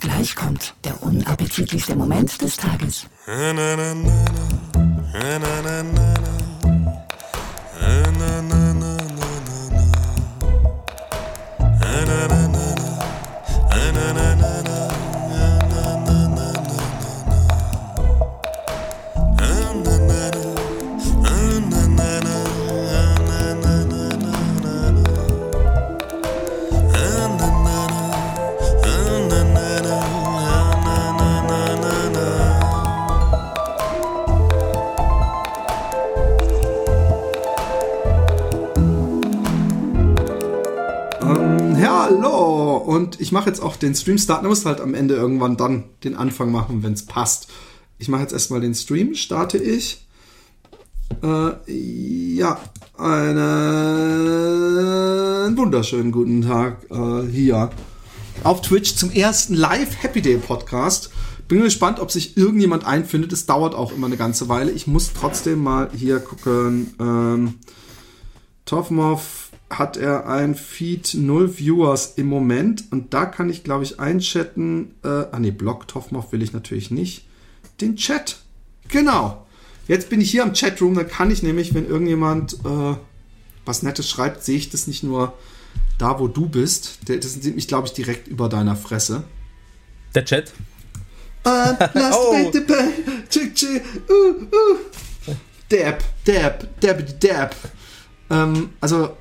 Gleich 0.00 0.36
kommt 0.36 0.74
der 0.84 1.02
unappetitlichste 1.02 1.96
Moment 1.96 2.40
des 2.40 2.56
Tages. 2.56 3.06
Ähm, 3.26 3.58
ich 43.28 43.32
mache 43.32 43.50
jetzt 43.50 43.60
auch 43.60 43.76
den 43.76 43.94
Stream 43.94 44.16
starten. 44.16 44.44
Du 44.44 44.48
musst 44.48 44.64
halt 44.64 44.80
am 44.80 44.94
Ende 44.94 45.14
irgendwann 45.14 45.58
dann 45.58 45.84
den 46.02 46.16
Anfang 46.16 46.50
machen, 46.50 46.82
wenn 46.82 46.94
es 46.94 47.04
passt. 47.04 47.48
Ich 47.98 48.08
mache 48.08 48.22
jetzt 48.22 48.32
erstmal 48.32 48.62
den 48.62 48.74
Stream, 48.74 49.14
starte 49.14 49.58
ich. 49.58 50.06
Äh, 51.22 51.50
ja, 51.70 52.58
einen 52.96 53.44
wunderschönen 55.58 56.10
guten 56.10 56.40
Tag 56.40 56.86
äh, 56.90 57.30
hier 57.30 57.68
auf 58.44 58.62
Twitch 58.62 58.94
zum 58.94 59.10
ersten 59.10 59.52
Live 59.52 60.02
Happy 60.02 60.22
Day 60.22 60.38
Podcast. 60.38 61.10
Bin 61.48 61.60
gespannt, 61.60 62.00
ob 62.00 62.10
sich 62.10 62.38
irgendjemand 62.38 62.86
einfindet. 62.86 63.34
Es 63.34 63.44
dauert 63.44 63.74
auch 63.74 63.92
immer 63.92 64.06
eine 64.06 64.16
ganze 64.16 64.48
Weile. 64.48 64.70
Ich 64.70 64.86
muss 64.86 65.12
trotzdem 65.12 65.62
mal 65.62 65.90
hier 65.94 66.18
gucken. 66.20 66.94
Ähm, 66.98 67.56
Tovmov 68.64 69.47
hat 69.70 69.96
er 69.96 70.26
ein 70.26 70.54
Feed 70.54 71.14
0 71.14 71.58
Viewers 71.58 72.14
im 72.16 72.26
Moment 72.26 72.84
und 72.90 73.12
da 73.12 73.26
kann 73.26 73.50
ich 73.50 73.64
glaube 73.64 73.84
ich 73.84 74.00
einchatten. 74.00 74.94
Äh, 75.04 75.08
ah 75.08 75.38
ne, 75.38 75.52
Blog 75.52 75.88
Tovmov 75.88 76.32
will 76.32 76.42
ich 76.42 76.52
natürlich 76.52 76.90
nicht. 76.90 77.26
Den 77.80 77.96
Chat. 77.96 78.40
Genau. 78.88 79.46
Jetzt 79.86 80.10
bin 80.10 80.20
ich 80.20 80.30
hier 80.30 80.42
am 80.42 80.52
Chatroom, 80.52 80.94
da 80.94 81.04
kann 81.04 81.30
ich 81.30 81.42
nämlich, 81.42 81.74
wenn 81.74 81.86
irgendjemand 81.86 82.54
äh, 82.64 82.96
was 83.64 83.82
Nettes 83.82 84.08
schreibt, 84.08 84.42
sehe 84.44 84.56
ich 84.56 84.70
das 84.70 84.86
nicht 84.86 85.02
nur 85.02 85.34
da, 85.98 86.18
wo 86.18 86.28
du 86.28 86.48
bist. 86.48 86.98
Das 87.06 87.34
sieht 87.34 87.54
mich, 87.54 87.68
glaube 87.68 87.86
ich, 87.86 87.92
direkt 87.92 88.28
über 88.28 88.48
deiner 88.48 88.76
Fresse. 88.76 89.24
Der 90.14 90.24
Chat. 90.24 90.52
Uh, 91.46 91.50
last 91.94 92.18
Oh. 92.18 92.34
uh, 92.34 92.54
uh. 94.10 95.34
Dab, 95.68 96.02
dab, 96.24 96.80
dab, 96.80 97.20
dab. 97.20 97.56
Ähm, 98.30 98.70
also, 98.80 99.16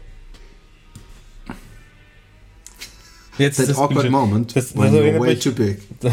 Jetzt 3.38 3.58
that 3.58 3.70
awkward 3.78 4.02
Bild- 4.02 4.12
moment 4.12 4.56
Das- 4.56 4.74
das 4.74 4.94
erinnert 4.94 5.22
way 5.22 5.36
mich- 5.36 5.44
too 5.44 5.52
big. 5.52 5.80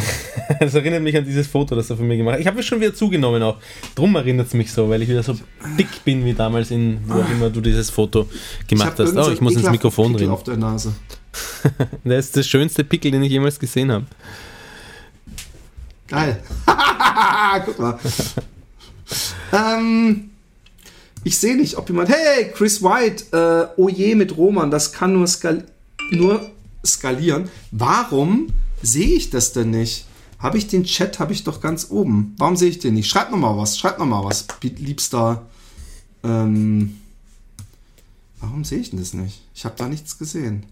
Das 0.61 0.75
erinnert 0.75 1.03
mich 1.03 1.17
an 1.17 1.25
dieses 1.25 1.47
Foto, 1.47 1.75
das 1.75 1.89
er 1.91 1.97
von 1.97 2.07
mir 2.07 2.17
gemacht 2.17 2.35
hat. 2.35 2.41
Ich 2.41 2.47
habe 2.47 2.61
es 2.61 2.67
schon 2.67 2.81
wieder 2.81 2.95
zugenommen 2.95 3.43
auch. 3.43 3.57
Drum 3.95 4.15
erinnert 4.17 4.49
es 4.49 4.55
mich 4.55 4.71
so, 4.73 4.89
weil 4.91 5.01
ich 5.03 5.09
wieder 5.09 5.23
so 5.23 5.35
dick 5.79 6.05
bin 6.05 6.25
wie 6.25 6.35
damals 6.35 6.71
in, 6.71 6.99
wo 7.07 7.15
auch 7.15 7.31
immer 7.31 7.49
du 7.51 7.61
dieses 7.61 7.89
Foto 7.91 8.29
gemacht 8.69 8.95
hast. 8.99 9.17
Oh, 9.17 9.31
ich 9.31 9.41
muss 9.41 9.55
ins 9.55 9.71
Mikrofon 9.71 10.09
Pickel 10.13 10.21
reden. 10.23 10.33
auf 10.33 10.43
der 10.45 10.57
Nase. 10.57 10.93
Das 12.05 12.27
ist 12.27 12.37
der 12.37 12.43
schönste 12.43 12.85
Pickel, 12.85 13.11
den 13.11 13.23
ich 13.23 13.31
jemals 13.33 13.59
gesehen 13.59 13.91
habe. 13.91 14.05
Geil. 16.09 16.41
Guck 17.65 17.79
mal. 17.79 17.99
ähm, 19.53 20.31
ich 21.25 21.39
sehe 21.39 21.57
nicht, 21.57 21.77
ob 21.77 21.89
jemand. 21.89 22.09
Hey, 22.11 22.51
Chris 22.55 22.83
White, 22.83 23.37
äh, 23.37 23.73
oh 23.81 23.89
je 23.89 24.15
mit 24.15 24.37
Roman, 24.37 24.71
das 24.71 24.93
kann 24.93 25.15
nur, 25.15 25.27
skal 25.27 25.65
nur 26.11 26.51
skalieren. 26.85 27.49
Warum 27.71 28.49
sehe 28.83 29.15
ich 29.15 29.31
das 29.31 29.53
denn 29.53 29.71
nicht? 29.71 30.07
Habe 30.39 30.59
ich 30.59 30.67
den 30.67 30.85
Chat, 30.85 31.19
habe 31.21 31.33
ich 31.33 31.45
doch 31.45 31.61
ganz 31.61 31.87
oben. 31.91 32.35
Warum 32.37 32.57
sehe 32.57 32.69
ich 32.69 32.79
den 32.79 32.95
nicht? 32.95 33.09
Schreib 33.09 33.31
noch 33.31 33.39
mal 33.39 33.57
was, 33.57 33.79
schreib 33.79 33.99
noch 33.99 34.07
mal 34.07 34.25
was, 34.25 34.47
liebster. 34.63 35.47
Ähm, 36.23 37.01
warum 38.41 38.65
sehe 38.65 38.79
ich 38.79 38.91
denn 38.91 38.99
das 38.99 39.15
nicht? 39.15 39.43
Ich 39.55 39.65
habe 39.65 39.75
da 39.79 39.89
nichts 39.89 40.19
gesehen. 40.19 40.67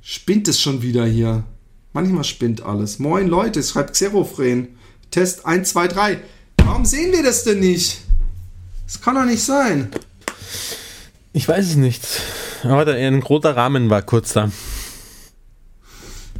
Spinnt 0.00 0.48
es 0.48 0.60
schon 0.60 0.80
wieder 0.80 1.04
hier? 1.04 1.44
Manchmal 1.92 2.24
spinnt 2.24 2.62
alles. 2.62 2.98
Moin 2.98 3.28
Leute, 3.28 3.60
es 3.60 3.70
schreibt 3.70 3.92
Xerofren. 3.92 4.68
Test 5.10 5.44
1, 5.44 5.68
2, 5.70 5.88
3. 5.88 6.20
Warum 6.58 6.84
sehen 6.84 7.12
wir 7.12 7.22
das 7.22 7.44
denn 7.44 7.60
nicht? 7.60 7.98
Das 8.86 9.00
kann 9.00 9.16
doch 9.16 9.24
nicht 9.24 9.42
sein. 9.42 9.90
Ich 11.32 11.48
weiß 11.48 11.66
es 11.66 11.76
nicht. 11.76 12.02
Aber 12.64 12.84
der, 12.84 12.96
ein 12.96 13.22
roter 13.22 13.56
Rahmen 13.56 13.90
war 13.90 14.02
kurz 14.02 14.32
da. 14.32 14.50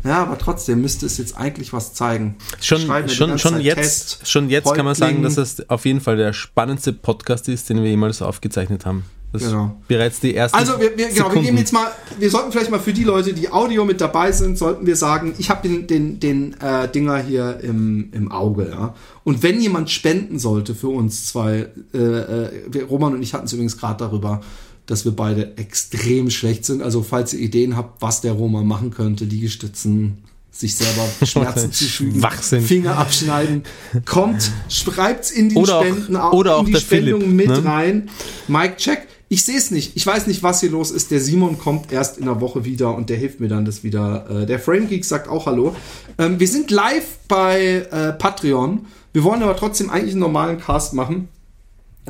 Ja, 0.05 0.23
aber 0.23 0.39
trotzdem 0.39 0.81
müsste 0.81 1.07
es 1.07 1.19
jetzt 1.19 1.37
eigentlich 1.37 1.73
was 1.73 1.93
zeigen. 1.93 2.37
Schon, 2.61 2.81
schon, 3.09 3.39
schon 3.39 3.61
jetzt, 3.61 3.77
Test, 3.77 4.29
schon 4.29 4.49
jetzt 4.49 4.73
kann 4.73 4.85
man 4.85 4.95
sagen, 4.95 5.17
Häuptling. 5.17 5.35
dass 5.35 5.59
es 5.61 5.69
auf 5.69 5.85
jeden 5.85 6.01
Fall 6.01 6.17
der 6.17 6.33
spannendste 6.33 6.93
Podcast 6.93 7.49
ist, 7.49 7.69
den 7.69 7.83
wir 7.83 7.91
jemals 7.91 8.23
aufgezeichnet 8.23 8.87
haben. 8.87 9.05
Das 9.33 9.43
ist 9.43 9.51
Genau. 9.51 9.77
bereits 9.89 10.21
die 10.21 10.35
ersten 10.35 10.57
Also 10.57 10.81
wir, 10.81 10.97
wir, 10.97 11.09
genau, 11.09 11.35
wir 11.35 11.43
geben 11.43 11.59
jetzt 11.59 11.73
mal, 11.73 11.89
wir 12.19 12.31
sollten 12.31 12.51
vielleicht 12.51 12.71
mal 12.71 12.81
für 12.81 12.95
die 12.95 13.05
Leute, 13.05 13.35
die 13.35 13.51
Audio 13.53 13.85
mit 13.85 14.01
dabei 14.01 14.33
sind, 14.33 14.57
sollten 14.57 14.87
wir 14.87 14.97
sagen, 14.97 15.35
ich 15.37 15.51
habe 15.51 15.69
den, 15.69 15.87
den, 15.87 16.19
den 16.19 16.59
äh, 16.61 16.89
Dinger 16.89 17.19
hier 17.19 17.59
im, 17.61 18.09
im 18.13 18.33
Auge, 18.33 18.71
ja. 18.71 18.95
Und 19.25 19.43
wenn 19.43 19.61
jemand 19.61 19.91
spenden 19.91 20.39
sollte 20.39 20.75
für 20.75 20.89
uns 20.89 21.27
zwei, 21.27 21.69
äh, 21.93 21.99
äh, 21.99 22.83
Roman 22.89 23.15
und 23.15 23.23
ich 23.23 23.35
hatten 23.35 23.45
es 23.45 23.53
übrigens 23.53 23.77
gerade 23.77 23.99
darüber, 23.99 24.41
dass 24.89 25.05
wir 25.05 25.13
beide 25.13 25.57
extrem 25.57 26.31
schlecht 26.31 26.65
sind. 26.65 26.83
Also 26.83 27.03
falls 27.03 27.33
ihr 27.35 27.41
Ideen 27.41 27.77
habt, 27.77 28.03
was 28.03 28.21
der 28.21 28.33
Roman 28.33 28.67
machen 28.67 28.91
könnte, 28.91 29.25
Liegestützen, 29.25 30.19
sich 30.51 30.75
selber 30.75 31.07
Schmerzen 31.25 31.71
zufügen. 31.71 32.21
Finger 32.63 32.97
abschneiden, 32.99 33.63
kommt, 34.05 34.51
schreibt's 34.69 35.31
in 35.31 35.51
die 35.51 35.57
Oder 35.57 35.77
auch- 35.79 35.85
Spenden, 35.85 36.17
au- 36.17 36.33
oder 36.33 36.55
in 36.55 36.57
auch 36.61 36.65
die 36.65 36.73
der 36.73 36.81
Spendung 36.81 37.21
Philipp, 37.21 37.37
mit 37.37 37.49
ne? 37.49 37.65
rein. 37.65 38.11
Mike 38.49 38.77
check. 38.79 39.07
Ich 39.31 39.45
sehe 39.45 39.59
es 39.59 39.71
nicht. 39.71 39.95
Ich 39.95 40.07
weiß 40.07 40.27
nicht, 40.27 40.43
was 40.43 40.61
hier 40.61 40.71
los 40.71 40.91
ist. 40.91 41.11
Der 41.11 41.21
Simon 41.21 41.59
kommt 41.59 41.93
erst 41.93 42.17
in 42.17 42.23
einer 42.25 42.41
Woche 42.41 42.65
wieder 42.65 42.95
und 42.97 43.11
der 43.11 43.19
hilft 43.19 43.41
mir 43.41 43.49
dann 43.49 43.67
das 43.67 43.85
wieder. 43.85 44.27
Äh, 44.31 44.47
der 44.47 44.59
Frame 44.59 44.89
Geek 44.89 45.05
sagt 45.05 45.29
auch 45.29 45.45
Hallo. 45.45 45.77
Ähm, 46.17 46.41
wir 46.41 46.49
sind 46.49 46.71
live 46.71 47.19
bei 47.29 47.87
äh, 47.91 48.13
Patreon. 48.15 48.87
Wir 49.13 49.25
wollen 49.25 49.43
aber 49.43 49.55
trotzdem 49.55 49.91
eigentlich 49.91 50.13
einen 50.13 50.21
normalen 50.21 50.59
Cast 50.59 50.95
machen. 50.95 51.29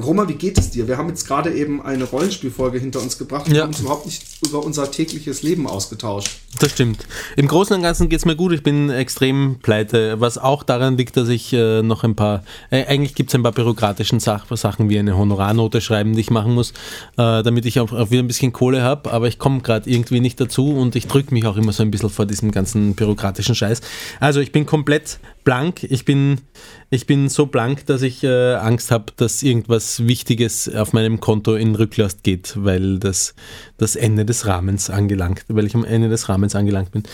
Roma, 0.03 0.28
wie 0.28 0.34
geht 0.34 0.59
es 0.59 0.70
dir? 0.70 0.86
Wir 0.88 0.97
haben 0.97 1.09
jetzt 1.09 1.26
gerade 1.26 1.53
eben 1.53 1.82
eine 1.82 2.04
Rollenspielfolge 2.04 2.78
hinter 2.78 3.00
uns 3.00 3.19
gebracht. 3.19 3.48
Wir 3.48 3.56
Ja. 3.56 3.62
haben 3.62 3.69
uns 3.70 3.81
überhaupt 3.81 4.06
nicht 4.06 4.22
über 4.47 4.64
unser 4.64 4.91
tägliches 4.91 5.42
Leben 5.42 5.66
ausgetauscht. 5.66 6.31
Das 6.60 6.70
stimmt. 6.70 7.06
Im 7.36 7.47
Großen 7.48 7.75
und 7.76 7.82
Ganzen 7.82 8.09
geht 8.09 8.20
es 8.20 8.25
mir 8.25 8.36
gut. 8.36 8.53
Ich 8.53 8.62
bin 8.62 8.91
extrem 8.91 9.59
pleite, 9.62 10.20
was 10.20 10.38
auch 10.38 10.62
daran 10.62 10.97
liegt, 10.97 11.16
dass 11.16 11.28
ich 11.28 11.53
äh, 11.53 11.82
noch 11.82 12.04
ein 12.04 12.14
paar, 12.14 12.42
äh, 12.70 12.84
eigentlich 12.86 13.14
gibt 13.14 13.31
es 13.31 13.34
ein 13.34 13.42
paar 13.42 13.53
bürokratischen 13.53 14.20
Sach 14.20 14.47
Sachen 14.56 14.88
wie 14.88 14.98
eine 14.98 15.16
Honorarnote 15.16 15.81
schreiben, 15.81 16.15
die 16.15 16.20
ich 16.20 16.30
machen 16.30 16.54
muss, 16.54 16.70
äh, 17.16 17.42
damit 17.42 17.66
ich 17.66 17.80
auch, 17.80 17.92
auch 17.92 18.10
wieder 18.10 18.22
ein 18.22 18.26
bisschen 18.28 18.53
Kohle 18.53 18.82
habe, 18.82 19.10
aber 19.12 19.28
ich 19.28 19.38
komme 19.38 19.60
gerade 19.60 19.88
irgendwie 19.91 20.20
nicht 20.20 20.41
dazu 20.41 20.70
und 20.75 20.97
ich 20.97 21.06
drücke 21.06 21.34
mich 21.34 21.44
auch 21.47 21.56
immer 21.56 21.72
so 21.72 21.82
ein 21.82 21.91
bisschen 21.91 22.10
vor 22.10 22.26
diesem 22.26 22.50
ganzen 22.50 22.94
bürokratischen 22.94 23.54
Scheiß. 23.54 23.80
Also 24.20 24.41
ich 24.41 24.53
bin 24.53 24.65
komplett 24.66 25.19
blank. 25.48 25.82
Ich 25.84 26.04
bin, 26.04 26.42
ich 26.91 27.06
bin 27.06 27.31
so 27.31 27.47
blank, 27.47 27.86
dass 27.86 28.03
ich 28.03 28.22
äh, 28.22 28.56
Angst 28.56 28.91
habe, 28.91 29.14
dass 29.16 29.42
irgendwas 29.42 30.06
Wichtiges 30.06 30.69
auf 30.69 30.92
meinem 30.92 31.20
Konto 31.20 31.54
in 31.54 31.75
Rücklast 31.75 32.22
geht, 32.22 32.53
weil 32.56 32.98
das 32.98 33.34
das 33.78 33.97
Ende 33.97 34.26
des 34.26 34.44
Rahmens 34.44 34.91
angelangt, 34.91 35.47
weil 35.48 35.64
ich 35.64 35.75
am 35.75 35.86
Ende 35.86 36.10
des 36.10 36.28
Rahmens 36.28 36.54
angelangt 36.54 36.91
bin. 36.91 37.04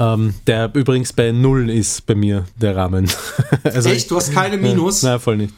Ähm, 0.00 0.34
der 0.48 0.72
übrigens 0.74 1.12
bei 1.12 1.30
null 1.30 1.70
ist 1.70 2.06
bei 2.06 2.16
mir, 2.16 2.46
der 2.60 2.74
Rahmen. 2.74 3.08
also 3.62 3.88
Echt? 3.88 4.10
Du 4.10 4.16
hast 4.16 4.32
keine 4.32 4.56
Minus? 4.56 5.04
Nein, 5.04 5.20
voll 5.20 5.36
nicht. 5.36 5.54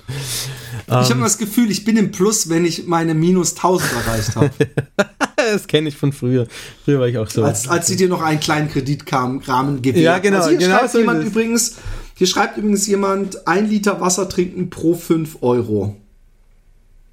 ich 0.86 0.92
habe 0.92 1.20
das 1.20 1.38
Gefühl, 1.38 1.70
ich 1.70 1.82
bin 1.82 1.96
im 1.96 2.10
Plus, 2.10 2.50
wenn 2.50 2.66
ich 2.66 2.86
meine 2.86 3.14
Minus 3.14 3.52
1000 3.52 3.90
erreicht 4.04 4.36
habe. 4.36 4.50
Das 5.52 5.66
kenne 5.66 5.88
ich 5.88 5.96
von 5.96 6.12
früher. 6.12 6.46
Früher 6.84 7.00
war 7.00 7.06
ich 7.06 7.16
auch 7.16 7.31
so. 7.31 7.44
als, 7.44 7.69
als 7.69 7.86
sie 7.86 7.96
dir 7.96 8.08
noch 8.08 8.20
einen 8.20 8.40
kleinen 8.40 8.69
Kreditrahmen 8.69 9.40
gewährt. 9.81 9.96
Ja, 9.96 10.19
genau, 10.19 10.38
Also 10.38 10.50
hier 10.50 10.58
genau 10.58 10.78
schreibt 10.78 10.90
so 10.90 10.98
jemand 10.98 11.24
übrigens, 11.24 11.76
hier 12.19 12.26
schreibt 12.26 12.59
übrigens 12.59 12.85
jemand, 12.88 13.47
ein 13.47 13.70
Liter 13.70 14.00
Wasser 14.00 14.29
trinken 14.29 14.70
pro 14.70 14.94
5 14.94 15.38
Euro. 15.41 15.94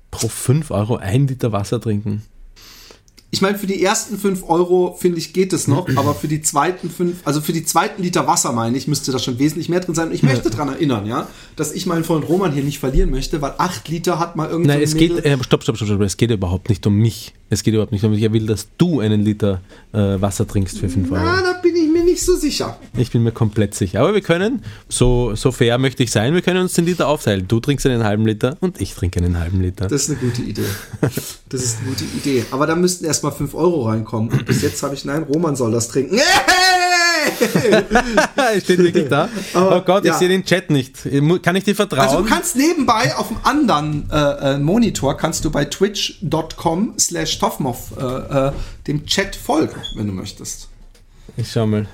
Pro 0.09 0.27
5 0.27 0.71
Euro 0.71 0.95
ein 0.95 1.27
Liter 1.27 1.51
Wasser 1.51 1.79
trinken. 1.79 2.23
Ich 3.29 3.41
meine, 3.41 3.55
für 3.55 3.67
die 3.67 3.83
ersten 3.83 4.17
5 4.17 4.49
Euro, 4.49 4.95
finde 4.97 5.19
ich, 5.19 5.31
geht 5.31 5.53
es 5.53 5.67
noch, 5.67 5.87
aber 5.95 6.15
für 6.15 6.27
die 6.27 6.41
zweiten 6.41 6.89
5, 6.89 7.17
also 7.23 7.39
für 7.39 7.53
die 7.53 7.63
zweiten 7.65 8.01
Liter 8.01 8.25
Wasser, 8.25 8.51
meine 8.51 8.77
ich, 8.77 8.87
müsste 8.87 9.11
da 9.11 9.19
schon 9.19 9.37
wesentlich 9.37 9.69
mehr 9.69 9.81
drin 9.81 9.93
sein. 9.93 10.07
Und 10.07 10.15
ich 10.15 10.23
möchte 10.23 10.49
daran 10.49 10.69
erinnern, 10.69 11.05
ja, 11.05 11.27
dass 11.55 11.73
ich 11.73 11.85
meinen 11.85 12.03
Freund 12.03 12.27
Roman 12.27 12.51
hier 12.51 12.63
nicht 12.63 12.79
verlieren 12.79 13.11
möchte, 13.11 13.43
weil 13.43 13.53
8 13.59 13.87
Liter 13.89 14.17
hat 14.17 14.35
mal 14.35 14.49
irgendwie. 14.49 14.69
Nein, 14.69 14.81
es 14.81 14.95
geht, 14.95 15.23
äh, 15.23 15.37
stopp, 15.43 15.61
stopp, 15.61 15.75
stopp, 15.75 15.87
stopp, 15.87 16.01
es 16.01 16.17
geht 16.17 16.31
überhaupt 16.31 16.69
nicht 16.69 16.87
um 16.87 16.95
mich. 16.95 17.35
Es 17.51 17.61
geht 17.61 17.75
überhaupt 17.75 17.91
nicht 17.91 18.03
um 18.03 18.09
mich. 18.11 18.23
Er 18.23 18.33
will, 18.33 18.47
dass 18.47 18.69
du 18.79 19.01
einen 19.01 19.21
Liter 19.21 19.61
äh, 19.93 20.19
Wasser 20.19 20.47
trinkst 20.47 20.79
für 20.79 20.89
5 20.89 21.11
Euro. 21.11 21.21
Ah, 21.21 21.41
da 21.43 21.59
bin 21.61 21.75
ich 21.75 21.91
nicht 22.15 22.25
so 22.25 22.37
sicher. 22.37 22.77
Ich 22.97 23.11
bin 23.11 23.23
mir 23.23 23.33
komplett 23.33 23.75
sicher. 23.75 23.99
Aber 23.99 24.13
wir 24.13 24.21
können, 24.21 24.63
so, 24.87 25.35
so 25.35 25.51
fair 25.51 25.77
möchte 25.77 26.01
ich 26.01 26.11
sein, 26.11 26.33
wir 26.33 26.41
können 26.41 26.61
uns 26.61 26.73
den 26.73 26.85
Liter 26.85 27.09
aufteilen. 27.09 27.45
Du 27.47 27.59
trinkst 27.59 27.85
einen 27.85 28.05
halben 28.05 28.25
Liter 28.25 28.55
und 28.61 28.79
ich 28.79 28.93
trinke 28.93 29.19
einen 29.19 29.37
halben 29.37 29.61
Liter. 29.61 29.87
Das 29.87 30.03
ist 30.03 30.09
eine 30.11 30.19
gute 30.19 30.41
Idee. 30.41 30.63
Das 31.49 31.61
ist 31.61 31.79
eine 31.79 31.89
gute 31.89 32.05
Idee. 32.05 32.45
Aber 32.51 32.67
da 32.67 32.75
müssten 32.75 33.05
erstmal 33.05 33.33
5 33.33 33.53
Euro 33.53 33.87
reinkommen. 33.87 34.31
Und 34.31 34.45
bis 34.45 34.61
jetzt 34.61 34.81
habe 34.81 34.95
ich, 34.95 35.03
nein, 35.03 35.23
Roman 35.23 35.55
soll 35.57 35.71
das 35.71 35.89
trinken. 35.89 36.19
Steht 38.63 38.79
wirklich 38.79 39.09
da. 39.09 39.27
Aber, 39.53 39.77
oh 39.77 39.81
Gott, 39.81 40.05
ja. 40.05 40.13
ich 40.13 40.19
sehe 40.19 40.29
den 40.29 40.45
Chat 40.45 40.69
nicht. 40.69 40.97
Kann 41.43 41.55
ich 41.55 41.63
dir 41.63 41.75
vertrauen? 41.75 42.07
Also 42.07 42.21
du 42.21 42.29
kannst 42.29 42.55
nebenbei 42.55 43.13
auf 43.15 43.27
dem 43.27 43.37
anderen 43.43 44.09
äh, 44.11 44.53
äh, 44.53 44.57
Monitor 44.57 45.17
kannst 45.17 45.43
du 45.43 45.51
bei 45.51 45.65
twitch.com 45.65 46.93
slash 46.97 47.39
toffmoff 47.39 47.93
äh, 47.97 48.47
äh, 48.47 48.51
dem 48.87 49.05
Chat 49.05 49.35
folgen, 49.35 49.81
wenn 49.95 50.07
du 50.07 50.13
möchtest. 50.13 50.69
ich 51.35 51.51
schau 51.51 51.65
mal. 51.65 51.87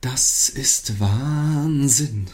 Das 0.00 0.48
ist 0.48 0.98
Wahnsinn. 0.98 2.28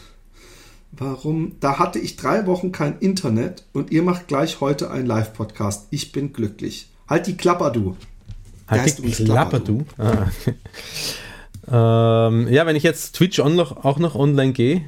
Warum? 0.93 1.57
Da 1.59 1.79
hatte 1.79 1.99
ich 1.99 2.15
drei 2.15 2.45
Wochen 2.45 2.71
kein 2.71 2.97
Internet 2.99 3.65
und 3.73 3.91
ihr 3.91 4.03
macht 4.03 4.29
gleich 4.29 4.61
heute 4.61 4.89
einen 4.89 5.05
Live-Podcast. 5.05 5.87
Ich 5.89 6.13
bin 6.13 6.31
glücklich. 6.31 6.87
Halt 7.09 7.27
die 7.27 7.35
Klapper, 7.35 7.71
du. 7.71 7.97
Halt 8.69 8.97
die 8.99 9.11
Klapper, 9.11 9.59
du. 9.59 9.85
Ah, 9.97 10.27
okay. 10.41 10.55
ähm, 11.69 12.47
ja, 12.47 12.65
wenn 12.65 12.77
ich 12.77 12.83
jetzt 12.83 13.15
Twitch 13.15 13.39
auch 13.41 13.99
noch 13.99 14.15
online 14.15 14.53
gehe, 14.53 14.83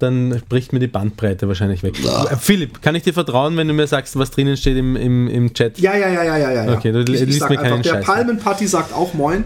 dann 0.00 0.42
bricht 0.48 0.72
mir 0.72 0.80
die 0.80 0.88
Bandbreite 0.88 1.46
wahrscheinlich 1.46 1.82
weg. 1.84 1.94
Äh, 2.04 2.36
Philipp, 2.36 2.82
kann 2.82 2.94
ich 2.94 3.04
dir 3.04 3.12
vertrauen, 3.12 3.56
wenn 3.56 3.68
du 3.68 3.74
mir 3.74 3.86
sagst, 3.86 4.18
was 4.18 4.30
drinnen 4.30 4.56
steht 4.56 4.76
im, 4.76 4.96
im, 4.96 5.28
im 5.28 5.54
Chat? 5.54 5.78
Ja, 5.78 5.94
ja, 5.94 6.08
ja, 6.08 6.24
ja, 6.24 6.38
ja, 6.38 6.50
ja. 6.50 6.64
ja. 6.64 6.76
Okay, 6.76 6.90
du 6.90 7.00
ich, 7.00 7.20
ich 7.20 7.26
liest 7.26 7.40
sag 7.40 7.50
mir 7.50 7.56
keinen 7.56 7.74
einfach, 7.74 7.92
der. 7.92 8.00
Palmenparty 8.00 8.66
sagt 8.66 8.92
auch 8.92 9.14
Moin. 9.14 9.44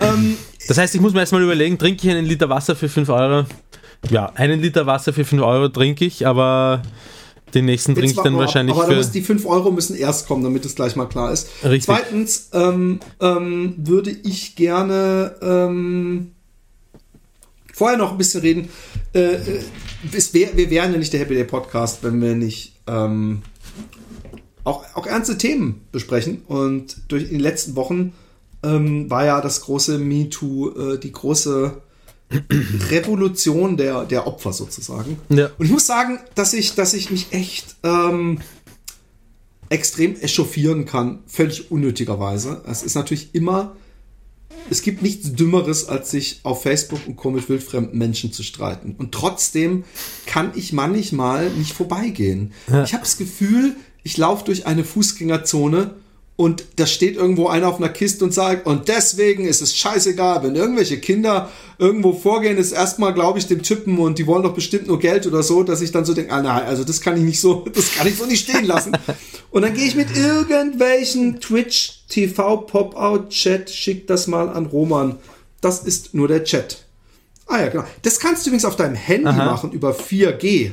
ähm, 0.00 0.36
Das 0.68 0.78
heißt, 0.78 0.94
ich 0.94 1.00
muss 1.00 1.12
mir 1.12 1.20
erstmal 1.20 1.42
überlegen, 1.42 1.78
trinke 1.78 2.06
ich 2.06 2.10
einen 2.10 2.26
Liter 2.26 2.48
Wasser 2.48 2.76
für 2.76 2.88
5 2.88 3.08
Euro? 3.08 3.46
Ja, 4.10 4.32
einen 4.34 4.60
Liter 4.60 4.86
Wasser 4.86 5.12
für 5.12 5.24
5 5.24 5.42
Euro 5.42 5.68
trinke 5.68 6.04
ich, 6.04 6.26
aber 6.26 6.82
den 7.54 7.66
nächsten 7.66 7.94
trinke 7.94 8.10
ich 8.10 8.16
dann 8.16 8.36
wahrscheinlich 8.36 8.76
aber 8.76 8.94
da 8.94 9.02
die 9.02 9.22
5 9.22 9.44
Euro 9.46 9.70
müssen 9.70 9.96
erst 9.96 10.26
kommen, 10.26 10.42
damit 10.42 10.64
es 10.64 10.74
gleich 10.74 10.96
mal 10.96 11.06
klar 11.06 11.32
ist. 11.32 11.48
Richtig. 11.62 11.84
Zweitens 11.84 12.48
ähm, 12.52 13.00
ähm, 13.20 13.74
würde 13.76 14.10
ich 14.10 14.56
gerne 14.56 15.34
ähm, 15.42 16.32
vorher 17.72 17.98
noch 17.98 18.12
ein 18.12 18.18
bisschen 18.18 18.40
reden. 18.40 18.68
Äh, 19.12 19.38
wär, 20.32 20.56
wir 20.56 20.70
wären 20.70 20.92
ja 20.92 20.98
nicht 20.98 21.12
der 21.12 21.20
Happy 21.20 21.34
Day 21.34 21.44
Podcast, 21.44 22.02
wenn 22.02 22.20
wir 22.22 22.34
nicht 22.34 22.80
ähm, 22.86 23.42
auch, 24.64 24.84
auch 24.94 25.06
ernste 25.06 25.36
Themen 25.38 25.82
besprechen. 25.92 26.42
Und 26.46 26.96
durch 27.08 27.24
in 27.24 27.30
den 27.30 27.40
letzten 27.40 27.76
Wochen 27.76 28.12
ähm, 28.62 29.10
war 29.10 29.24
ja 29.24 29.40
das 29.40 29.62
große 29.62 29.98
MeToo, 29.98 30.94
äh, 30.94 30.98
die 30.98 31.12
große 31.12 31.82
Revolution 32.90 33.76
der, 33.76 34.04
der 34.04 34.26
Opfer 34.26 34.52
sozusagen. 34.52 35.18
Ja. 35.28 35.50
Und 35.58 35.66
ich 35.66 35.72
muss 35.72 35.86
sagen, 35.86 36.18
dass 36.34 36.54
ich, 36.54 36.74
dass 36.74 36.94
ich 36.94 37.10
mich 37.10 37.32
echt 37.32 37.76
ähm, 37.82 38.38
extrem 39.68 40.16
echauffieren 40.20 40.84
kann, 40.84 41.20
völlig 41.26 41.70
unnötigerweise. 41.70 42.62
Es 42.66 42.82
ist 42.82 42.94
natürlich 42.94 43.34
immer, 43.34 43.74
es 44.70 44.82
gibt 44.82 45.02
nichts 45.02 45.32
Dümmeres, 45.32 45.88
als 45.88 46.10
sich 46.10 46.40
auf 46.42 46.62
Facebook 46.62 47.00
und 47.06 47.16
Co. 47.16 47.30
mit 47.30 47.48
wildfremden 47.48 47.98
Menschen 47.98 48.32
zu 48.32 48.42
streiten. 48.42 48.94
Und 48.98 49.12
trotzdem 49.12 49.84
kann 50.26 50.52
ich 50.54 50.72
manchmal 50.72 51.50
nicht 51.50 51.72
vorbeigehen. 51.72 52.52
Ich 52.84 52.92
habe 52.92 53.02
das 53.02 53.16
Gefühl, 53.16 53.76
ich 54.02 54.16
laufe 54.16 54.44
durch 54.44 54.66
eine 54.66 54.84
Fußgängerzone 54.84 55.94
und 56.42 56.64
da 56.74 56.86
steht 56.86 57.14
irgendwo 57.14 57.46
einer 57.46 57.68
auf 57.68 57.76
einer 57.76 57.88
Kiste 57.88 58.24
und 58.24 58.34
sagt, 58.34 58.66
und 58.66 58.88
deswegen 58.88 59.44
ist 59.44 59.62
es 59.62 59.76
scheißegal, 59.76 60.42
wenn 60.42 60.56
irgendwelche 60.56 60.98
Kinder 60.98 61.52
irgendwo 61.78 62.12
vorgehen, 62.14 62.58
ist 62.58 62.72
erstmal, 62.72 63.14
glaube 63.14 63.38
ich, 63.38 63.46
dem 63.46 63.62
Typen 63.62 63.96
und 63.98 64.18
die 64.18 64.26
wollen 64.26 64.42
doch 64.42 64.52
bestimmt 64.52 64.88
nur 64.88 64.98
Geld 64.98 65.24
oder 65.24 65.44
so, 65.44 65.62
dass 65.62 65.80
ich 65.82 65.92
dann 65.92 66.04
so 66.04 66.14
denke, 66.14 66.32
ah 66.32 66.42
nein, 66.42 66.64
also 66.64 66.82
das 66.82 67.00
kann 67.00 67.16
ich 67.16 67.22
nicht 67.22 67.40
so, 67.40 67.64
das 67.72 67.94
kann 67.94 68.08
ich 68.08 68.16
so 68.16 68.26
nicht 68.26 68.48
stehen 68.48 68.64
lassen. 68.64 68.90
Und 69.52 69.62
dann 69.62 69.72
gehe 69.72 69.86
ich 69.86 69.94
mit 69.94 70.16
irgendwelchen 70.16 71.40
Twitch 71.40 72.06
TV 72.08 72.56
Pop-out 72.56 73.28
Chat, 73.28 73.70
schick 73.70 74.08
das 74.08 74.26
mal 74.26 74.48
an 74.48 74.66
Roman. 74.66 75.20
Das 75.60 75.84
ist 75.84 76.12
nur 76.12 76.26
der 76.26 76.42
Chat. 76.42 76.86
Ah 77.46 77.60
ja, 77.60 77.68
genau. 77.68 77.84
Das 78.02 78.18
kannst 78.18 78.44
du 78.44 78.50
übrigens 78.50 78.64
auf 78.64 78.74
deinem 78.74 78.96
Handy 78.96 79.28
Aha. 79.28 79.44
machen 79.44 79.70
über 79.70 79.92
4G. 79.92 80.72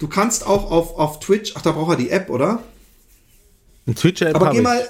Du 0.00 0.08
kannst 0.08 0.44
auch 0.44 0.72
auf, 0.72 0.98
auf 0.98 1.20
Twitch, 1.20 1.52
ach, 1.54 1.62
da 1.62 1.70
braucht 1.70 1.92
er 1.92 1.96
die 1.96 2.10
App, 2.10 2.28
oder? 2.28 2.60
Ein 3.86 3.94
Twitch-App 3.94 4.34
Aber 4.34 4.50
geh 4.50 4.58
ich. 4.58 4.62
mal, 4.62 4.82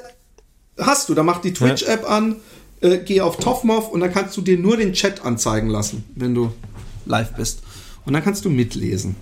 hast 0.78 1.08
du, 1.08 1.14
dann 1.14 1.26
mach 1.26 1.40
die 1.40 1.52
Twitch-App 1.52 2.08
an, 2.08 2.36
äh, 2.80 2.98
geh 2.98 3.20
auf 3.20 3.38
Toffmoff 3.38 3.88
und 3.90 4.00
dann 4.00 4.12
kannst 4.12 4.36
du 4.36 4.42
dir 4.42 4.58
nur 4.58 4.76
den 4.76 4.92
Chat 4.92 5.24
anzeigen 5.24 5.68
lassen, 5.68 6.04
wenn 6.14 6.34
du 6.34 6.52
live 7.06 7.32
bist. 7.34 7.62
Und 8.04 8.12
dann 8.12 8.22
kannst 8.22 8.44
du 8.44 8.50
mitlesen. 8.50 9.16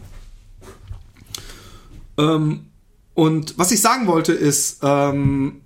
Ähm, 2.18 2.66
und 3.14 3.58
was 3.58 3.70
ich 3.70 3.80
sagen 3.80 4.06
wollte 4.06 4.32
ist, 4.32 4.78
ähm, 4.82 5.60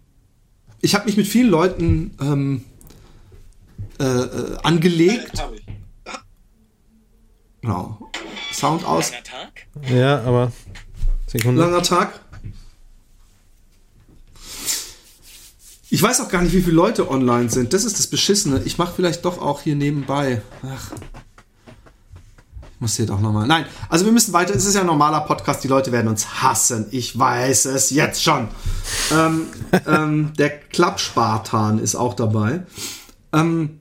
ich 0.80 0.94
habe 0.94 1.06
mich 1.06 1.16
mit 1.16 1.26
vielen 1.26 1.48
Leuten 1.48 2.16
ähm, 2.20 2.64
äh, 3.98 4.04
äh, 4.04 4.56
angelegt. 4.62 5.40
Hab 5.40 5.54
ich. 5.54 5.64
Genau. 7.62 8.10
Sound 8.52 8.84
aus. 8.84 9.10
Langer 9.10 9.24
Tag? 9.24 9.66
Ja, 9.90 10.22
aber. 10.22 10.52
Sekunde. 11.26 11.60
Langer 11.60 11.82
Tag. 11.82 12.20
Ich 15.96 16.02
weiß 16.02 16.20
auch 16.20 16.28
gar 16.28 16.42
nicht, 16.42 16.52
wie 16.52 16.60
viele 16.60 16.76
Leute 16.76 17.10
online 17.10 17.48
sind. 17.48 17.72
Das 17.72 17.86
ist 17.86 17.98
das 17.98 18.06
Beschissene. 18.06 18.60
Ich 18.66 18.76
mache 18.76 18.92
vielleicht 18.94 19.24
doch 19.24 19.40
auch 19.40 19.62
hier 19.62 19.74
nebenbei. 19.74 20.42
Ach. 20.62 20.90
Ich 22.74 22.80
muss 22.80 22.96
hier 22.96 23.06
doch 23.06 23.18
nochmal. 23.18 23.46
Nein, 23.46 23.64
also 23.88 24.04
wir 24.04 24.12
müssen 24.12 24.34
weiter. 24.34 24.54
Es 24.54 24.66
ist 24.66 24.74
ja 24.74 24.82
ein 24.82 24.86
normaler 24.86 25.20
Podcast. 25.20 25.64
Die 25.64 25.68
Leute 25.68 25.92
werden 25.92 26.08
uns 26.08 26.42
hassen. 26.42 26.84
Ich 26.90 27.18
weiß 27.18 27.64
es 27.64 27.88
jetzt 27.88 28.22
schon. 28.22 28.48
Ähm, 29.10 29.46
ähm, 29.86 30.32
der 30.38 30.50
Klappspartan 30.50 31.78
ist 31.78 31.94
auch 31.94 32.12
dabei. 32.12 32.66
Ähm, 33.32 33.80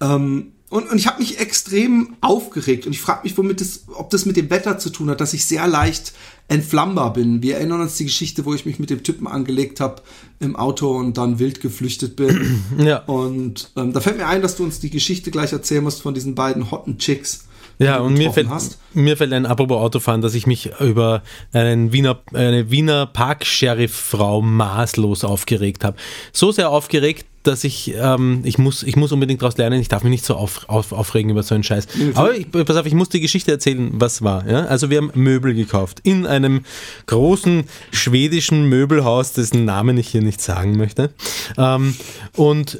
ähm, 0.00 0.52
und, 0.72 0.90
und 0.90 0.96
ich 0.96 1.06
habe 1.06 1.18
mich 1.18 1.38
extrem 1.38 2.16
aufgeregt 2.22 2.86
und 2.86 2.92
ich 2.92 3.00
frage 3.02 3.24
mich, 3.24 3.36
womit 3.36 3.60
das, 3.60 3.84
ob 3.94 4.08
das 4.08 4.24
mit 4.24 4.38
dem 4.38 4.48
Wetter 4.48 4.78
zu 4.78 4.88
tun 4.88 5.10
hat, 5.10 5.20
dass 5.20 5.34
ich 5.34 5.44
sehr 5.44 5.68
leicht 5.68 6.14
entflammbar 6.48 7.12
bin. 7.12 7.42
Wir 7.42 7.56
erinnern 7.56 7.82
uns 7.82 7.98
die 7.98 8.06
Geschichte, 8.06 8.46
wo 8.46 8.54
ich 8.54 8.64
mich 8.64 8.78
mit 8.78 8.88
dem 8.88 9.02
Typen 9.02 9.26
angelegt 9.26 9.80
habe 9.80 10.00
im 10.40 10.56
Auto 10.56 10.90
und 10.96 11.18
dann 11.18 11.38
wild 11.38 11.60
geflüchtet 11.60 12.16
bin. 12.16 12.62
Ja. 12.78 13.00
Und 13.00 13.70
ähm, 13.76 13.92
da 13.92 14.00
fällt 14.00 14.16
mir 14.16 14.26
ein, 14.26 14.40
dass 14.40 14.56
du 14.56 14.64
uns 14.64 14.80
die 14.80 14.88
Geschichte 14.88 15.30
gleich 15.30 15.52
erzählen 15.52 15.84
musst 15.84 16.00
von 16.00 16.14
diesen 16.14 16.34
beiden 16.34 16.70
hotten 16.70 16.96
Chicks. 16.96 17.44
die 17.78 17.84
Ja, 17.84 17.98
du 17.98 18.04
und 18.04 18.14
mir 18.14 18.32
fällt, 18.32 18.48
hast. 18.48 18.78
mir 18.94 19.18
fällt 19.18 19.34
ein, 19.34 19.44
apropos 19.44 19.76
Autofahren, 19.76 20.22
dass 20.22 20.32
ich 20.32 20.46
mich 20.46 20.70
über 20.80 21.22
einen 21.52 21.92
Wiener, 21.92 22.18
eine 22.32 22.70
Wiener 22.70 23.04
Park-Sheriff-Frau 23.04 24.40
maßlos 24.40 25.22
aufgeregt 25.24 25.84
habe. 25.84 25.98
So 26.32 26.50
sehr 26.50 26.70
aufgeregt, 26.70 27.26
dass 27.42 27.64
ich, 27.64 27.94
ähm, 27.96 28.40
ich 28.44 28.58
muss, 28.58 28.82
ich 28.82 28.96
muss 28.96 29.12
unbedingt 29.12 29.42
daraus 29.42 29.56
lernen, 29.56 29.80
ich 29.80 29.88
darf 29.88 30.02
mich 30.02 30.10
nicht 30.10 30.24
so 30.24 30.36
auf, 30.36 30.68
auf, 30.68 30.92
aufregen 30.92 31.30
über 31.30 31.42
so 31.42 31.54
einen 31.54 31.64
Scheiß. 31.64 31.88
Aber 32.14 32.34
ich, 32.34 32.50
pass 32.50 32.76
auf, 32.76 32.86
ich 32.86 32.94
muss 32.94 33.08
die 33.08 33.20
Geschichte 33.20 33.50
erzählen, 33.50 33.90
was 33.94 34.22
war. 34.22 34.48
Ja? 34.48 34.64
Also 34.66 34.90
wir 34.90 34.98
haben 34.98 35.10
Möbel 35.14 35.54
gekauft 35.54 36.00
in 36.04 36.26
einem 36.26 36.64
großen 37.06 37.64
schwedischen 37.90 38.68
Möbelhaus, 38.68 39.32
dessen 39.32 39.64
Namen 39.64 39.98
ich 39.98 40.08
hier 40.08 40.22
nicht 40.22 40.40
sagen 40.40 40.76
möchte. 40.76 41.10
Ähm, 41.58 41.96
und 42.36 42.78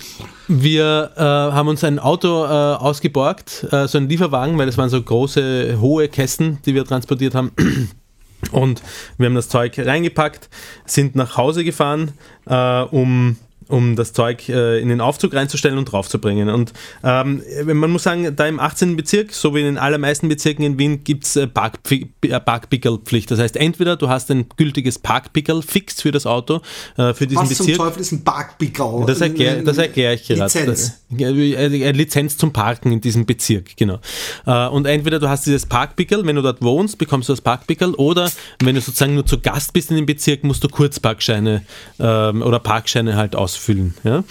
wir 0.49 1.12
äh, 1.16 1.21
haben 1.21 1.69
uns 1.69 1.85
ein 1.85 1.99
Auto 1.99 2.45
äh, 2.45 2.49
ausgeborgt, 2.49 3.66
äh, 3.71 3.88
so 3.88 3.99
ein 3.99 4.09
Lieferwagen, 4.09 4.59
weil 4.59 4.66
das 4.66 4.78
waren 4.78 4.90
so 4.90 5.00
große, 5.02 5.78
hohe 5.81 6.09
Kästen, 6.09 6.59
die 6.66 6.75
wir 6.75 6.85
transportiert 6.85 7.35
haben. 7.35 7.52
Und 8.50 8.83
wir 9.19 9.26
haben 9.26 9.35
das 9.35 9.49
Zeug 9.49 9.78
reingepackt, 9.78 10.49
sind 10.85 11.14
nach 11.14 11.37
Hause 11.37 11.64
gefahren, 11.64 12.12
äh, 12.47 12.83
um, 12.83 13.37
um 13.69 13.97
das 13.97 14.12
Zeug 14.12 14.49
äh, 14.49 14.81
in 14.81 14.88
den 14.88 15.00
Aufzug 15.00 15.35
reinzustellen 15.35 15.78
und 15.78 15.87
draufzubringen. 15.87 16.49
Und 16.49 16.73
ähm, 17.02 17.42
man 17.64 17.90
muss 17.90 18.02
sagen, 18.02 18.35
da 18.35 18.47
im 18.47 18.61
18. 18.61 18.97
Bezirk, 18.97 19.33
so 19.33 19.54
wie 19.54 19.61
in 19.61 19.66
den 19.66 19.78
allermeisten 19.78 20.28
Bezirken 20.28 20.64
in 20.64 20.78
Wien, 20.78 21.04
gibt 21.04 21.25
es 21.25 21.37
äh, 21.37 21.42
äh, 21.42 22.40
Parkpickelpflicht. 22.40 23.31
Das 23.31 23.38
heißt, 23.38 23.57
entweder 23.57 23.97
du 23.97 24.09
hast 24.09 24.31
ein 24.31 24.47
gültiges 24.57 24.99
Parkpickel 24.99 25.62
fix 25.62 26.00
für 26.00 26.12
das 26.12 26.26
Auto, 26.26 26.61
äh, 26.97 27.14
für 27.14 27.26
diesen 27.26 27.42
Was 27.42 27.57
zum 27.57 27.66
Bezirk. 27.66 27.78
Teufel 27.78 28.00
ist 28.00 28.12
ein 28.12 28.25
Barkbickel? 28.25 29.04
Das 29.07 29.21
erkläre 29.21 29.62
das 29.62 29.78
erklär 29.78 30.14
ich 30.14 30.26
gerade. 30.26 30.45
Lizenz. 30.45 31.01
Ja, 31.16 31.28
Eine 31.28 31.92
Lizenz 31.92 32.37
zum 32.37 32.52
Parken 32.52 32.92
in 32.92 33.00
diesem 33.00 33.26
Bezirk, 33.26 33.76
genau. 33.76 33.99
Äh, 34.47 34.69
Und 34.69 34.87
entweder 34.87 35.19
du 35.19 35.28
hast 35.28 35.47
dieses 35.47 35.66
Parkpickel, 35.66 36.26
wenn 36.26 36.37
du 36.37 36.42
dort 36.42 36.62
wohnst, 36.62 36.99
bekommst 36.99 37.28
du 37.28 37.33
das 37.33 37.40
Parkpickel, 37.40 37.95
oder 37.95 38.31
wenn 38.62 38.75
du 38.75 38.81
sozusagen 38.81 39.14
nur 39.14 39.26
zu 39.26 39.40
Gast 39.40 39.73
bist 39.73 39.90
in 39.90 39.97
dem 39.97 40.07
Bezirk, 40.07 40.45
musst 40.45 40.64
du 40.64 40.69
Kurzparkscheine 40.69 41.62
ähm, 41.99 42.42
oder 42.42 42.59
Parkscheine 42.59 43.16
halt 43.16 43.37
ausfüllen. 43.37 43.95
Ja? 44.04 44.25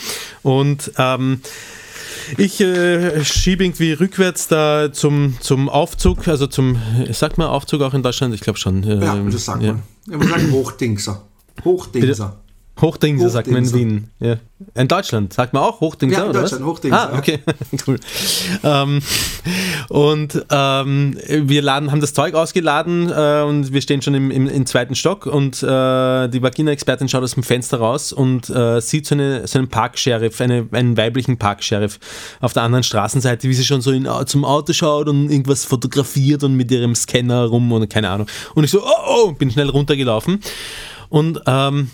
Und 0.44 0.92
ähm, 0.98 1.42
ich 2.38 2.62
äh, 2.62 3.24
schiebe 3.24 3.64
irgendwie 3.64 3.94
rückwärts 3.94 4.48
da 4.48 4.92
zum, 4.92 5.38
zum 5.40 5.70
Aufzug, 5.70 6.28
also 6.28 6.48
zum, 6.48 6.78
sagt 7.12 7.38
man 7.38 7.48
Aufzug 7.48 7.82
auch 7.82 7.94
in 7.94 8.04
Deutschland? 8.04 8.34
Ich 8.34 8.42
glaube 8.42 8.60
schon. 8.60 8.84
Ja, 8.84 9.16
ähm, 9.16 9.32
das 9.32 9.46
sagt 9.46 9.64
ja. 9.64 9.74
man. 9.74 9.84
Ja, 10.10 10.20
wir 10.20 10.28
sagen 10.28 10.52
Hochdingser. 10.52 11.26
Hochdingser. 11.64 12.41
Hochdingser 12.82 13.30
sagt 13.30 13.48
man 13.48 13.64
in. 13.64 13.74
Wien. 13.74 14.10
Ja. 14.20 14.38
In 14.76 14.88
Deutschland 14.88 15.34
sagt 15.34 15.54
man 15.54 15.64
auch 15.64 15.80
Hochdingser, 15.82 16.18
Ja, 16.18 16.24
in 16.24 16.30
oder 16.30 16.42
Deutschland, 16.42 16.64
was? 16.64 16.70
Hochdingser, 16.72 17.14
Ah, 17.14 17.18
okay, 17.18 17.40
cool. 17.88 18.00
Ähm, 18.64 19.02
und 19.90 20.46
ähm, 20.50 21.18
wir 21.28 21.62
laden, 21.62 21.92
haben 21.92 22.02
das 22.02 22.14
Zeug 22.14 22.34
ausgeladen 22.34 23.10
äh, 23.10 23.44
und 23.44 23.74
wir 23.74 23.82
stehen 23.82 24.02
schon 24.02 24.14
im, 24.14 24.32
im, 24.32 24.48
im 24.48 24.66
zweiten 24.66 24.96
Stock 24.96 25.26
und 25.26 25.62
äh, 25.64 26.28
die 26.28 26.42
Vagina-Expertin 26.42 27.08
schaut 27.10 27.24
aus 27.24 27.34
dem 27.34 27.44
Fenster 27.44 27.80
raus 27.80 28.14
und 28.14 28.50
äh, 28.50 28.80
sieht 28.82 29.06
so, 29.06 29.16
eine, 29.16 29.48
so 29.48 29.60
einen 29.60 29.68
Parksheriff, 29.70 30.42
eine, 30.42 30.68
einen 30.72 30.98
weiblichen 30.98 31.38
Parksheriff 31.38 32.00
auf 32.40 32.54
der 32.54 32.64
anderen 32.64 32.84
Straßenseite, 32.84 33.48
wie 33.48 33.54
sie 33.54 33.66
schon 33.66 33.82
so 33.82 33.92
in, 33.92 34.08
zum 34.26 34.46
Auto 34.46 34.74
schaut 34.74 35.08
und 35.08 35.30
irgendwas 35.30 35.66
fotografiert 35.66 36.44
und 36.44 36.56
mit 36.56 36.72
ihrem 36.72 36.96
Scanner 36.96 37.46
rum 37.46 37.72
und 37.72 37.90
keine 37.90 38.10
Ahnung. 38.10 38.28
Und 38.56 38.64
ich 38.64 38.72
so, 38.72 38.84
oh, 38.84 39.28
oh, 39.28 39.32
bin 39.32 39.52
schnell 39.52 39.70
runtergelaufen 39.70 40.40
und 41.12 41.42
ähm, 41.46 41.92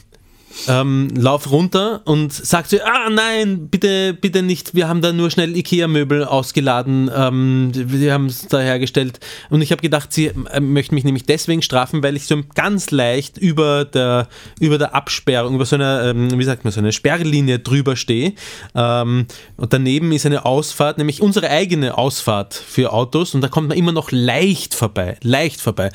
ähm, 0.68 1.10
lauf 1.16 1.52
runter 1.52 2.02
und 2.06 2.34
sagt 2.34 2.70
sie, 2.70 2.82
ah 2.82 3.10
nein, 3.10 3.70
bitte, 3.70 4.14
bitte 4.14 4.42
nicht, 4.42 4.76
wir 4.76 4.88
haben 4.88 5.02
da 5.02 5.14
nur 5.14 5.30
schnell 5.30 5.56
Ikea-Möbel 5.56 6.24
ausgeladen, 6.24 7.10
ähm, 7.14 7.72
wir 7.74 8.14
haben 8.14 8.28
es 8.28 8.48
da 8.48 8.60
hergestellt. 8.60 9.20
Und 9.50 9.62
ich 9.62 9.72
habe 9.72 9.82
gedacht, 9.82 10.12
sie 10.12 10.28
äh, 10.28 10.60
möchten 10.60 10.96
mich 10.96 11.04
nämlich 11.04 11.26
deswegen 11.26 11.62
strafen, 11.62 12.04
weil 12.04 12.16
ich 12.16 12.26
so 12.26 12.42
ganz 12.56 12.92
leicht 12.92 13.38
über 13.38 13.86
der, 13.86 14.28
über 14.60 14.78
der 14.78 14.96
Absperrung, 14.96 15.56
über 15.56 15.66
so 15.66 15.76
einer, 15.76 16.06
ähm, 16.06 16.38
wie 16.38 16.44
sagt 16.44 16.64
man, 16.64 16.74
so 16.74 16.80
eine 16.80 16.92
Sperrlinie 16.92 17.60
drüber 17.60 17.96
stehe. 17.96 18.34
Ähm, 18.76 19.28
und 19.58 19.74
daneben 19.74 20.12
ist 20.12 20.26
eine 20.26 20.46
Ausfahrt, 20.46 20.98
nämlich 20.98 21.22
unsere 21.22 21.50
eigene 21.50 21.98
Ausfahrt 21.98 22.54
für 22.54 22.94
Autos 22.94 23.36
und 23.36 23.42
da 23.42 23.48
kommt 23.48 23.70
man 23.70 23.78
immer 23.78 23.92
noch 23.92 24.12
leicht 24.12 24.74
vorbei, 24.74 25.18
leicht 25.22 25.62
vorbei. 25.62 25.92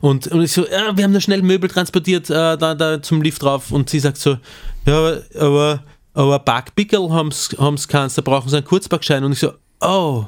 Und, 0.00 0.28
und 0.28 0.42
ich 0.42 0.52
so, 0.52 0.66
ja, 0.66 0.96
wir 0.96 1.04
haben 1.04 1.14
da 1.14 1.20
schnell 1.20 1.42
Möbel 1.42 1.68
transportiert, 1.68 2.30
äh, 2.30 2.56
da, 2.56 2.74
da 2.74 3.02
zum 3.02 3.22
Lift 3.22 3.42
drauf 3.42 3.72
und 3.72 3.90
sie 3.90 4.00
sagt 4.04 4.18
so, 4.18 4.38
ja, 4.86 5.18
aber, 5.38 5.82
aber, 6.14 6.38
Parkpickel 6.38 7.10
haben 7.10 7.28
es 7.28 7.88
kannst, 7.88 8.18
da 8.18 8.22
brauchen 8.22 8.48
sie 8.48 8.56
einen 8.56 8.66
Kurzparkschein. 8.66 9.24
Und 9.24 9.32
ich 9.32 9.40
so, 9.40 9.52
oh. 9.80 10.26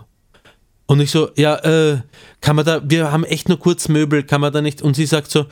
Und 0.87 1.00
ich 1.00 1.11
so, 1.11 1.30
ja, 1.37 1.56
äh, 1.56 2.00
kann 2.40 2.56
man 2.56 2.64
da, 2.64 2.80
wir 2.85 3.11
haben 3.11 3.25
echt 3.25 3.49
nur 3.49 3.59
kurz 3.59 3.88
Möbel, 3.88 4.23
kann 4.23 4.40
man 4.40 4.52
da 4.52 4.62
nicht? 4.62 4.83
Und 4.83 4.95
sie 4.95 5.06
sagt 5.06 5.30
so, 5.30 5.47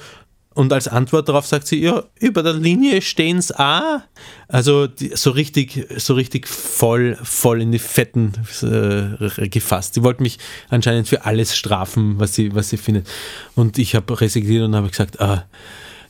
und 0.55 0.73
als 0.73 0.87
Antwort 0.87 1.29
darauf 1.29 1.47
sagt 1.47 1.67
sie, 1.67 1.83
ja, 1.83 2.05
über 2.21 2.45
der 2.45 2.55
Linie 2.55 3.03
stehen's 3.03 3.51
auch. 3.51 4.01
Also 4.47 4.87
die, 4.87 5.11
so 5.15 5.33
richtig, 5.33 5.87
so 5.97 6.15
richtig 6.15 6.47
voll, 6.47 7.19
voll 7.21 7.61
in 7.61 7.73
die 7.73 7.81
Fetten 7.81 8.33
äh, 8.63 9.49
gefasst. 9.49 9.95
Sie 9.95 10.05
wollte 10.05 10.23
mich 10.23 10.39
anscheinend 10.71 11.09
für 11.09 11.25
alles 11.25 11.57
strafen, 11.57 12.21
was 12.21 12.35
sie, 12.35 12.55
was 12.55 12.71
sie 12.71 12.77
findet. 12.77 13.09
Und 13.57 13.79
ich 13.79 13.97
habe 13.97 14.21
resigniert 14.21 14.63
und 14.63 14.77
habe 14.77 14.89
gesagt, 14.89 15.21
ah, 15.21 15.45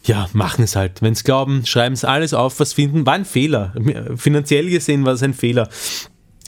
ja, 0.07 0.29
machen 0.33 0.65
es 0.65 0.77
halt. 0.77 1.03
Wenn 1.03 1.13
es 1.13 1.25
glauben, 1.25 1.65
schreiben 1.67 1.95
es 1.95 2.05
alles 2.05 2.35
auf, 2.35 2.61
was 2.61 2.75
finden. 2.75 3.07
War 3.07 3.15
ein 3.15 3.25
Fehler. 3.25 3.75
Finanziell 4.17 4.69
gesehen 4.69 5.05
war 5.05 5.15
es 5.15 5.23
ein 5.23 5.35
Fehler. 5.35 5.69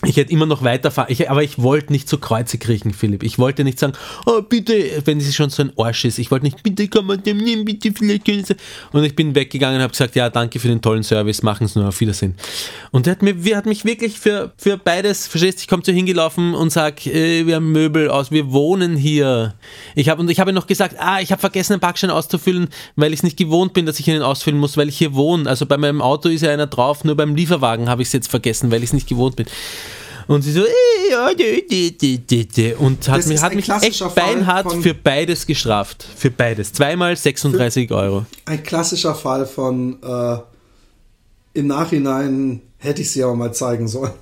Ich 0.06 0.16
hätte 0.16 0.32
immer 0.32 0.46
noch 0.46 0.62
weiterfahren, 0.62 1.10
ich, 1.10 1.28
aber 1.28 1.42
ich 1.42 1.60
wollte 1.60 1.92
nicht 1.92 2.08
zu 2.08 2.18
Kreuze 2.18 2.58
kriechen, 2.58 2.92
Philipp. 2.92 3.22
Ich 3.22 3.38
wollte 3.38 3.64
nicht 3.64 3.78
sagen, 3.78 3.94
oh 4.24 4.40
bitte, 4.42 5.02
wenn 5.04 5.20
sie 5.20 5.32
schon 5.32 5.50
so 5.50 5.62
ein 5.62 5.72
Arsch 5.76 6.04
ist. 6.04 6.18
Ich 6.18 6.30
wollte 6.30 6.44
nicht, 6.44 6.62
bitte 6.62 6.86
kann 6.88 7.06
man 7.06 7.22
dem 7.22 7.38
nehmen, 7.38 7.64
bitte 7.64 7.92
vielleicht 7.92 8.24
können 8.24 8.44
sie. 8.44 8.56
Und 8.92 9.04
ich 9.04 9.16
bin 9.16 9.34
weggegangen 9.34 9.76
und 9.76 9.82
habe 9.82 9.90
gesagt, 9.90 10.14
ja, 10.14 10.30
danke 10.30 10.60
für 10.60 10.68
den 10.68 10.80
tollen 10.80 11.02
Service, 11.02 11.42
machen 11.42 11.64
es 11.64 11.74
nur, 11.74 11.88
auf 11.88 12.00
Wiedersehen. 12.00 12.34
Und 12.92 13.06
der 13.06 13.12
hat, 13.12 13.22
mir, 13.22 13.34
hat 13.56 13.66
mich 13.66 13.84
wirklich 13.84 14.18
für, 14.18 14.52
für 14.56 14.76
beides, 14.76 15.26
verstehst 15.26 15.60
ich 15.60 15.68
komme 15.68 15.82
zu 15.82 15.92
hingelaufen 15.92 16.54
und 16.54 16.70
sage, 16.70 17.10
äh, 17.10 17.46
wir 17.46 17.56
haben 17.56 17.72
Möbel 17.72 18.08
aus, 18.08 18.30
wir 18.30 18.52
wohnen 18.52 18.96
hier. 18.96 19.54
Ich 19.94 20.08
hab, 20.08 20.18
und 20.18 20.30
ich 20.30 20.38
habe 20.38 20.52
noch 20.52 20.66
gesagt, 20.66 20.96
ah, 20.98 21.20
ich 21.20 21.32
habe 21.32 21.40
vergessen, 21.40 21.74
einen 21.74 21.80
Parkschein 21.80 22.10
auszufüllen, 22.10 22.68
weil 22.94 23.12
ich 23.12 23.20
es 23.20 23.22
nicht 23.24 23.36
gewohnt 23.36 23.72
bin, 23.72 23.86
dass 23.86 23.98
ich 23.98 24.06
ihn 24.06 24.22
ausfüllen 24.22 24.60
muss, 24.60 24.76
weil 24.76 24.88
ich 24.88 24.98
hier 24.98 25.14
wohne. 25.14 25.48
Also 25.48 25.66
bei 25.66 25.76
meinem 25.76 26.00
Auto 26.00 26.28
ist 26.28 26.42
ja 26.42 26.50
einer 26.50 26.66
drauf, 26.66 27.04
nur 27.04 27.16
beim 27.16 27.34
Lieferwagen 27.34 27.88
habe 27.88 28.02
ich 28.02 28.08
es 28.08 28.12
jetzt 28.12 28.28
vergessen, 28.28 28.70
weil 28.70 28.82
ich 28.82 28.90
es 28.90 28.92
nicht 28.92 29.08
gewohnt 29.08 29.36
bin. 29.36 29.46
Und 30.28 30.42
sie 30.42 30.52
so, 30.52 30.64
äh, 30.64 30.70
und 32.78 33.08
hat 33.08 33.18
Das 33.18 33.26
mich, 33.26 33.42
hat 33.42 33.54
mich 33.54 33.68
echt 33.68 33.98
Fall 33.98 34.10
beinhart 34.10 34.72
für 34.82 34.94
beides 34.94 35.46
gestraft. 35.46 36.06
Für 36.16 36.30
beides. 36.30 36.72
Zweimal 36.72 37.16
36 37.16 37.90
Euro. 37.92 38.26
Ein 38.44 38.62
klassischer 38.62 39.14
Fall 39.14 39.46
von 39.46 40.02
äh, 40.02 40.38
im 41.54 41.68
Nachhinein 41.68 42.60
hätte 42.78 43.02
ich 43.02 43.10
sie 43.12 43.22
aber 43.22 43.34
mal 43.34 43.54
zeigen 43.54 43.88
sollen. 43.88 44.12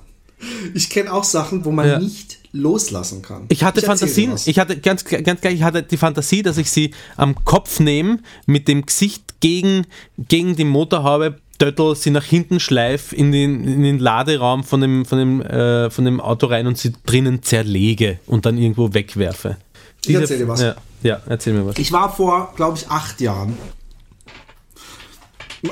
Ich 0.73 0.89
kenne 0.89 1.11
auch 1.13 1.23
Sachen, 1.23 1.65
wo 1.65 1.71
man 1.71 1.87
Ja. 1.87 1.99
nicht 1.99 2.39
loslassen 2.51 3.21
kann. 3.21 3.45
Ich 3.49 3.63
hatte 3.63 3.81
dir 3.81 3.87
Fantasien, 3.87 4.33
ich 4.45 4.59
hatte 4.59 4.77
ganz, 4.79 5.03
ganz 5.05 5.41
gleich, 5.41 5.55
ich 5.55 5.63
hatte 5.63 5.83
die 5.83 5.97
Fantasie, 5.97 6.41
dass 6.41 6.57
ich 6.57 6.71
sie 6.71 6.91
am 7.17 7.43
Kopf 7.45 7.79
nehme, 7.79 8.19
mit 8.45 8.67
dem 8.67 8.85
Gesicht 8.85 9.39
gegen, 9.39 9.85
gegen 10.17 10.55
die 10.55 10.63
Motorhaube, 10.63 11.37
Döttel, 11.61 11.95
sie 11.95 12.11
nach 12.11 12.23
hinten 12.23 12.59
schleif 12.59 13.13
in 13.13 13.31
den, 13.31 13.63
in 13.63 13.83
den 13.83 13.99
Laderaum 13.99 14.63
von 14.63 14.81
dem, 14.81 15.05
von, 15.05 15.17
dem, 15.17 15.41
äh, 15.41 15.89
von 15.89 16.05
dem 16.05 16.19
Auto 16.19 16.47
rein 16.47 16.67
und 16.67 16.77
sie 16.77 16.93
drinnen 17.05 17.43
zerlege 17.43 18.19
und 18.25 18.45
dann 18.45 18.57
irgendwo 18.57 18.93
wegwerfe. 18.93 19.57
Ich 20.05 20.13
erzähl 20.15 20.39
dir 20.39 20.47
was. 20.47 20.61
Ja, 20.61 20.75
ja, 21.03 21.21
erzähl 21.27 21.53
mir 21.53 21.65
was. 21.65 21.77
Ich 21.77 21.91
war 21.91 22.13
vor, 22.13 22.53
glaube 22.55 22.77
ich, 22.77 22.89
acht 22.89 23.21
Jahren. 23.21 23.57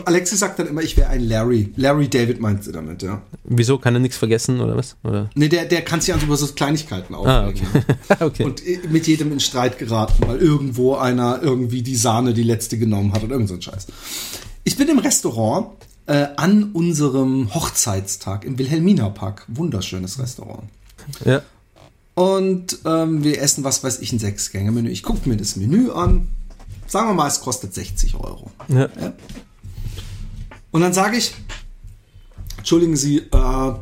Alexi 0.05 0.35
sagt 0.35 0.57
dann 0.57 0.67
immer, 0.67 0.81
ich 0.81 0.97
wäre 0.97 1.09
ein 1.09 1.21
Larry. 1.21 1.71
Larry 1.75 2.07
David 2.07 2.39
meint 2.39 2.63
sie 2.63 2.71
damit, 2.71 3.03
ja. 3.03 3.21
Wieso 3.43 3.77
kann 3.77 3.93
er 3.93 3.99
nichts 3.99 4.17
vergessen 4.17 4.59
oder 4.59 4.75
was? 4.75 4.95
Oder? 5.03 5.29
Nee, 5.35 5.49
der, 5.49 5.65
der 5.65 5.83
kann 5.83 6.01
sich 6.01 6.11
also 6.13 6.25
über 6.25 6.35
so 6.35 6.47
Kleinigkeiten 6.47 7.13
Ah, 7.13 7.45
aufregen. 7.47 7.67
okay. 7.75 8.15
okay. 8.23 8.43
Und 8.43 8.65
äh, 8.65 8.79
mit 8.89 9.05
jedem 9.05 9.31
in 9.31 9.39
Streit 9.39 9.77
geraten, 9.77 10.25
weil 10.27 10.37
irgendwo 10.39 10.95
einer 10.95 11.41
irgendwie 11.43 11.83
die 11.83 11.95
Sahne 11.95 12.33
die 12.33 12.41
letzte 12.43 12.79
genommen 12.79 13.13
hat 13.13 13.23
oder 13.23 13.33
irgend 13.33 13.49
so 13.49 13.55
ein 13.55 13.61
Scheiß. 13.61 13.87
Ich 14.63 14.77
bin 14.77 14.87
im 14.87 14.99
Restaurant 14.99 15.67
äh, 16.05 16.27
an 16.37 16.71
unserem 16.73 17.53
Hochzeitstag 17.53 18.45
im 18.45 18.57
Wilhelmina 18.57 19.09
Park. 19.09 19.45
Wunderschönes 19.47 20.19
Restaurant. 20.19 20.63
ja. 21.25 21.41
Und 22.15 22.77
ähm, 22.85 23.23
wir 23.23 23.41
essen, 23.41 23.63
was 23.63 23.83
weiß 23.83 23.99
ich, 23.99 24.13
ein 24.13 24.19
Sechs-Gänge-Menü. 24.19 24.89
Ich 24.89 25.01
gucke 25.01 25.27
mir 25.27 25.35
das 25.35 25.55
Menü 25.55 25.89
an. 25.89 26.27
Sagen 26.85 27.09
wir 27.09 27.13
mal, 27.15 27.27
es 27.27 27.41
kostet 27.41 27.73
60 27.73 28.15
Euro. 28.15 28.51
Ja. 28.67 28.87
Und 30.69 30.81
dann 30.81 30.93
sage 30.93 31.17
ich, 31.17 31.33
entschuldigen 32.57 32.95
Sie, 32.95 33.17
äh, 33.17 33.73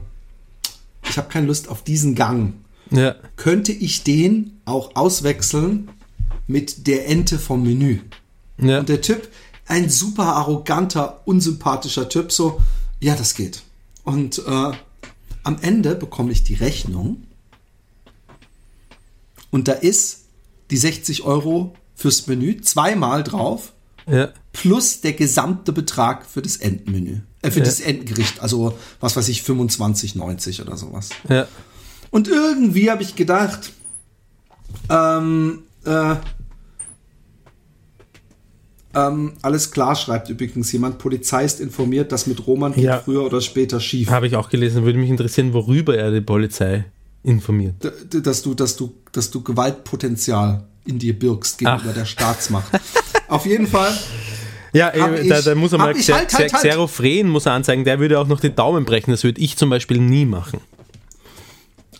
ich 1.09 1.17
habe 1.17 1.27
keine 1.29 1.47
Lust 1.47 1.67
auf 1.67 1.83
diesen 1.83 2.15
Gang. 2.15 2.53
ja. 2.89 3.15
Könnte 3.35 3.73
ich 3.73 4.03
den 4.03 4.61
auch 4.63 4.95
auswechseln 4.95 5.89
mit 6.47 6.87
der 6.87 7.09
Ente 7.09 7.37
vom 7.37 7.63
Menü? 7.63 7.99
ja. 8.59 8.79
Und 8.79 8.87
der 8.87 9.01
Typ, 9.01 9.27
ein 9.71 9.89
super 9.89 10.25
arroganter, 10.35 11.21
unsympathischer 11.25 12.09
Typ, 12.09 12.31
so, 12.31 12.61
ja, 12.99 13.15
das 13.15 13.35
geht. 13.35 13.63
Und 14.03 14.39
äh, 14.39 14.71
am 15.43 15.57
Ende 15.61 15.95
bekomme 15.95 16.31
ich 16.33 16.43
die 16.43 16.55
Rechnung 16.55 17.23
und 19.49 19.67
da 19.67 19.73
ist 19.73 20.25
die 20.71 20.77
60 20.77 21.23
Euro 21.23 21.73
fürs 21.95 22.27
Menü 22.27 22.59
zweimal 22.61 23.23
drauf 23.23 23.71
ja. 24.09 24.29
plus 24.51 25.01
der 25.01 25.13
gesamte 25.13 25.71
Betrag 25.71 26.25
für 26.25 26.41
das 26.41 26.57
Entenmenü. 26.57 27.21
Äh, 27.41 27.51
für 27.51 27.59
Ja. 27.59 27.65
das 27.65 27.79
Entengericht. 27.79 28.41
Also, 28.41 28.77
was 28.99 29.15
weiß 29.15 29.29
ich, 29.29 29.41
25,90 29.41 30.61
oder 30.61 30.75
sowas. 30.77 31.09
ja. 31.29 31.47
Und 32.09 32.27
irgendwie 32.27 32.91
habe 32.91 33.03
ich 33.03 33.15
gedacht, 33.15 33.71
ähm, 34.89 35.63
äh, 35.85 36.15
ähm, 38.95 39.33
alles 39.41 39.71
klar, 39.71 39.95
schreibt 39.95 40.29
übrigens 40.29 40.71
jemand. 40.71 40.97
Polizei 40.97 41.45
ist 41.45 41.59
informiert, 41.59 42.11
dass 42.11 42.27
mit 42.27 42.45
Roman 42.47 42.73
Ja. 42.79 42.99
früher 42.99 43.23
oder 43.25 43.41
später 43.41 43.79
schief. 43.79 44.09
Habe 44.09 44.27
ich 44.27 44.35
auch 44.35 44.49
gelesen, 44.49 44.83
würde 44.83 44.99
mich 44.99 45.09
interessieren, 45.09 45.53
worüber 45.53 45.97
er 45.97 46.11
die 46.11 46.21
Polizei 46.21 46.85
informiert. 47.23 47.75
D- 47.83 48.21
Dass 48.21 48.41
du, 48.41 48.53
dass 48.53 48.75
du, 48.75 48.93
dass 49.11 49.29
du 49.31 49.41
Gewaltpotenzial 49.41 50.63
in 50.85 50.97
dir 50.99 51.17
birgst 51.17 51.57
gegenüber 51.59 51.83
Ach. 51.89 51.93
der 51.93 52.05
Staatsmacht. 52.05 52.71
Auf 53.27 53.45
jeden 53.45 53.67
Fall. 53.67 53.93
Ja, 54.73 54.89
äh, 54.89 55.27
da, 55.27 55.37
ich- 55.39 55.45
da 55.45 55.53
muss 55.55 55.71
er 55.73 55.77
mal 55.77 55.95
ich- 55.95 56.07
Xe- 56.07 56.13
halt, 56.13 56.33
halt, 56.33 56.53
halt. 56.53 56.63
Xerophren 56.63 57.27
muss 57.29 57.45
er 57.45 57.53
anzeigen, 57.53 57.83
der 57.83 57.99
würde 57.99 58.19
auch 58.19 58.27
noch 58.27 58.39
die 58.39 58.49
Daumen 58.53 58.85
brechen. 58.85 59.11
Das 59.11 59.23
würde 59.23 59.39
ich 59.41 59.57
zum 59.57 59.69
Beispiel 59.69 59.99
nie 59.99 60.25
machen. 60.25 60.59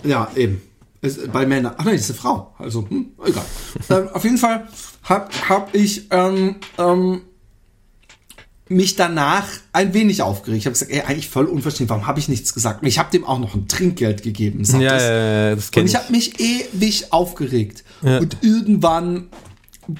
Ja, 0.03 0.31
eben. 0.35 0.61
Es, 1.01 1.17
bei 1.31 1.45
Männern. 1.45 1.73
Ach 1.77 1.83
nein, 1.85 1.95
das 1.95 2.03
ist 2.05 2.11
eine 2.11 2.19
Frau. 2.19 2.53
Also, 2.59 2.87
hm, 2.87 3.13
egal. 3.25 3.45
ähm, 3.89 4.09
auf 4.13 4.23
jeden 4.23 4.37
Fall 4.37 4.67
habe 5.03 5.29
hab 5.49 5.73
ich 5.73 6.07
ähm, 6.11 6.57
ähm, 6.77 7.21
mich 8.69 8.95
danach 8.95 9.47
ein 9.73 9.93
wenig 9.93 10.21
aufgeregt. 10.21 10.59
Ich 10.59 10.65
habe 10.65 10.73
gesagt, 10.73 10.91
ey, 10.91 11.01
eigentlich 11.01 11.27
voll 11.29 11.45
unverständlich. 11.45 11.89
Warum 11.89 12.07
habe 12.07 12.19
ich 12.19 12.29
nichts 12.29 12.53
gesagt? 12.53 12.81
Und 12.83 12.87
ich 12.87 12.99
habe 12.99 13.11
dem 13.11 13.25
auch 13.25 13.39
noch 13.39 13.53
ein 13.55 13.67
Trinkgeld 13.67 14.23
gegeben. 14.23 14.63
sagt 14.63 14.83
Ja, 14.83 14.95
es. 14.95 15.03
ja, 15.03 15.49
ja, 15.49 15.55
das 15.55 15.69
Und 15.75 15.85
ich. 15.85 15.95
habe 15.95 16.11
mich 16.11 16.39
ewig 16.39 17.11
aufgeregt. 17.11 17.83
Ja. 18.03 18.19
Und 18.19 18.37
irgendwann 18.41 19.29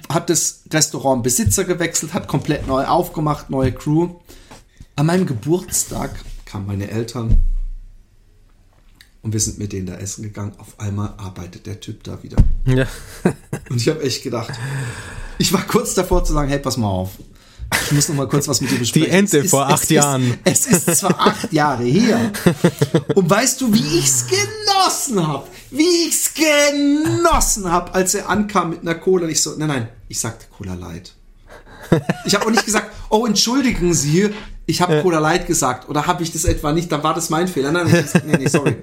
hat 0.08 0.30
das 0.30 0.64
Restaurant 0.72 1.24
Besitzer 1.24 1.66
gewechselt, 1.66 2.14
hat 2.14 2.28
komplett 2.28 2.68
neu 2.68 2.86
aufgemacht, 2.86 3.50
neue 3.50 3.72
Crew. 3.74 4.10
An 4.96 5.08
meinem 5.08 5.26
Geburtstag 5.26 6.12
kamen 6.46 6.68
meine 6.68 6.90
Eltern 6.90 7.40
und 9.22 9.34
wir 9.34 9.40
sind 9.40 9.58
mit 9.60 9.72
denen 9.74 9.86
da 9.88 9.96
essen 9.96 10.24
gegangen. 10.24 10.54
Auf 10.58 10.80
einmal 10.80 11.14
arbeitet 11.18 11.66
der 11.66 11.80
Typ 11.80 12.04
da 12.04 12.22
wieder. 12.24 12.38
Ja. 12.66 12.86
Und 13.70 13.78
ich 13.78 13.88
habe 13.90 14.02
echt 14.04 14.24
gedacht, 14.24 14.52
ich 15.38 15.52
war 15.54 15.62
kurz 15.64 15.94
davor 15.94 16.24
zu 16.24 16.34
sagen, 16.34 16.50
hey, 16.50 16.60
pass 16.60 16.78
mal 16.78 16.88
auf. 16.90 17.12
Ich 17.86 17.92
muss 17.94 18.10
noch 18.10 18.16
mal 18.16 18.28
kurz 18.28 18.48
was 18.50 18.60
mit 18.60 18.70
dir 18.72 18.80
besprechen. 18.80 19.10
Die 19.10 19.16
Ente 19.16 19.38
Es 19.40 19.46
ist- 19.46 19.50
vor 19.52 19.66
es 19.68 19.74
acht 19.74 19.84
ist, 19.84 19.90
Jahren. 19.92 20.38
Es 20.44 20.68
ist 20.68 20.96
zwar 20.98 21.18
acht 21.20 21.54
Jahre 21.54 21.84
her. 21.84 22.32
Und 23.16 23.30
weißt 23.30 23.62
du, 23.62 23.74
wie 23.74 23.98
ich's 24.00 24.26
genossen 24.28 25.26
hab? 25.26 25.48
Wie 25.70 26.08
ich's 26.08 26.32
genossen 26.34 27.72
hab, 27.72 27.96
als 27.96 28.14
er 28.16 28.28
ankam 28.30 28.72
mit 28.72 28.82
einer 28.82 28.96
Cola. 28.96 29.24
Und 29.26 29.30
ich 29.32 29.42
so, 29.42 29.56
nein, 29.58 29.70
nein, 29.70 29.88
ich 30.10 30.20
sagte 30.20 30.48
Cola 30.58 30.74
Light. 30.74 31.14
Ich 32.26 32.36
habe 32.36 32.46
auch 32.46 32.52
nicht 32.52 32.66
gesagt, 32.66 32.92
oh, 33.12 33.26
entschuldigen 33.28 33.94
Sie, 33.94 34.30
ich 34.66 34.82
habe 34.82 35.02
Cola 35.02 35.20
Light 35.20 35.46
gesagt. 35.48 35.88
Oder 35.90 36.08
habe 36.08 36.24
ich 36.24 36.32
das 36.32 36.46
etwa 36.46 36.72
nicht? 36.74 36.92
Dann 36.92 37.04
war 37.04 37.14
das 37.14 37.30
mein 37.30 37.48
Fehler. 37.48 37.72
Nein, 37.72 37.88
ich, 37.88 38.24
nee, 38.24 38.38
nee, 38.38 38.48
sorry. 38.48 38.78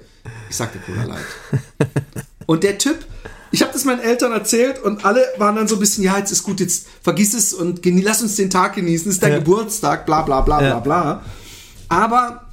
Ich 0.49 0.55
sagte 0.55 0.79
Cola 0.79 1.03
Light. 1.03 1.25
Und 2.45 2.63
der 2.63 2.77
Typ, 2.77 2.97
ich 3.51 3.61
habe 3.61 3.71
das 3.73 3.83
meinen 3.85 3.99
Eltern 3.99 4.31
erzählt 4.31 4.81
und 4.83 5.05
alle 5.05 5.23
waren 5.37 5.55
dann 5.55 5.67
so 5.67 5.75
ein 5.75 5.79
bisschen, 5.79 6.03
ja, 6.03 6.17
jetzt 6.17 6.31
ist 6.31 6.43
gut, 6.43 6.59
jetzt 6.59 6.87
vergiss 7.01 7.33
es 7.33 7.53
und 7.53 7.83
lass 7.85 8.21
uns 8.21 8.35
den 8.35 8.49
Tag 8.49 8.75
genießen, 8.75 9.07
es 9.09 9.15
ist 9.15 9.23
dein 9.23 9.31
Ja. 9.33 9.37
Geburtstag, 9.39 10.05
bla 10.05 10.21
bla 10.23 10.41
bla 10.41 10.61
Ja. 10.61 10.79
bla 10.79 10.79
bla. 10.79 11.25
Aber 11.89 12.45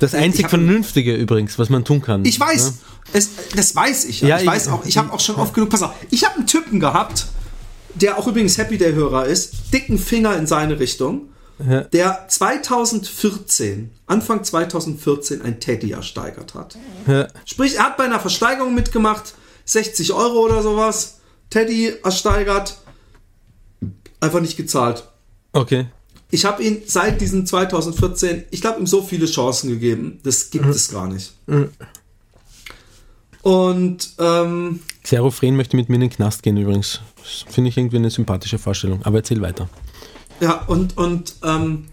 Das 0.00 0.14
einzig 0.14 0.44
hab- 0.44 0.50
Vernünftige 0.50 1.14
übrigens, 1.14 1.58
was 1.58 1.68
man 1.68 1.84
tun 1.84 2.00
kann. 2.02 2.24
ich 2.24 2.38
weiß, 2.38 2.70
Ne? 2.70 2.76
es, 3.14 3.28
das 3.56 3.74
weiß 3.74 4.04
ich. 4.06 4.20
Ja. 4.20 4.28
Ja, 4.28 4.36
ich 4.36 4.42
ich- 4.42 4.48
weiß 4.48 4.68
auch, 4.68 4.84
ich 4.84 4.96
habe 4.98 5.12
auch 5.12 5.20
schon 5.20 5.36
oft 5.36 5.54
genug, 5.54 5.70
pass 5.70 5.82
auf, 5.82 5.92
ich 6.10 6.24
habe 6.24 6.36
einen 6.36 6.46
Typen 6.46 6.78
gehabt, 6.80 7.26
der 8.00 8.18
auch 8.18 8.26
übrigens 8.26 8.58
Happy 8.58 8.78
Day 8.78 8.92
Hörer 8.92 9.26
ist, 9.26 9.72
dicken 9.72 9.98
Finger 9.98 10.36
in 10.36 10.46
seine 10.46 10.78
Richtung, 10.78 11.28
Ja. 11.66 11.82
der 11.82 12.26
2014, 12.28 13.90
Anfang 14.06 14.44
2014 14.44 15.42
ein 15.42 15.58
Teddy 15.60 15.90
ersteigert 15.92 16.54
hat. 16.54 16.76
Ja. 17.06 17.28
Sprich, 17.44 17.76
er 17.76 17.84
hat 17.84 17.96
bei 17.96 18.04
einer 18.04 18.20
Versteigerung 18.20 18.74
mitgemacht, 18.74 19.34
60 19.64 20.12
Euro 20.12 20.44
oder 20.44 20.62
sowas, 20.62 21.18
Teddy 21.50 21.94
ersteigert, 22.04 22.78
einfach 24.20 24.40
nicht 24.40 24.56
gezahlt. 24.56 25.04
Okay. 25.52 25.86
Ich 26.30 26.44
habe 26.44 26.62
ihn 26.62 26.82
seit 26.86 27.20
diesem 27.22 27.46
2014, 27.46 28.44
ich 28.50 28.60
glaube, 28.60 28.80
ihm 28.80 28.86
so 28.86 29.02
viele 29.02 29.26
Chancen 29.26 29.70
gegeben, 29.70 30.20
das 30.22 30.50
gibt 30.50 30.66
es 30.66 30.90
gar 30.90 31.08
nicht. 31.08 31.32
Und 33.42 34.10
ähm, 34.18 34.80
Xerophren 35.08 35.56
möchte 35.56 35.74
mit 35.74 35.88
mir 35.88 35.94
in 35.94 36.02
den 36.02 36.10
Knast 36.10 36.42
gehen 36.42 36.58
übrigens. 36.58 37.00
Das 37.16 37.50
finde 37.50 37.70
ich 37.70 37.78
irgendwie 37.78 37.96
eine 37.96 38.10
sympathische 38.10 38.58
Vorstellung. 38.58 39.00
Aber 39.04 39.16
erzähl 39.18 39.40
weiter. 39.40 39.70
Ja, 40.40 40.64
und, 40.66 40.98
und, 40.98 41.34
ähm, 41.42 41.86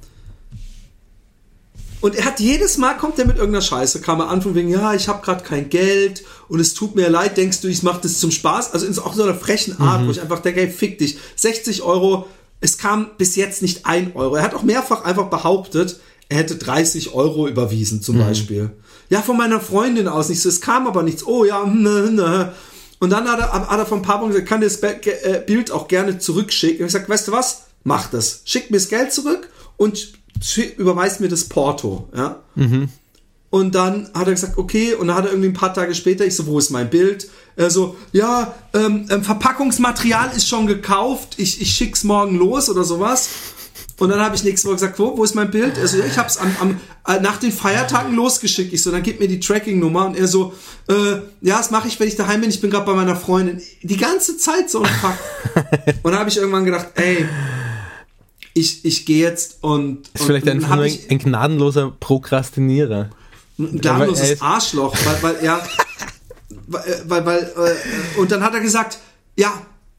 und 2.02 2.14
er 2.16 2.26
hat 2.26 2.42
jedes 2.42 2.78
Mal 2.78 2.96
kommt 2.98 3.18
er 3.18 3.26
mit 3.26 3.38
irgendeiner 3.38 3.62
Scheiße, 3.64 4.02
kam 4.02 4.20
er 4.20 4.28
an 4.30 4.42
von 4.42 4.54
wegen, 4.54 4.68
ja, 4.70 4.94
ich 4.94 5.08
habe 5.08 5.24
gerade 5.24 5.44
kein 5.46 5.70
Geld 5.70 6.24
und 6.50 6.60
es 6.60 6.74
tut 6.74 6.96
mir 6.96 7.10
leid, 7.10 7.38
denkst 7.38 7.62
du, 7.62 7.68
ich 7.70 7.84
mache 7.84 8.02
das 8.04 8.20
zum 8.20 8.32
Spaß? 8.32 8.74
Also 8.74 8.86
in 8.86 8.94
so- 8.94 9.04
auch 9.04 9.14
so 9.14 9.24
einer 9.24 9.34
frechen 9.34 9.80
Art, 9.80 10.06
wo 10.06 10.12
ich 10.12 10.22
einfach 10.22 10.40
denke, 10.40 10.60
hey, 10.62 10.70
fick 10.70 11.00
dich, 11.00 11.18
60 11.38 11.84
Euro, 11.84 12.28
es 12.60 12.78
kam 12.78 13.12
bis 13.18 13.36
jetzt 13.38 13.62
nicht 13.62 13.86
ein 13.86 14.12
Euro. 14.16 14.36
Er 14.36 14.44
hat 14.44 14.54
auch 14.54 14.64
mehrfach 14.64 15.04
einfach 15.06 15.30
behauptet, 15.30 16.00
er 16.28 16.38
hätte 16.40 16.56
30 16.58 17.14
Euro 17.14 17.48
überwiesen 17.48 18.02
zum 18.02 18.18
Beispiel. 18.20 18.72
Ja, 19.10 19.22
von 19.22 19.38
meiner 19.38 19.62
Freundin 19.62 20.08
aus 20.10 20.28
nicht 20.30 20.42
so, 20.42 20.50
es 20.50 20.60
kam 20.62 20.86
aber 20.86 21.02
nichts. 21.02 21.26
Oh 21.26 21.46
ja, 21.46 21.66
ne, 21.66 22.12
ne. 22.12 22.52
Und 23.00 23.10
dann 23.10 23.28
hat 23.30 23.40
er, 23.40 23.52
hat 23.52 23.80
er 23.80 23.86
paar 24.02 24.22
Wochen 24.22 24.30
gesagt, 24.30 24.48
kann 24.48 24.62
das 24.62 24.80
Be- 24.80 24.98
ge- 25.02 25.14
äh, 25.24 25.44
Bild 25.46 25.72
auch 25.72 25.88
gerne 25.88 26.18
zurückschicken. 26.18 26.80
Und 26.82 26.88
ich 26.88 26.94
gesagt, 26.94 27.10
weißt 27.10 27.28
du 27.28 27.32
was? 27.34 27.64
Mach 27.84 28.10
das. 28.10 28.42
Schick 28.46 28.72
mir 28.72 28.78
das 28.78 28.90
Geld 28.90 29.12
zurück 29.14 29.50
und 29.78 30.14
überweist 30.78 31.20
mir 31.22 31.28
das 31.30 31.44
Porto. 31.46 32.10
Ja? 32.16 32.42
Und 33.52 33.76
dann 33.76 34.10
hat 34.14 34.28
er 34.28 34.34
gesagt, 34.34 34.58
okay, 34.58 34.94
und 34.96 35.08
dann 35.08 35.16
hat 35.16 35.26
er 35.26 35.32
irgendwie 35.32 35.50
ein 35.50 35.54
paar 35.54 35.74
Tage 35.74 35.96
später, 35.96 36.26
ich 36.26 36.36
so, 36.36 36.46
wo 36.48 36.58
ist 36.60 36.72
mein 36.72 36.90
Bild? 36.90 37.30
Er 37.56 37.70
so, 37.70 37.96
ja, 38.12 38.54
ähm, 38.74 39.06
ähm, 39.10 39.24
Verpackungsmaterial 39.24 40.32
ist 40.36 40.48
schon 40.50 40.68
gekauft, 40.68 41.36
ich, 41.38 41.62
ich 41.62 41.72
schick's 41.72 42.04
morgen 42.04 42.38
los 42.38 42.70
oder 42.70 42.84
sowas. 42.84 43.30
Und 43.98 44.10
dann 44.10 44.20
habe 44.20 44.36
ich 44.36 44.44
nächste 44.44 44.68
Woche 44.68 44.76
gesagt, 44.76 45.00
wo, 45.00 45.18
wo 45.18 45.24
ist 45.24 45.36
mein 45.36 45.50
Bild? 45.50 45.78
Er 45.78 45.88
so, 45.88 45.98
ja, 45.98 46.06
ich 46.06 46.18
habe 46.18 46.28
es 46.28 46.38
am, 46.38 46.54
am, 46.60 46.80
äh, 47.08 47.22
nach 47.22 47.38
den 47.38 47.52
Feiertagen 47.52 48.14
losgeschickt. 48.14 48.74
Ich 48.74 48.84
so, 48.84 48.92
dann 48.92 49.04
gib 49.04 49.22
mir 49.22 49.28
die 49.28 49.40
Tracking-Nummer. 49.40 50.08
Und 50.08 50.18
er 50.18 50.28
so, 50.28 50.54
äh, 50.90 51.20
ja, 51.42 51.58
das 51.58 51.72
mache 51.72 51.88
ich, 51.88 51.98
wenn 52.00 52.08
ich 52.08 52.18
daheim 52.18 52.42
bin. 52.42 52.50
Ich 52.50 52.60
bin 52.60 52.70
gerade 52.70 52.86
bei 52.86 52.94
meiner 52.94 53.16
Freundin. 53.16 53.62
Die 53.84 53.98
ganze 53.98 54.38
Zeit 54.38 54.70
so 54.70 54.84
ein 54.84 54.90
Fuck. 55.02 55.14
und 56.04 56.12
dann 56.12 56.20
habe 56.20 56.30
ich 56.30 56.38
irgendwann 56.38 56.66
gedacht, 56.66 56.88
ey, 56.96 57.26
ich, 58.54 58.84
ich 58.84 59.06
gehe 59.06 59.22
jetzt 59.22 59.58
und, 59.62 60.08
Ist 60.14 60.22
und 60.22 60.28
vielleicht 60.28 60.48
einfach 60.48 60.76
nur 60.76 60.86
ein, 60.86 60.98
ein 61.10 61.20
gnadenloser 61.20 61.94
Prokrastinierer. 62.00 63.10
ein 63.60 63.80
gnadenloses 63.80 64.42
Arschloch, 64.42 64.96
weil, 65.06 65.24
weil 65.36 65.46
ja, 65.46 65.62
weil, 66.68 66.84
weil, 67.08 67.26
weil 67.26 67.44
äh, 67.44 68.20
und 68.20 68.32
dann 68.32 68.42
hat 68.42 68.54
er 68.54 68.62
gesagt, 68.62 68.98
ja, 69.36 69.54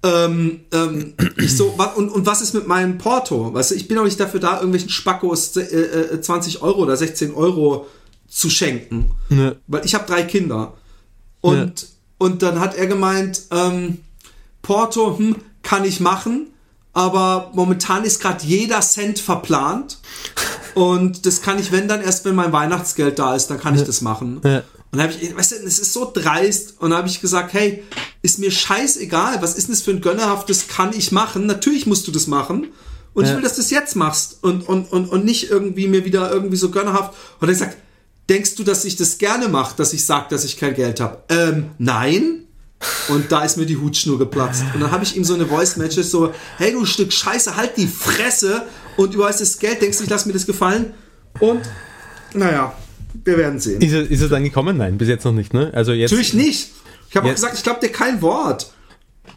ähm, 0.06 0.60
ähm, 0.72 1.14
ich 1.36 1.56
so, 1.56 1.74
und, 1.96 2.10
und 2.10 2.26
was 2.26 2.40
ist 2.40 2.54
mit 2.54 2.66
meinem 2.66 2.98
Porto? 2.98 3.52
Weißt 3.52 3.72
du, 3.72 3.74
ich 3.74 3.88
bin 3.88 3.98
auch 3.98 4.04
nicht 4.04 4.20
dafür 4.20 4.40
da, 4.40 4.56
irgendwelchen 4.56 4.90
Spackos 4.90 5.56
äh, 5.56 5.62
äh, 5.62 6.20
20 6.20 6.62
Euro 6.62 6.82
oder 6.82 6.96
16 6.96 7.34
Euro 7.34 7.86
zu 8.28 8.50
schenken, 8.50 9.10
Ne. 9.28 9.56
weil 9.66 9.84
ich 9.84 9.94
habe 9.94 10.06
drei 10.06 10.22
Kinder. 10.22 10.74
Und, 11.40 11.86
und 12.18 12.42
dann 12.42 12.60
hat 12.60 12.76
er 12.76 12.86
gemeint, 12.86 13.42
ähm, 13.50 13.98
Porto, 14.62 15.18
hm, 15.18 15.36
kann 15.62 15.84
ich 15.84 16.00
machen, 16.00 16.48
aber 16.92 17.50
momentan 17.54 18.04
ist 18.04 18.20
gerade 18.20 18.44
jeder 18.44 18.80
Cent 18.80 19.18
verplant. 19.18 19.98
Und 20.74 21.24
das 21.24 21.40
kann 21.40 21.58
ich, 21.58 21.72
wenn 21.72 21.88
dann 21.88 22.02
erst, 22.02 22.26
wenn 22.26 22.34
mein 22.34 22.52
Weihnachtsgeld 22.52 23.18
da 23.18 23.34
ist, 23.34 23.46
dann 23.46 23.58
kann 23.58 23.74
ich 23.74 23.82
das 23.84 24.02
machen. 24.02 24.40
Und 24.96 25.02
dann 25.02 25.10
habe 25.12 25.22
ich, 25.22 25.36
weißt 25.36 25.52
du, 25.52 25.56
es 25.56 25.78
ist 25.78 25.92
so 25.92 26.10
dreist. 26.12 26.76
Und 26.78 26.88
dann 26.90 26.98
habe 27.00 27.08
ich 27.08 27.20
gesagt, 27.20 27.52
hey, 27.52 27.84
ist 28.22 28.38
mir 28.38 28.50
scheißegal, 28.50 29.42
was 29.42 29.54
ist 29.54 29.68
denn 29.68 29.74
das 29.74 29.82
für 29.82 29.90
ein 29.90 30.00
gönnerhaftes, 30.00 30.68
kann 30.68 30.94
ich 30.96 31.12
machen? 31.12 31.44
Natürlich 31.44 31.86
musst 31.86 32.06
du 32.06 32.12
das 32.12 32.26
machen. 32.26 32.68
Und 33.12 33.24
ich 33.24 33.30
Ja. 33.30 33.36
will, 33.36 33.42
dass 33.42 33.56
du 33.56 33.60
es 33.60 33.68
jetzt 33.68 33.94
machst 33.94 34.38
und, 34.40 34.66
und, 34.66 34.90
und, 34.90 35.10
und 35.10 35.24
nicht 35.26 35.50
irgendwie 35.50 35.86
mir 35.86 36.06
wieder 36.06 36.30
irgendwie 36.32 36.56
so 36.56 36.70
gönnerhaft. 36.70 37.12
Und 37.40 37.48
er 37.48 37.54
sagt, 37.54 37.76
denkst 38.30 38.54
du, 38.54 38.64
dass 38.64 38.86
ich 38.86 38.96
das 38.96 39.18
gerne 39.18 39.48
mache, 39.48 39.76
dass 39.76 39.92
ich 39.92 40.06
sage, 40.06 40.28
dass 40.30 40.44
ich 40.44 40.56
kein 40.56 40.72
Geld 40.74 40.98
habe? 41.00 41.18
Ähm, 41.28 41.70
nein. 41.76 42.44
Und 43.08 43.30
da 43.30 43.44
ist 43.44 43.58
mir 43.58 43.66
die 43.66 43.76
Hutschnur 43.76 44.18
geplatzt. 44.18 44.62
Und 44.72 44.80
dann 44.80 44.92
habe 44.92 45.04
ich 45.04 45.14
ihm 45.14 45.24
so 45.24 45.34
eine 45.34 45.44
Voice-Message 45.44 46.06
so, 46.08 46.32
hey 46.56 46.72
du 46.72 46.86
Stück 46.86 47.12
Scheiße, 47.12 47.54
halt 47.56 47.76
die 47.76 47.86
Fresse 47.86 48.62
und 48.96 49.12
überweist 49.12 49.42
das 49.42 49.58
Geld, 49.58 49.82
denkst 49.82 49.98
du, 49.98 50.04
ich 50.04 50.10
lass 50.10 50.24
mir 50.24 50.32
das 50.32 50.46
gefallen? 50.46 50.94
Und, 51.38 51.60
naja, 52.32 52.74
wir 53.24 53.38
werden 53.38 53.58
sehen. 53.60 53.80
Ist 53.80 53.92
er, 53.92 54.10
ist 54.10 54.20
er 54.22 54.28
dann 54.28 54.42
gekommen? 54.44 54.76
Nein, 54.76 54.98
bis 54.98 55.08
jetzt 55.08 55.24
noch 55.24 55.32
nicht, 55.32 55.52
ne? 55.54 55.70
Also 55.74 55.92
jetzt. 55.92 56.10
Natürlich 56.10 56.34
nicht. 56.34 56.70
Ich 57.10 57.16
habe 57.16 57.28
auch 57.28 57.34
gesagt, 57.34 57.54
ich 57.56 57.62
glaube 57.62 57.80
dir 57.80 57.90
kein 57.92 58.20
Wort. 58.22 58.72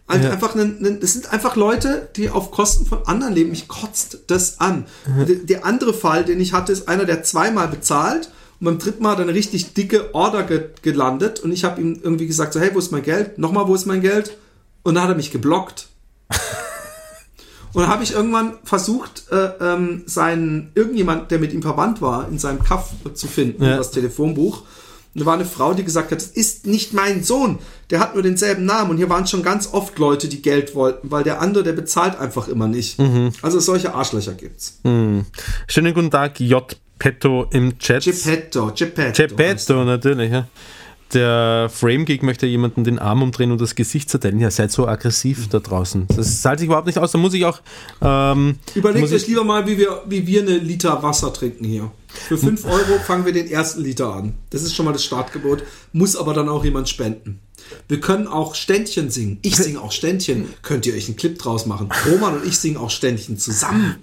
Ein- 0.07 0.23
Ja. 0.23 0.31
Einfach 0.31 0.55
ein, 0.55 0.83
ein, 0.85 0.99
das 0.99 1.13
sind 1.13 1.31
einfach 1.31 1.55
Leute, 1.55 2.09
die 2.15 2.29
auf 2.29 2.51
Kosten 2.51 2.85
von 2.85 3.05
anderen 3.07 3.33
leben. 3.33 3.51
Mich 3.51 3.67
kotzt 3.67 4.19
das 4.27 4.59
an. 4.59 4.85
Der, 5.27 5.35
der 5.35 5.65
andere 5.65 5.93
Fall, 5.93 6.25
den 6.25 6.39
ich 6.39 6.53
hatte, 6.53 6.71
ist 6.71 6.87
einer, 6.87 7.05
der 7.05 7.23
zweimal 7.23 7.67
bezahlt 7.67 8.29
und 8.59 8.65
beim 8.65 8.77
dritten 8.79 9.03
Mal 9.03 9.11
hat 9.11 9.19
er 9.19 9.23
eine 9.23 9.33
richtig 9.33 9.73
dicke 9.73 10.13
Order 10.13 10.43
ge 10.43 10.69
gelandet 10.81 11.39
und 11.39 11.51
ich 11.51 11.63
habe 11.63 11.79
ihm 11.79 11.99
irgendwie 12.03 12.27
gesagt, 12.27 12.53
so 12.53 12.59
hey, 12.59 12.71
wo 12.73 12.79
ist 12.79 12.91
mein 12.91 13.03
Geld? 13.03 13.37
Nochmal, 13.37 13.67
wo 13.67 13.75
ist 13.75 13.85
mein 13.85 14.01
Geld? 14.01 14.35
Und 14.83 14.95
dann 14.95 15.03
hat 15.03 15.09
er 15.11 15.15
mich 15.15 15.31
geblockt. 15.31 15.87
Und 17.73 17.81
dann 17.83 17.89
habe 17.89 18.03
ich 18.03 18.13
irgendwann 18.13 18.53
versucht, 18.63 19.25
äh, 19.31 19.51
ähm, 19.61 20.03
seinen, 20.07 20.71
irgendjemand, 20.75 21.29
der 21.31 21.39
mit 21.39 21.53
ihm 21.53 21.61
verwandt 21.61 22.01
war, 22.01 22.27
in 22.29 22.39
seinem 22.39 22.63
Kaff 22.63 22.89
zu 23.13 23.27
finden, 23.27 23.63
Ja. 23.63 23.77
das 23.77 23.91
Telefonbuch. 23.91 24.63
Und 25.13 25.21
da 25.21 25.25
war 25.25 25.33
eine 25.35 25.45
Frau, 25.45 25.73
die 25.73 25.83
gesagt 25.83 26.11
hat, 26.11 26.19
das 26.19 26.27
ist 26.27 26.65
nicht 26.67 26.93
mein 26.93 27.23
Sohn, 27.23 27.59
der 27.89 27.99
hat 27.99 28.13
nur 28.13 28.23
denselben 28.23 28.65
Namen. 28.65 28.91
Und 28.91 28.97
hier 28.97 29.09
waren 29.09 29.25
schon 29.27 29.43
ganz 29.43 29.69
oft 29.71 29.97
Leute, 29.99 30.27
die 30.27 30.41
Geld 30.41 30.75
wollten, 30.75 31.09
weil 31.11 31.23
der 31.23 31.41
andere, 31.41 31.63
der 31.63 31.73
bezahlt 31.73 32.19
einfach 32.19 32.47
immer 32.47 32.67
nicht. 32.67 32.97
Also 33.41 33.59
solche 33.59 33.93
Arschlöcher 33.95 34.33
gibt's. 34.33 34.79
Schönen 34.83 35.93
guten 35.93 36.11
Tag, 36.11 36.39
J. 36.39 36.75
Petto 36.99 37.45
im 37.51 37.79
Chat. 37.79 38.03
Geppetto, 38.03 38.71
Geppetto. 38.75 39.23
Geppetto, 39.23 39.83
natürlich, 39.85 40.31
ja. 40.31 40.47
Der 41.13 41.71
Frame 41.73 42.05
Geek 42.05 42.21
möchte 42.21 42.45
jemanden 42.45 42.83
den 42.83 42.99
Arm 42.99 43.23
umdrehen 43.23 43.51
und 43.51 43.59
das 43.59 43.73
Gesicht 43.73 44.09
zerteilen. 44.09 44.39
Ja, 44.39 44.51
seid 44.51 44.71
so 44.71 44.87
aggressiv 44.87 45.47
da 45.49 45.59
draußen. 45.59 46.05
Das 46.15 46.41
zahlt 46.41 46.59
sich 46.59 46.67
überhaupt 46.67 46.85
nicht 46.85 46.99
aus. 46.99 47.11
Da 47.11 47.17
muss 47.17 47.33
ich 47.33 47.45
auch. 47.45 47.61
Ähm, 48.01 48.55
Überlegt 48.75 49.05
euch 49.07 49.13
ich, 49.13 49.27
lieber 49.27 49.43
mal, 49.43 49.65
wie 49.65 49.77
wir, 49.79 50.03
wie 50.07 50.27
wir 50.27 50.43
eine 50.43 50.57
Liter 50.57 51.01
Wasser 51.01 51.33
trinken 51.33 51.65
hier. 51.65 51.91
Für 52.07 52.37
5 52.37 52.65
Euro 52.65 52.99
fangen 53.05 53.25
wir 53.25 53.33
den 53.33 53.49
ersten 53.49 53.81
Liter 53.83 54.13
an. 54.13 54.33
Das 54.51 54.61
ist 54.61 54.75
schon 54.75 54.85
mal 54.85 54.91
das 54.91 55.03
Startgebot. 55.03 55.63
Muss 55.93 56.15
aber 56.15 56.33
dann 56.33 56.47
auch 56.47 56.63
jemand 56.63 56.89
spenden. 56.89 57.39
Wir 57.87 57.99
können 57.99 58.27
auch 58.27 58.53
Ständchen 58.53 59.09
singen. 59.09 59.39
Ich 59.41 59.55
singe 59.57 59.81
auch 59.81 59.91
Ständchen. 59.91 60.49
Könnt 60.61 60.85
ihr 60.85 60.93
euch 60.93 61.07
einen 61.07 61.17
Clip 61.17 61.37
draus 61.39 61.65
machen? 61.65 61.89
Roman 62.11 62.35
und 62.35 62.45
ich 62.45 62.57
singen 62.57 62.77
auch 62.77 62.91
Ständchen 62.91 63.37
zusammen. 63.37 63.95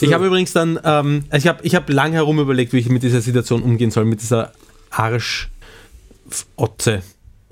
Ich 0.00 0.12
habe 0.12 0.26
übrigens 0.26 0.52
dann, 0.52 0.78
ähm, 0.84 1.24
ich 1.32 1.46
habe 1.46 1.60
ich 1.62 1.74
hab 1.74 1.90
lang 1.90 2.12
herum 2.12 2.38
überlegt, 2.38 2.72
wie 2.72 2.78
ich 2.78 2.88
mit 2.88 3.02
dieser 3.02 3.20
Situation 3.20 3.62
umgehen 3.62 3.90
soll, 3.90 4.04
mit 4.04 4.22
dieser 4.22 4.52
Arsch-Otze. 4.90 7.02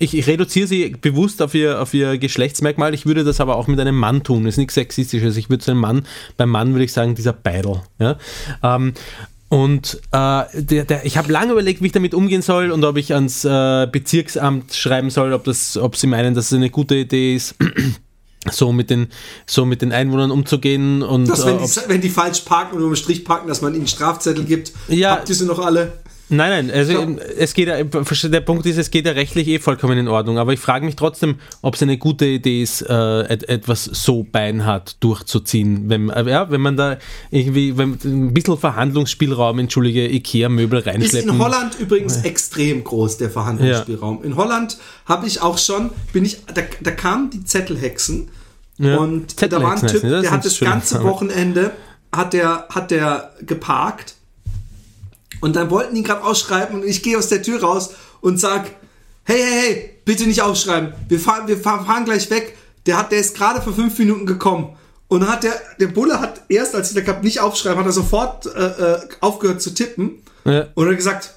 Ich, 0.00 0.16
ich 0.16 0.28
reduziere 0.28 0.68
sie 0.68 0.90
bewusst 0.90 1.42
auf 1.42 1.54
ihr, 1.54 1.82
auf 1.82 1.92
ihr 1.92 2.18
Geschlechtsmerkmal. 2.18 2.94
Ich 2.94 3.04
würde 3.04 3.24
das 3.24 3.40
aber 3.40 3.56
auch 3.56 3.66
mit 3.66 3.80
einem 3.80 3.96
Mann 3.96 4.22
tun. 4.22 4.44
Das 4.44 4.54
ist 4.54 4.58
nichts 4.58 4.74
Sexistisches. 4.74 5.36
Ich 5.36 5.50
würde 5.50 5.64
zu 5.64 5.72
einem 5.72 5.80
Mann, 5.80 6.06
beim 6.36 6.50
Mann 6.50 6.72
würde 6.72 6.84
ich 6.84 6.92
sagen, 6.92 7.16
dieser 7.16 7.32
Beidel. 7.32 7.82
Ja? 7.98 8.16
Ähm, 8.62 8.94
und 9.48 10.00
äh, 10.12 10.44
der, 10.54 10.84
der, 10.84 11.04
ich 11.04 11.16
habe 11.16 11.32
lange 11.32 11.52
überlegt, 11.52 11.82
wie 11.82 11.86
ich 11.86 11.92
damit 11.92 12.14
umgehen 12.14 12.42
soll 12.42 12.70
und 12.70 12.84
ob 12.84 12.96
ich 12.96 13.12
ans 13.14 13.44
äh, 13.44 13.88
Bezirksamt 13.90 14.72
schreiben 14.74 15.10
soll, 15.10 15.32
ob, 15.32 15.42
das, 15.44 15.76
ob 15.76 15.96
sie 15.96 16.06
meinen, 16.06 16.34
dass 16.34 16.46
es 16.46 16.52
eine 16.52 16.70
gute 16.70 16.94
Idee 16.94 17.34
ist. 17.34 17.56
so 18.50 18.72
mit 18.72 18.90
den, 18.90 19.08
so 19.46 19.64
mit 19.64 19.82
den 19.82 19.90
Einwohnern 19.90 20.30
umzugehen 20.30 21.02
und 21.02 21.28
Dass, 21.28 21.40
äh, 21.40 21.46
wenn, 21.46 21.56
ob- 21.56 21.72
die, 21.72 21.80
wenn 21.88 22.00
die 22.00 22.10
falsch 22.10 22.40
parken 22.42 22.76
oder 22.76 22.84
über 22.86 22.94
den 22.94 23.00
Strich 23.00 23.24
parken, 23.24 23.48
dass 23.48 23.62
man 23.62 23.74
ihnen 23.74 23.88
Strafzettel 23.88 24.44
gibt. 24.44 24.72
Ja. 24.88 25.12
Habt 25.12 25.28
ihr 25.28 25.34
sie 25.34 25.46
noch 25.46 25.58
alle? 25.58 25.94
Nein, 26.30 26.66
nein, 26.66 26.70
also 26.76 26.92
Ja. 26.92 27.02
ähm, 27.02 27.18
es 27.38 27.54
geht 27.54 27.68
ja, 27.68 27.82
der 27.82 28.40
Punkt 28.40 28.66
ist, 28.66 28.76
es 28.76 28.90
geht 28.90 29.06
ja 29.06 29.12
rechtlich 29.12 29.48
eh 29.48 29.58
vollkommen 29.58 29.96
in 29.96 30.08
Ordnung, 30.08 30.36
aber 30.38 30.52
ich 30.52 30.60
frage 30.60 30.84
mich 30.84 30.94
trotzdem, 30.96 31.36
ob 31.62 31.74
es 31.74 31.82
eine 31.82 31.96
gute 31.96 32.26
Idee 32.26 32.62
ist, 32.62 32.82
äh, 32.82 33.20
et, 33.32 33.48
etwas 33.48 33.84
so 33.84 34.24
beinhart 34.24 34.96
durchzuziehen, 35.02 35.88
wenn, 35.88 36.10
äh, 36.10 36.28
ja, 36.28 36.50
wenn 36.50 36.60
man 36.60 36.76
da 36.76 36.98
irgendwie 37.30 37.78
wenn, 37.78 37.98
ein 38.04 38.34
bisschen 38.34 38.58
Verhandlungsspielraum, 38.58 39.58
entschuldige, 39.58 40.06
Ikea-Möbel 40.06 40.80
Ist 40.80 40.86
reinschleppen. 40.86 41.30
in 41.30 41.38
Holland 41.38 41.78
übrigens 41.80 42.18
extrem 42.24 42.84
groß, 42.84 43.16
der 43.18 43.30
Verhandlungsspielraum. 43.30 44.22
In 44.22 44.36
Holland 44.36 44.76
habe 45.06 45.26
ich 45.26 45.40
auch 45.40 45.56
schon, 45.58 45.90
bin 46.12 46.24
ich, 46.24 46.38
da, 46.52 46.62
da 46.82 46.90
kamen 46.90 47.30
die 47.30 47.44
Zettelhexen 47.44 48.28
Ja. 48.78 48.96
und 48.98 49.40
da 49.42 49.62
war 49.62 49.72
ein 49.72 49.78
Zettelhexen 49.78 50.00
Typ, 50.00 50.10
der 50.10 50.20
ist 50.20 50.30
hat 50.30 50.44
das 50.44 50.60
ganze 50.60 51.02
Wochenende, 51.04 51.70
hat 52.14 52.32
der, 52.34 52.66
hat 52.68 52.90
der 52.90 53.32
geparkt 53.46 54.14
und 55.40 55.56
dann 55.56 55.70
wollten 55.70 55.94
die 55.94 56.00
ihn 56.00 56.04
gerade 56.04 56.24
ausschreiben 56.24 56.80
und 56.80 56.86
ich 56.86 57.02
gehe 57.02 57.18
aus 57.18 57.28
der 57.28 57.42
Tür 57.42 57.60
raus 57.60 57.90
und 58.20 58.38
sag, 58.38 58.66
hey, 59.24 59.38
hey, 59.40 59.60
hey, 59.60 59.90
bitte 60.04 60.26
nicht 60.26 60.42
aufschreiben, 60.42 60.94
wir 61.08 61.20
fahren, 61.20 61.46
wir 61.48 61.58
fahren, 61.58 61.86
fahren 61.86 62.04
gleich 62.04 62.30
weg. 62.30 62.56
Der 62.86 62.96
hat, 62.96 63.12
der 63.12 63.18
ist 63.18 63.36
gerade 63.36 63.60
vor 63.60 63.74
fünf 63.74 63.98
Minuten 63.98 64.24
gekommen. 64.24 64.74
Und 65.08 65.20
dann 65.20 65.30
hat 65.30 65.42
der, 65.42 65.60
der 65.78 65.88
Bulle 65.88 66.20
hat 66.20 66.42
erst, 66.48 66.74
als 66.74 66.90
ich 66.90 66.94
da 66.94 67.00
gehabt, 67.02 67.24
nicht 67.24 67.40
aufschreiben, 67.40 67.78
hat 67.78 67.86
er 67.86 67.92
sofort 67.92 68.46
äh, 68.46 68.94
äh, 68.94 69.00
aufgehört 69.20 69.60
zu 69.60 69.74
tippen. 69.74 70.22
Ja. 70.44 70.68
Und 70.74 70.88
hat 70.88 70.96
gesagt, 70.96 71.34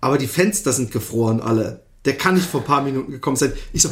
aber 0.00 0.18
die 0.18 0.26
Fenster 0.26 0.72
sind 0.72 0.90
gefroren 0.90 1.40
alle. 1.40 1.82
Der 2.04 2.16
kann 2.16 2.34
nicht 2.34 2.46
vor 2.46 2.60
ein 2.60 2.66
paar 2.66 2.82
Minuten 2.82 3.10
gekommen 3.12 3.36
sein. 3.36 3.52
Ich 3.72 3.82
so, 3.82 3.90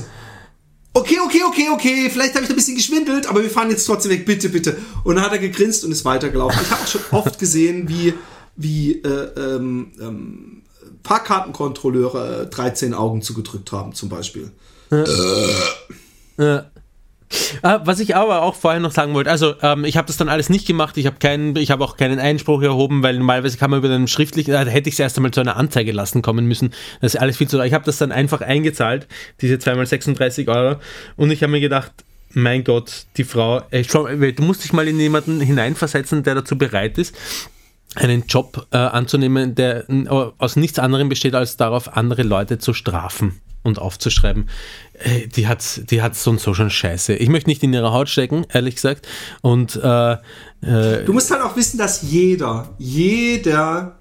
okay, 0.92 1.18
okay, 1.24 1.42
okay, 1.46 1.68
okay, 1.72 2.10
vielleicht 2.10 2.34
habe 2.34 2.44
ich 2.44 2.50
ein 2.50 2.56
bisschen 2.56 2.76
geschwindelt, 2.76 3.26
aber 3.26 3.42
wir 3.42 3.50
fahren 3.50 3.70
jetzt 3.70 3.84
trotzdem 3.86 4.10
weg, 4.12 4.26
bitte, 4.26 4.48
bitte. 4.48 4.76
Und 5.04 5.16
dann 5.16 5.24
hat 5.24 5.32
er 5.32 5.38
gegrinst 5.38 5.84
und 5.84 5.92
ist 5.92 6.04
weitergelaufen. 6.04 6.60
Ich 6.62 6.70
habe 6.70 6.86
schon 6.86 7.02
oft 7.12 7.38
gesehen, 7.38 7.88
wie, 7.88 8.14
wie 8.56 9.02
äh, 9.02 9.28
ähm, 9.36 9.92
ähm, 10.00 10.62
Fahrkartenkontrolleure 11.04 12.42
äh, 12.42 12.46
13 12.46 12.94
Augen 12.94 13.22
zugedrückt 13.22 13.72
haben, 13.72 13.94
zum 13.94 14.08
Beispiel. 14.08 14.50
Ja. 16.38 16.66
Ah, 17.62 17.80
was 17.84 18.00
ich 18.00 18.16
aber 18.16 18.42
auch 18.42 18.56
vorher 18.56 18.80
noch 18.80 18.90
sagen 18.90 19.14
wollte, 19.14 19.30
also 19.30 19.54
ähm, 19.62 19.84
ich 19.84 19.96
habe 19.96 20.08
das 20.08 20.16
dann 20.16 20.28
alles 20.28 20.50
nicht 20.50 20.66
gemacht, 20.66 20.96
ich 20.96 21.06
habe 21.06 21.18
keinen, 21.20 21.54
ich 21.54 21.70
habe 21.70 21.84
auch 21.84 21.96
keinen 21.96 22.18
Einspruch 22.18 22.60
erhoben, 22.60 23.04
weil 23.04 23.18
normalerweise 23.18 23.56
kann 23.56 23.70
man 23.70 23.78
über 23.78 23.88
den 23.88 24.08
schriftlichen, 24.08 24.50
da 24.50 24.64
hätte 24.64 24.88
ich 24.88 24.94
es 24.94 24.98
erst 24.98 25.16
einmal 25.16 25.30
zu 25.30 25.40
einer 25.40 25.56
Anzeige 25.56 25.92
lassen 25.92 26.22
kommen 26.22 26.46
müssen. 26.46 26.72
Das 27.00 27.14
ist 27.14 27.20
alles 27.20 27.36
viel 27.36 27.46
zu 27.46 27.56
teuer. 27.56 27.66
Ich 27.66 27.74
habe 27.74 27.84
das 27.84 27.98
dann 27.98 28.10
einfach 28.10 28.40
eingezahlt, 28.40 29.06
diese 29.40 29.60
zweimal 29.60 29.86
36 29.86 30.48
Euro, 30.48 30.80
und 31.16 31.30
ich 31.30 31.42
habe 31.44 31.52
mir 31.52 31.60
gedacht, 31.60 31.92
mein 32.32 32.64
Gott, 32.64 33.06
die 33.16 33.24
Frau, 33.24 33.62
ey, 33.70 33.84
du 33.84 34.42
musst 34.42 34.64
dich 34.64 34.72
mal 34.72 34.88
in 34.88 34.98
jemanden 34.98 35.40
hineinversetzen, 35.40 36.24
der 36.24 36.34
dazu 36.36 36.58
bereit 36.58 36.98
ist, 36.98 37.14
einen 37.94 38.26
Job 38.26 38.66
äh, 38.70 38.76
anzunehmen, 38.76 39.54
der 39.54 39.88
äh, 39.90 40.06
aus 40.08 40.56
nichts 40.56 40.78
anderem 40.78 41.08
besteht, 41.08 41.34
als 41.34 41.56
darauf, 41.56 41.96
andere 41.96 42.22
Leute 42.22 42.58
zu 42.58 42.72
strafen 42.72 43.40
und 43.62 43.78
aufzuschreiben. 43.78 44.48
Äh, 44.94 45.26
die 45.26 45.48
hat, 45.48 45.90
die 45.90 46.02
hat 46.02 46.16
so 46.16 46.30
und 46.30 46.40
so 46.40 46.54
schon 46.54 46.70
Scheiße. 46.70 47.14
Ich 47.14 47.28
möchte 47.28 47.50
nicht 47.50 47.62
in 47.62 47.72
ihre 47.72 47.92
Haut 47.92 48.08
stecken, 48.08 48.46
ehrlich 48.52 48.76
gesagt. 48.76 49.08
Und 49.42 49.76
äh, 49.82 50.12
äh, 50.12 51.04
Du 51.04 51.12
musst 51.12 51.30
halt 51.30 51.42
auch 51.42 51.56
wissen, 51.56 51.78
dass 51.78 52.02
jeder, 52.02 52.70
jeder 52.78 53.98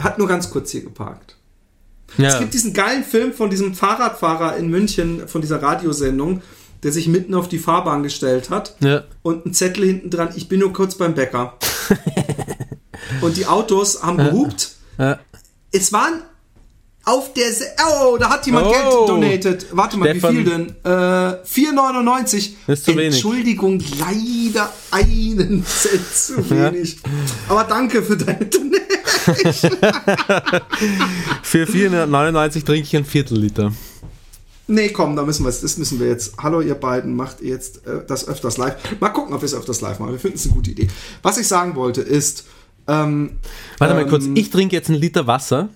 hat 0.00 0.18
nur 0.18 0.28
ganz 0.28 0.50
kurz 0.50 0.70
hier 0.70 0.82
geparkt. 0.82 1.36
ja, 2.18 2.28
Es 2.28 2.38
gibt 2.38 2.52
diesen 2.54 2.72
geilen 2.72 3.04
Film 3.04 3.32
von 3.32 3.48
diesem 3.50 3.74
Fahrradfahrer 3.74 4.56
in 4.56 4.68
München, 4.68 5.28
von 5.28 5.40
dieser 5.40 5.62
Radiosendung, 5.62 6.42
der 6.82 6.90
sich 6.90 7.06
mitten 7.06 7.34
auf 7.34 7.48
die 7.48 7.58
Fahrbahn 7.58 8.02
gestellt 8.02 8.50
hat 8.50 8.74
ja, 8.80 9.04
und 9.22 9.46
ein 9.46 9.54
Zettel 9.54 9.84
hinten 9.84 10.10
dran, 10.10 10.30
ich 10.34 10.48
bin 10.48 10.58
nur 10.58 10.72
kurz 10.72 10.96
beim 10.96 11.14
Bäcker. 11.14 11.56
und 13.20 13.36
die 13.36 13.46
Autos 13.46 14.02
haben 14.02 14.16
gehupt. 14.18 14.72
ja. 14.98 15.18
Es 15.74 15.92
waren 15.92 16.22
auf 17.04 17.32
der... 17.32 17.50
Se 17.52 17.64
oh, 18.04 18.16
da 18.18 18.28
hat 18.30 18.44
jemand 18.46 18.66
Oh. 18.66 18.70
Geld 18.72 19.08
donated. 19.08 19.66
Warte 19.72 19.96
mal, 19.96 20.10
Stefan. 20.10 20.30
wie 20.32 20.36
viel 20.36 20.44
denn? 20.44 20.68
Äh, 20.84 20.88
4,99. 20.88 22.50
Das 22.66 22.78
ist 22.80 22.84
zu 22.84 22.90
wenig. 22.92 23.14
Entschuldigung, 23.14 23.82
leider 23.98 24.70
einen 24.90 25.64
Cent 25.64 26.14
zu 26.14 26.50
wenig. 26.50 26.98
Aber 27.48 27.64
danke 27.64 28.02
für 28.02 28.16
deine 28.16 28.44
Donation. 28.46 29.72
Für 31.42 31.66
499 31.66 32.64
trinke 32.64 32.82
ich 32.86 32.96
ein 32.96 33.04
Viertel 33.04 33.38
Liter. 33.38 33.72
Nee, 34.66 34.88
komm, 34.90 35.16
da 35.16 35.22
müssen 35.24 35.44
wir 35.44 35.50
das 35.52 35.76
müssen 35.76 36.00
wir 36.00 36.08
jetzt. 36.08 36.34
Hallo, 36.38 36.60
ihr 36.60 36.74
beiden, 36.74 37.14
macht 37.16 37.40
ihr 37.40 37.50
jetzt 37.50 37.86
äh, 37.86 38.04
das 38.06 38.26
öfters 38.28 38.56
live. 38.58 38.74
Mal 39.00 39.10
gucken, 39.10 39.34
ob 39.34 39.40
wir 39.42 39.46
es 39.46 39.54
öfters 39.54 39.80
live 39.80 39.98
machen. 39.98 40.12
Wir 40.12 40.20
finden 40.20 40.36
es 40.38 40.44
eine 40.46 40.54
gute 40.54 40.70
Idee. 40.70 40.88
Was 41.22 41.36
ich 41.38 41.46
sagen 41.48 41.74
wollte 41.76 42.00
ist, 42.00 42.44
ähm, 42.88 43.38
Warte 43.78 43.94
mal 43.94 44.02
Ähm, 44.02 44.08
kurz, 44.08 44.26
ich 44.34 44.50
trinke 44.50 44.76
jetzt 44.76 44.88
einen 44.90 44.98
Liter 44.98 45.26
Wasser 45.26 45.68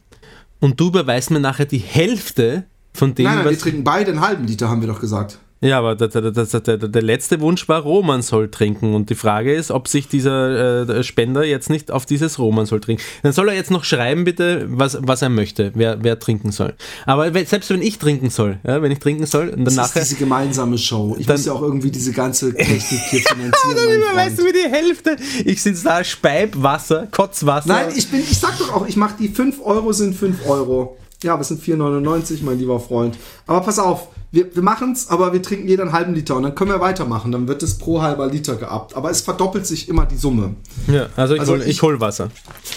und 0.60 0.80
du 0.80 0.88
überweist 0.88 1.30
mir 1.30 1.40
nachher 1.40 1.66
die 1.66 1.78
Hälfte 1.78 2.64
von 2.92 3.14
dem, 3.14 3.24
nein, 3.24 3.36
nein, 3.36 3.44
wir 3.44 3.52
was... 3.52 3.58
trinken 3.58 3.84
beide 3.84 4.10
einen 4.10 4.20
halben 4.20 4.46
Liter, 4.46 4.68
haben 4.68 4.80
wir 4.80 4.88
doch 4.88 5.00
gesagt. 5.00 5.38
Ja, 5.62 5.78
aber 5.78 5.94
der, 5.94 6.08
der, 6.08 6.30
der, 6.30 6.44
der, 6.44 6.76
der 6.76 7.02
letzte 7.02 7.40
Wunsch 7.40 7.66
war, 7.66 7.80
Roman 7.80 8.20
soll 8.20 8.50
trinken. 8.50 8.94
Und 8.94 9.08
die 9.08 9.14
Frage 9.14 9.54
ist, 9.54 9.70
ob 9.70 9.88
sich 9.88 10.06
dieser 10.06 10.82
äh, 10.82 10.86
der 10.86 11.02
Spender 11.02 11.44
jetzt 11.44 11.70
nicht 11.70 11.90
auf 11.90 12.04
dieses 12.04 12.38
Roman 12.38 12.66
soll 12.66 12.80
trinken. 12.80 13.02
Dann 13.22 13.32
soll 13.32 13.48
er 13.48 13.54
jetzt 13.54 13.70
noch 13.70 13.82
schreiben, 13.84 14.24
bitte, 14.24 14.66
was, 14.68 14.98
was 15.00 15.22
er 15.22 15.30
möchte, 15.30 15.72
wer, 15.74 16.02
wer 16.04 16.18
trinken 16.18 16.52
soll. 16.52 16.74
Aber 17.06 17.32
selbst 17.46 17.70
wenn 17.70 17.80
ich 17.80 17.98
trinken 17.98 18.28
soll, 18.28 18.58
ja, 18.66 18.82
wenn 18.82 18.92
ich 18.92 18.98
trinken 18.98 19.24
soll, 19.24 19.50
dann 19.50 19.64
Das 19.64 19.76
nachher. 19.76 20.02
ist 20.02 20.10
diese 20.10 20.20
gemeinsame 20.20 20.76
Show. 20.76 21.16
Ich 21.18 21.26
Dann- 21.26 21.36
muss 21.36 21.46
ja 21.46 21.52
auch 21.54 21.62
irgendwie 21.62 21.90
diese 21.90 22.12
ganze 22.12 22.54
Technik 22.54 23.00
hier 23.10 23.20
finanzieren. 23.20 23.76
Dann 23.76 23.86
mein 23.86 23.96
überweist 24.00 24.38
du 24.38 24.42
mir 24.44 24.52
die 24.52 24.68
Hälfte. 24.70 25.16
Ich 25.46 25.62
sitze 25.62 25.84
da, 25.84 26.04
Speib, 26.04 26.52
Wasser, 26.62 27.08
Kotzwasser. 27.10 27.68
Nein, 27.68 27.88
ich 27.96 28.10
bin, 28.10 28.20
ich 28.20 28.38
sag 28.38 28.58
doch 28.58 28.74
auch, 28.74 28.86
ich 28.86 28.96
mache 28.96 29.14
die 29.18 29.28
5 29.28 29.60
Euro 29.64 29.92
sind 29.92 30.14
5 30.14 30.46
Euro. 30.48 30.98
Ja, 31.22 31.32
aber 31.32 31.40
es 31.40 31.48
sind 31.48 31.62
4,99, 31.62 32.42
mein 32.44 32.58
lieber 32.58 32.78
Freund. 32.78 33.16
Aber 33.46 33.60
pass 33.62 33.78
auf, 33.78 34.08
wir, 34.32 34.54
wir 34.54 34.62
machen 34.62 34.92
es, 34.92 35.08
aber 35.08 35.32
wir 35.32 35.42
trinken 35.42 35.68
jeder 35.68 35.84
einen 35.84 35.92
halben 35.92 36.14
Liter 36.14 36.36
und 36.36 36.42
dann 36.42 36.54
können 36.54 36.70
wir 36.70 36.80
weitermachen. 36.80 37.32
Dann 37.32 37.48
wird 37.48 37.62
es 37.62 37.78
pro 37.78 38.02
halber 38.02 38.26
Liter 38.26 38.56
geabt. 38.56 38.94
Aber 38.96 39.10
es 39.10 39.20
verdoppelt 39.20 39.66
sich 39.66 39.88
immer 39.88 40.04
die 40.06 40.16
Summe. 40.16 40.54
Ja, 40.88 41.06
also 41.16 41.34
ich, 41.34 41.40
Also 41.40 41.52
hol, 41.52 41.62
ich 41.62 41.68
ich- 41.68 41.82
hol 41.82 42.00
Wasser. 42.00 42.30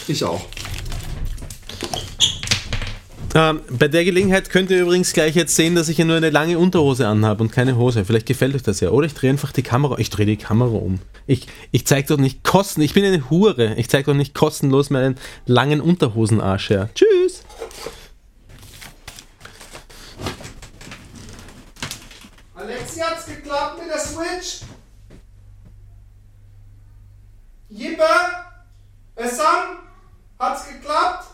Ich 0.07 0.23
auch. 0.23 0.41
Ähm, 3.35 3.59
bei 3.77 3.87
der 3.87 4.03
Gelegenheit 4.05 4.49
könnt 4.49 4.71
ihr 4.71 4.81
übrigens 4.81 5.13
gleich 5.13 5.35
jetzt 5.35 5.55
sehen, 5.55 5.75
dass 5.75 5.87
ich 5.87 5.99
ja 5.99 6.05
nur 6.05 6.15
eine 6.17 6.31
lange 6.31 6.57
Unterhose 6.57 7.07
anhabe 7.07 7.43
und 7.43 7.51
keine 7.51 7.77
Hose. 7.77 8.03
Vielleicht 8.03 8.25
gefällt 8.25 8.55
euch 8.55 8.63
das 8.63 8.79
ja. 8.79 8.89
Oder 8.89 9.05
ich 9.05 9.13
drehe 9.13 9.29
einfach 9.29 9.51
die 9.51 9.61
Kamera. 9.61 9.99
Ich 9.99 10.09
drehe 10.09 10.25
die 10.25 10.35
Kamera 10.37 10.75
um. 10.75 10.97
Ich, 11.27 11.45
ich 11.71 11.85
zeige 11.85 12.07
doch 12.07 12.17
nicht 12.17 12.43
kosten. 12.43 12.81
Ich 12.81 12.95
bin 12.95 13.05
eine 13.05 13.29
Hure. 13.29 13.75
Ich 13.75 13.87
zeige 13.87 14.05
doch 14.11 14.15
nicht 14.17 14.33
kostenlos 14.33 14.89
meinen 14.89 15.15
langen 15.45 15.79
Unterhosenarsch 15.79 16.71
her. 16.71 16.89
Tschüss. 16.95 17.43
Hat's 23.01 23.25
geklappt 23.25 23.79
mit 23.79 23.89
der 23.89 23.99
Switch? 23.99 24.61
Jippe? 27.69 28.03
Essan? 29.15 29.77
Hat's 30.39 30.67
geklappt? 30.67 31.27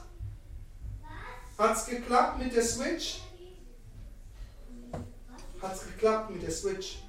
Hat's 1.58 1.86
geklappt 1.86 2.39
mit 2.39 2.56
der 2.56 2.63
Switch? 2.63 3.21
Hat's 5.62 5.86
geklappt 5.86 6.30
mit 6.32 6.43
der 6.43 6.51
Switch? 6.51 6.99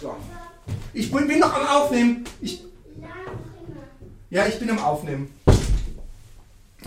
So. 0.00 0.16
Ich 0.92 1.10
bin 1.10 1.38
noch 1.38 1.52
am 1.52 1.66
Aufnehmen. 1.66 2.24
Ich, 2.40 2.62
ja, 4.30 4.46
ich 4.46 4.58
bin 4.58 4.70
am 4.70 4.78
Aufnehmen. 4.78 5.34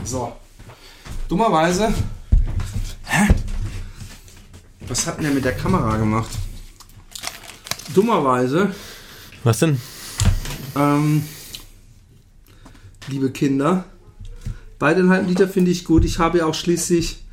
So. 0.04 0.36
Dummerweise. 1.28 1.93
Hä? 3.06 3.28
Was 4.89 5.06
hat 5.06 5.17
denn 5.17 5.25
der 5.25 5.34
mit 5.34 5.45
der 5.45 5.56
Kamera 5.56 5.97
gemacht? 5.97 6.30
Dummerweise, 7.93 8.71
Was 9.43 9.60
denn? 9.60 9.80
ähm, 10.75 11.23
liebe 13.08 13.32
Kinder, 13.32 13.86
beide 14.78 14.99
einen 14.99 15.10
halben 15.10 15.28
Liter 15.28 15.47
finde 15.47 15.71
ich 15.71 15.86
gut. 15.86 16.06
Ich 16.06 16.19
habe 16.19 16.39
ja 16.39 16.45
auch 16.45 16.54
schließlich 16.54 17.23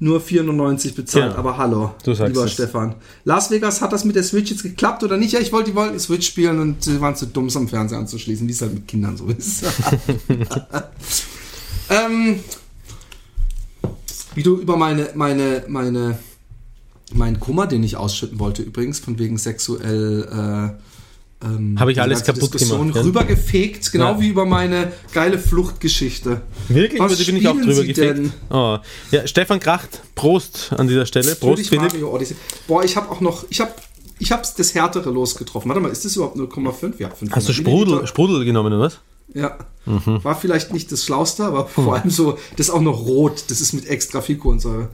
nur 0.00 0.20
4,99 0.20 0.94
bezahlt. 0.94 1.32
Ja. 1.32 1.38
Aber 1.38 1.56
hallo, 1.56 1.94
Du 2.04 2.14
sagst 2.14 2.32
lieber 2.32 2.44
es. 2.46 2.52
Stefan. 2.52 2.94
Las 3.24 3.50
Vegas 3.50 3.80
hat 3.80 3.92
das 3.92 4.04
mit 4.04 4.14
der 4.14 4.22
Switch 4.22 4.50
jetzt 4.50 4.62
geklappt 4.62 5.02
oder 5.02 5.16
nicht? 5.16 5.32
Ja, 5.32 5.40
ich 5.40 5.52
wollte, 5.52 5.70
die 5.70 5.76
wollten 5.76 5.98
Switch 5.98 6.26
spielen 6.26 6.60
und 6.60 6.82
sie 6.84 7.00
waren 7.00 7.16
zu 7.16 7.26
dumm, 7.26 7.46
es 7.46 7.56
am 7.56 7.68
Fernseher 7.68 7.98
anzuschließen, 7.98 8.46
wie 8.46 8.52
es 8.52 8.60
halt 8.62 8.74
mit 8.74 8.86
Kindern 8.86 9.16
so 9.16 9.26
ist. 9.26 9.64
ähm, 11.90 12.40
wie 14.36 14.42
du 14.44 14.58
über 14.58 14.76
meine, 14.76 15.10
meine, 15.14 15.64
meine, 15.66 16.18
meinen 17.14 17.40
Kummer, 17.40 17.66
den 17.66 17.82
ich 17.82 17.96
ausschütten 17.96 18.38
wollte 18.38 18.62
übrigens, 18.62 18.98
von 19.00 19.18
wegen 19.18 19.38
sexuell 19.38 20.76
ähm, 21.44 21.78
Hab 21.78 21.88
ich 21.88 22.00
alles 22.00 22.24
kaputt 22.24 22.42
Diskussion 22.54 22.80
gemacht, 22.88 22.96
ja? 22.96 23.02
rübergefegt, 23.02 23.92
genau 23.92 24.14
Ja. 24.14 24.20
wie 24.20 24.28
über 24.28 24.44
meine 24.44 24.92
geile 25.12 25.38
Fluchtgeschichte. 25.38 26.40
Wirklich? 26.68 27.00
Was 27.00 27.24
bin 27.24 27.36
ich 27.36 27.46
auch 27.46 27.54
drüber 27.56 27.74
Sie 27.74 27.86
gefegt. 27.86 28.18
denn? 28.18 28.32
Oh. 28.50 28.78
Ja, 29.12 29.24
Stefan 29.26 29.60
Kracht, 29.60 30.02
Prost 30.16 30.72
an 30.76 30.88
dieser 30.88 31.06
Stelle. 31.06 31.36
Prost, 31.36 31.42
Natürlich 31.62 31.68
Philipp. 31.68 31.92
Mario 31.92 32.12
Odyssey. 32.12 32.36
Boah, 32.66 32.82
ich 32.82 32.96
habe 32.96 33.08
auch 33.10 33.20
noch, 33.20 33.44
ich 33.50 33.60
habe 33.60 33.72
ich 34.18 34.32
hab's 34.32 34.54
das 34.56 34.74
härtere 34.74 35.10
losgetroffen. 35.10 35.68
Warte 35.68 35.80
mal, 35.80 35.92
ist 35.92 36.04
das 36.04 36.16
überhaupt 36.16 36.36
0,5? 36.36 36.94
Ja, 36.98 37.08
500 37.10 37.36
Hast 37.36 37.48
du 37.48 37.52
Sprudel, 37.52 38.04
Sprudel 38.08 38.44
genommen, 38.44 38.72
oder 38.72 38.80
was? 38.82 38.98
Ja. 39.34 39.58
Mhm. 39.86 40.22
War 40.22 40.34
vielleicht 40.38 40.72
nicht 40.72 40.90
das 40.92 41.04
Schlauste, 41.04 41.44
aber 41.44 41.66
vor 41.66 41.94
allem 41.94 42.10
so, 42.10 42.38
das 42.56 42.68
ist 42.68 42.70
auch 42.74 42.80
noch 42.80 43.06
rot. 43.06 43.44
Das 43.48 43.60
ist 43.60 43.72
mit 43.72 43.86
extra 43.86 44.20
viel 44.20 44.36
Kohlensäure. 44.36 44.90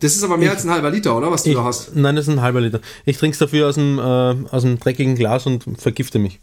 Das 0.00 0.14
ist 0.16 0.22
aber 0.24 0.36
mehr 0.36 0.50
als 0.50 0.64
ein 0.64 0.70
halber 0.70 0.90
Liter, 0.90 1.16
oder? 1.16 1.30
Was 1.30 1.42
du 1.44 1.50
Ich, 1.50 1.56
da 1.56 1.64
hast. 1.64 1.94
nein, 1.94 2.16
das 2.16 2.26
ist 2.26 2.32
ein 2.34 2.40
halber 2.40 2.60
Liter. 2.60 2.80
Ich 3.04 3.18
trinke 3.18 3.34
es 3.34 3.38
dafür 3.38 3.68
aus 3.68 3.74
dem, 3.76 3.98
äh, 3.98 4.02
aus 4.50 4.62
dem 4.62 4.78
dreckigen 4.78 5.14
Glas 5.14 5.46
und 5.46 5.64
vergifte 5.78 6.18
mich. 6.18 6.40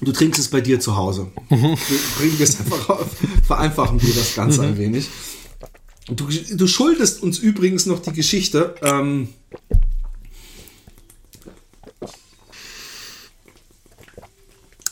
Du 0.00 0.12
trinkst 0.12 0.38
es 0.40 0.48
bei 0.48 0.60
dir 0.60 0.80
zu 0.80 0.96
Hause. 0.96 1.28
Mhm. 1.48 1.76
Wir 2.20 2.40
es 2.40 2.58
einfach 2.60 2.88
auf, 2.90 3.06
vereinfachen 3.46 4.02
wir 4.02 4.14
das 4.14 4.34
Ganze 4.34 4.62
Mhm. 4.62 4.68
ein 4.68 4.78
wenig. 4.78 5.08
Du, 6.08 6.28
du 6.28 6.66
schuldest 6.66 7.22
uns 7.22 7.38
übrigens 7.38 7.86
noch 7.86 8.00
die 8.00 8.12
Geschichte. 8.12 8.74
Ähm, 8.82 9.28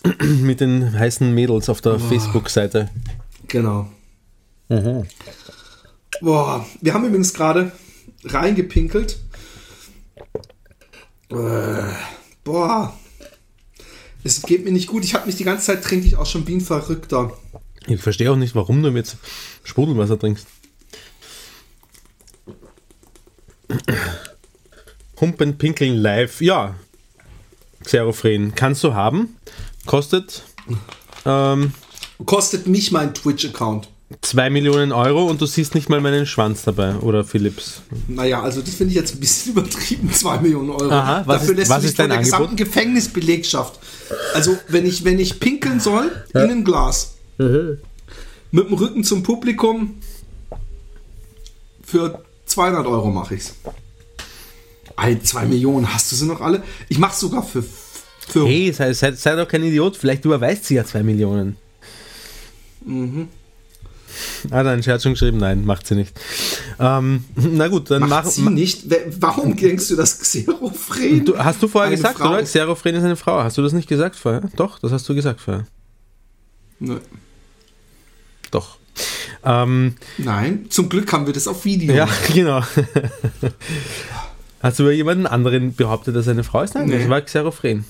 Mit 0.20 0.60
den 0.60 0.98
heißen 0.98 1.32
Mädels 1.32 1.68
auf 1.68 1.80
der 1.80 1.98
Facebook-Seite. 1.98 2.90
genau. 3.48 3.88
Boah, 6.20 6.66
wir 6.80 6.94
haben 6.94 7.04
übrigens 7.06 7.32
gerade 7.32 7.72
reingepinkelt. 8.24 9.18
Äh, 11.30 11.92
boah. 12.42 12.98
Es 14.22 14.42
geht 14.42 14.64
mir 14.64 14.72
nicht 14.72 14.88
gut. 14.88 15.04
Ich 15.04 15.14
habe 15.14 15.26
mich 15.26 15.36
die 15.36 15.44
ganze 15.44 15.66
Zeit 15.66 15.84
trinke 15.84 16.06
ich 16.06 16.16
auch 16.16 16.26
schon 16.26 16.46
wie 16.46 16.54
ein 16.54 16.60
Verrückter. 16.60 17.36
Ich 17.86 18.00
verstehe 18.00 18.30
auch 18.30 18.36
nicht, 18.36 18.54
warum 18.54 18.82
du 18.82 18.88
jetzt 18.90 19.18
Sprudelwasser 19.64 20.18
trinkst. 20.18 20.46
Humpen 25.20 25.58
Pinkeln 25.58 25.96
live. 25.96 26.40
Ja. 26.40 26.74
Xerophren. 27.82 28.54
Kannst 28.54 28.82
du 28.82 28.94
haben. 28.94 29.33
Kostet 29.86 30.42
ähm, 31.26 31.72
Kostet 32.24 32.66
mich 32.66 32.92
mein 32.92 33.12
Twitch-Account. 33.14 33.88
2 34.20 34.50
Millionen 34.50 34.92
Euro 34.92 35.26
und 35.26 35.40
du 35.40 35.46
siehst 35.46 35.74
nicht 35.74 35.88
mal 35.88 36.00
meinen 36.00 36.26
Schwanz 36.26 36.62
dabei. 36.62 36.94
Oder 36.96 37.24
Philips. 37.24 37.80
Naja, 38.06 38.42
also 38.42 38.60
das 38.60 38.74
finde 38.74 38.90
ich 38.90 38.96
jetzt 38.96 39.14
ein 39.14 39.20
bisschen 39.20 39.52
übertrieben, 39.56 40.12
2 40.12 40.38
Millionen 40.38 40.70
Euro. 40.70 40.90
Aha, 40.90 41.22
was 41.26 41.40
Dafür 41.40 41.50
ist- 41.52 41.56
lässt 41.58 41.70
was 41.70 41.82
du 41.82 41.86
dich 41.88 41.96
von 41.96 42.08
der 42.08 42.18
Angebot? 42.18 42.38
gesamten 42.38 42.56
Gefängnisbelegschaft. 42.56 43.80
Also, 44.34 44.56
wenn 44.68 44.86
ich, 44.86 45.04
wenn 45.04 45.18
ich 45.18 45.40
pinkeln 45.40 45.80
soll, 45.80 46.10
in 46.34 46.40
ein 46.40 46.64
Glas. 46.64 47.14
Mit 47.38 47.80
dem 48.52 48.74
Rücken 48.74 49.02
zum 49.02 49.22
Publikum, 49.22 49.96
für 51.82 52.22
200 52.46 52.86
Euro 52.86 53.10
mache 53.10 53.34
ich's. 53.34 53.54
Ei, 54.96 55.16
2 55.16 55.46
Millionen, 55.46 55.92
hast 55.92 56.12
du 56.12 56.16
sie 56.16 56.26
noch 56.26 56.40
alle? 56.40 56.62
Ich 56.88 56.98
mach's 56.98 57.18
sogar 57.18 57.42
für, 57.42 57.64
für 58.28 58.46
Hey, 58.46 58.72
sei, 58.72 58.92
sei, 58.92 59.12
sei 59.12 59.36
doch 59.36 59.48
kein 59.48 59.62
Idiot. 59.64 59.96
Vielleicht 59.96 60.24
überweist 60.24 60.64
sie 60.66 60.74
ja 60.74 60.84
2 60.84 61.02
Millionen. 61.02 61.56
Ah, 64.50 64.62
dein 64.62 64.82
Scherz 64.82 65.02
schon 65.02 65.12
geschrieben? 65.12 65.38
Nein, 65.38 65.64
macht 65.64 65.86
sie 65.86 65.94
nicht. 65.96 66.12
Ähm, 66.78 67.24
na 67.36 67.68
gut, 67.68 67.90
dann 67.90 68.02
macht 68.02 68.24
mach, 68.26 68.30
sie 68.30 68.42
nicht. 68.42 68.88
Wer- 68.90 69.06
Warum 69.20 69.56
denkst 69.56 69.88
du 69.88 69.96
das 69.96 70.18
Xerofren? 70.20 71.24
Du, 71.24 71.36
hast 71.38 71.62
du 71.62 71.68
vorher 71.68 71.88
Eine 71.88 71.96
gesagt, 71.96 72.18
Frau? 72.18 72.30
oder? 72.30 72.42
Xerophren 72.42 72.94
ist 72.94 73.04
eine 73.04 73.16
Frau. 73.16 73.42
Hast 73.42 73.58
du 73.58 73.62
das 73.62 73.72
nicht 73.72 73.88
gesagt 73.88 74.16
vorher? 74.16 74.42
Doch, 74.56 74.78
das 74.78 74.92
hast 74.92 75.08
du 75.08 75.14
gesagt 75.14 75.40
vorher. 75.40 75.66
Nö. 76.78 76.98
Doch. 78.50 78.76
Ähm, 79.44 79.94
Nein, 80.18 80.66
zum 80.70 80.88
Glück 80.88 81.12
haben 81.12 81.26
wir 81.26 81.32
das 81.32 81.48
auf 81.48 81.64
Video. 81.64 81.92
ja, 81.94 82.08
genau. 82.32 82.62
hast 84.60 84.78
du 84.78 84.84
über 84.84 84.92
jemanden 84.92 85.26
anderen 85.26 85.74
behauptet, 85.74 86.14
dass 86.14 86.26
er 86.28 86.32
eine 86.34 86.44
Frau 86.44 86.62
ist? 86.62 86.74
Nein, 86.74 86.86
Nee. 86.88 86.98
das 87.00 87.08
war 87.08 87.20
Xerophren. 87.22 87.84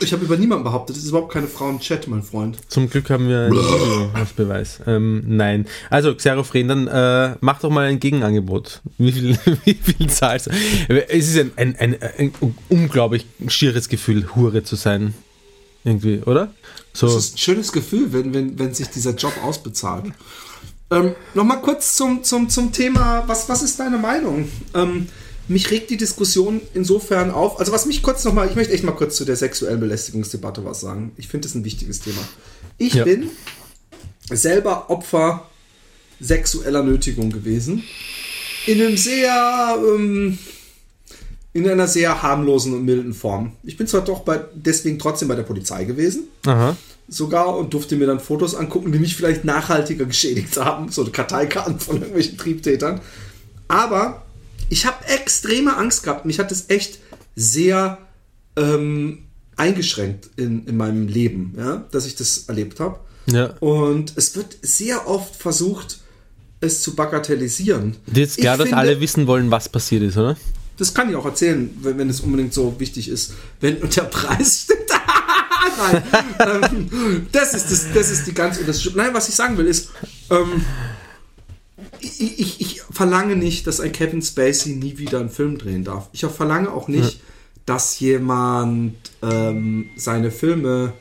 Ich 0.00 0.12
habe 0.12 0.24
über 0.24 0.36
niemanden 0.36 0.64
behauptet, 0.64 0.96
das 0.96 1.04
ist 1.04 1.10
überhaupt 1.10 1.32
keine 1.32 1.46
Frau 1.46 1.68
im 1.70 1.80
Chat, 1.80 2.08
mein 2.08 2.22
Freund. 2.22 2.58
Zum 2.68 2.88
Glück 2.88 3.10
haben 3.10 3.28
wir 3.28 3.50
als 4.14 4.32
Beweis. 4.32 4.80
Ähm, 4.86 5.22
nein. 5.26 5.66
Also, 5.90 6.14
Xerophren, 6.14 6.68
dann 6.68 6.86
äh, 6.88 7.36
mach 7.40 7.60
doch 7.60 7.70
mal 7.70 7.86
ein 7.86 8.00
Gegenangebot. 8.00 8.80
Wie 8.98 9.12
viel, 9.12 9.38
wie 9.64 9.74
viel 9.74 10.10
zahlst 10.10 10.46
du? 10.46 10.50
Es 11.08 11.28
ist 11.28 11.38
ein, 11.38 11.52
ein, 11.56 11.76
ein, 11.76 11.96
ein 12.18 12.32
unglaublich 12.68 13.26
schieres 13.48 13.88
Gefühl, 13.88 14.34
Hure 14.34 14.64
zu 14.64 14.76
sein. 14.76 15.14
Irgendwie, 15.84 16.22
oder? 16.24 16.52
So. 16.92 17.06
Das 17.06 17.16
ist 17.16 17.34
ein 17.34 17.38
schönes 17.38 17.72
Gefühl, 17.72 18.12
wenn, 18.12 18.32
wenn, 18.34 18.58
wenn 18.58 18.74
sich 18.74 18.88
dieser 18.88 19.14
Job 19.14 19.32
ausbezahlt. 19.42 20.06
Ähm, 20.90 21.14
Nochmal 21.34 21.60
kurz 21.62 21.96
zum, 21.96 22.22
zum, 22.22 22.48
zum 22.48 22.70
Thema, 22.70 23.24
was, 23.26 23.48
was 23.48 23.62
ist 23.62 23.80
deine 23.80 23.98
Meinung? 23.98 24.48
Ähm, 24.74 25.08
mich 25.48 25.70
regt 25.70 25.90
die 25.90 25.96
Diskussion 25.96 26.60
insofern 26.74 27.30
auf. 27.30 27.58
Also 27.58 27.72
was 27.72 27.86
mich 27.86 28.02
kurz 28.02 28.24
nochmal, 28.24 28.48
ich 28.48 28.54
möchte 28.56 28.72
echt 28.72 28.84
mal 28.84 28.92
kurz 28.92 29.16
zu 29.16 29.24
der 29.24 29.36
sexuellen 29.36 29.80
Belästigungsdebatte 29.80 30.64
was 30.64 30.80
sagen. 30.80 31.12
Ich 31.16 31.28
finde 31.28 31.48
das 31.48 31.54
ein 31.54 31.64
wichtiges 31.64 32.00
Thema. 32.00 32.20
Ich 32.78 32.94
Ja. 32.94 33.04
bin 33.04 33.28
selber 34.30 34.88
Opfer 34.90 35.48
sexueller 36.20 36.82
Nötigung 36.82 37.30
gewesen. 37.30 37.82
In 38.66 38.80
einem 38.80 38.96
sehr, 38.96 39.76
ähm, 39.78 40.38
in 41.52 41.68
einer 41.68 41.88
sehr 41.88 42.22
harmlosen 42.22 42.72
und 42.74 42.84
milden 42.84 43.12
Form. 43.12 43.52
Ich 43.64 43.76
bin 43.76 43.86
zwar 43.86 44.02
doch 44.02 44.20
bei, 44.20 44.40
deswegen 44.54 44.98
trotzdem 44.98 45.28
bei 45.28 45.34
der 45.34 45.42
Polizei 45.42 45.84
gewesen 45.84 46.28
Aha. 46.46 46.76
sogar 47.08 47.56
und 47.58 47.74
durfte 47.74 47.96
mir 47.96 48.06
dann 48.06 48.20
Fotos 48.20 48.54
angucken, 48.54 48.92
die 48.92 49.00
mich 49.00 49.16
vielleicht 49.16 49.44
nachhaltiger 49.44 50.04
geschädigt 50.04 50.56
haben, 50.56 50.90
so 50.90 51.04
Karteikarten 51.04 51.80
von 51.80 51.96
irgendwelchen 51.96 52.38
Triebtätern. 52.38 53.00
Aber 53.68 54.21
ich 54.72 54.86
habe 54.86 55.06
extreme 55.06 55.76
Angst 55.76 56.02
gehabt. 56.02 56.24
Mich 56.24 56.38
hat 56.38 56.50
es 56.50 56.70
echt 56.70 56.98
sehr 57.36 57.98
ähm, 58.56 59.24
eingeschränkt 59.56 60.30
in, 60.36 60.66
in 60.66 60.76
meinem 60.78 61.08
Leben, 61.08 61.54
ja, 61.58 61.84
dass 61.90 62.06
ich 62.06 62.16
das 62.16 62.44
erlebt 62.48 62.80
habe. 62.80 62.98
Ja. 63.26 63.54
Und 63.60 64.14
es 64.16 64.34
wird 64.34 64.56
sehr 64.62 65.06
oft 65.06 65.36
versucht, 65.36 66.00
es 66.60 66.82
zu 66.82 66.96
bagatellisieren. 66.96 67.96
Ist 68.14 68.38
klar, 68.38 68.56
dass 68.56 68.72
alle 68.72 69.00
wissen 69.00 69.26
wollen, 69.26 69.50
was 69.50 69.68
passiert 69.68 70.02
ist, 70.02 70.16
oder? 70.16 70.36
das 70.78 70.94
kann 70.94 71.10
ich 71.10 71.16
auch 71.16 71.26
erzählen, 71.26 71.70
wenn, 71.82 71.98
wenn 71.98 72.10
es 72.10 72.20
unbedingt 72.20 72.52
so 72.54 72.74
wichtig 72.78 73.08
ist. 73.08 73.34
Wenn 73.60 73.76
und 73.76 73.94
der 73.96 74.02
Preis 74.02 74.62
stimmt. 74.64 74.80
Nein, 75.78 76.02
ähm, 76.40 77.26
das 77.30 77.54
ist 77.54 77.70
das, 77.70 77.86
das 77.94 78.10
ist 78.10 78.26
die 78.26 78.34
ganz 78.34 78.58
unterschiedliche. 78.58 78.96
Nein, 78.96 79.14
was 79.14 79.28
ich 79.28 79.34
sagen 79.34 79.56
will 79.56 79.66
ist, 79.66 79.90
ähm, 80.30 80.64
ich, 82.02 82.38
ich, 82.40 82.60
ich 82.60 82.82
verlange 82.90 83.36
nicht, 83.36 83.66
dass 83.66 83.80
ein 83.80 83.92
Kevin 83.92 84.22
Spacey 84.22 84.74
nie 84.76 84.98
wieder 84.98 85.20
einen 85.20 85.30
Film 85.30 85.58
drehen 85.58 85.84
darf. 85.84 86.08
Ich 86.12 86.20
verlange 86.24 86.70
auch 86.70 86.88
nicht, 86.88 87.20
dass 87.66 87.98
jemand 88.00 88.94
ähm, 89.22 89.88
seine 89.96 90.30
Filme 90.30 90.92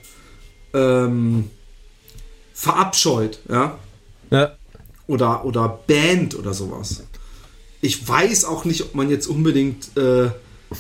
ähm, 0.74 1.50
verabscheut, 2.54 3.40
ja 3.50 3.78
Ja. 4.30 4.56
oder, 5.08 5.46
oder 5.46 5.80
Band 5.88 6.36
oder 6.36 6.54
sowas. 6.54 7.04
Ich 7.82 8.08
weiß 8.08 8.46
auch 8.46 8.64
nicht, 8.66 8.84
ob 8.84 8.94
man 8.96 9.10
jetzt 9.10 9.26
unbedingt 9.28 9.98
äh, 9.98 10.30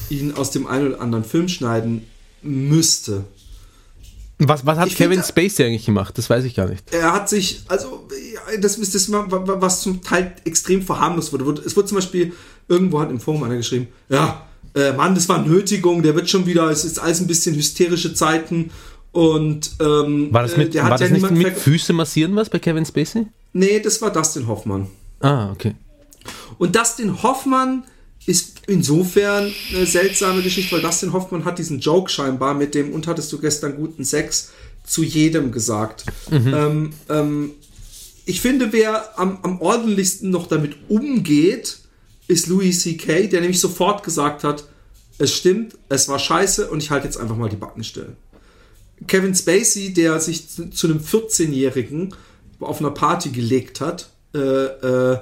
ihn 0.09 0.33
aus 0.35 0.51
dem 0.51 0.67
einen 0.67 0.89
oder 0.93 1.01
anderen 1.01 1.23
Film 1.25 1.47
schneiden 1.49 2.05
müsste. 2.43 3.25
Was, 4.37 4.65
was 4.65 4.77
hat 4.77 4.87
Ich 4.87 4.95
Kevin 4.95 5.21
finde- 5.23 5.27
Spacey 5.27 5.65
eigentlich 5.65 5.85
gemacht? 5.85 6.17
Das 6.17 6.29
weiß 6.29 6.43
ich 6.45 6.55
gar 6.55 6.67
nicht. 6.67 6.91
Er 6.93 7.11
hat 7.13 7.27
sich, 7.29 7.63
also 7.67 8.07
ja, 8.30 8.30
das 8.59 8.77
ist 8.77 8.95
das, 8.95 9.11
wa- 9.11 9.25
wa- 9.29 9.57
was 9.61 9.81
zum 9.81 10.01
Teil 10.01 10.33
extrem 10.45 10.81
verharmlost 10.81 11.31
wurde. 11.33 11.61
Es 11.65 11.75
wurde 11.75 11.87
zum 11.87 11.95
Beispiel, 11.97 12.33
irgendwo 12.67 12.99
hat 12.99 13.09
im 13.11 13.19
Forum 13.19 13.43
einer 13.43 13.57
geschrieben, 13.57 13.87
ja, 14.09 14.45
äh, 14.75 14.93
Mann, 14.93 15.15
das 15.15 15.27
war 15.29 15.45
Nötigung, 15.45 16.01
der 16.03 16.15
wird 16.15 16.29
schon 16.29 16.45
wieder, 16.45 16.69
es 16.69 16.85
ist 16.85 16.99
alles 16.99 17.19
ein 17.19 17.27
bisschen 17.27 17.55
hysterische 17.55 18.13
Zeiten 18.13 18.71
und 19.11 19.71
ähm, 19.81 20.29
War 20.31 20.43
das, 20.43 20.53
äh, 20.53 20.57
mit, 20.59 20.73
der 20.73 20.83
war 20.83 20.91
hat 20.91 21.01
das 21.01 21.09
ja 21.09 21.13
nicht 21.13 21.23
niemand 21.23 21.37
mit 21.43 21.57
Füße 21.57 21.91
massieren 21.93 22.35
was 22.35 22.49
bei 22.49 22.59
Kevin 22.59 22.85
Spacey? 22.85 23.27
Nee, 23.53 23.79
das 23.81 24.01
war 24.01 24.11
Dustin 24.11 24.47
Hoffmann. 24.47 24.87
Ah, 25.19 25.51
okay. 25.51 25.75
Und 26.57 26.75
Dustin 26.75 27.21
Hoffmann 27.21 27.83
ist 28.25 28.61
insofern 28.67 29.51
eine 29.75 29.85
seltsame 29.85 30.41
Geschichte, 30.41 30.73
weil 30.75 30.81
Dustin 30.81 31.11
Hoffmann 31.11 31.43
hat 31.43 31.59
diesen 31.59 31.79
Joke 31.79 32.09
scheinbar 32.09 32.53
mit 32.53 32.73
dem 32.75 32.93
und 32.93 33.07
hattest 33.07 33.31
du 33.33 33.39
gestern 33.39 33.75
guten 33.75 34.05
Sex 34.05 34.51
zu 34.85 35.03
jedem 35.03 35.51
gesagt. 35.51 36.05
Ähm, 36.31 36.91
ähm, 37.09 37.51
ich 38.25 38.41
finde, 38.41 38.71
wer 38.71 39.17
am, 39.19 39.39
am 39.43 39.61
ordentlichsten 39.61 40.29
noch 40.29 40.47
damit 40.47 40.75
umgeht, 40.89 41.79
ist 42.27 42.47
Louis 42.47 42.81
C.K., 42.81 43.27
der 43.27 43.41
nämlich 43.41 43.59
sofort 43.59 44.03
gesagt 44.03 44.43
hat, 44.43 44.65
es 45.17 45.33
stimmt, 45.33 45.77
es 45.89 46.07
war 46.07 46.19
scheiße 46.19 46.69
und 46.69 46.81
ich 46.81 46.89
halte 46.89 47.05
jetzt 47.05 47.17
einfach 47.17 47.35
mal 47.35 47.49
die 47.49 47.55
Backen 47.55 47.83
still. 47.83 48.15
Kevin 49.07 49.35
Spacey, 49.35 49.93
der 49.93 50.19
sich 50.19 50.49
zu, 50.49 50.69
zu 50.69 50.87
einem 50.87 50.99
14-Jährigen 50.99 52.15
auf 52.59 52.79
einer 52.79 52.91
Party 52.91 53.29
gelegt 53.29 53.81
hat, 53.81 54.09
äh, 54.33 54.39
äh, 54.39 55.19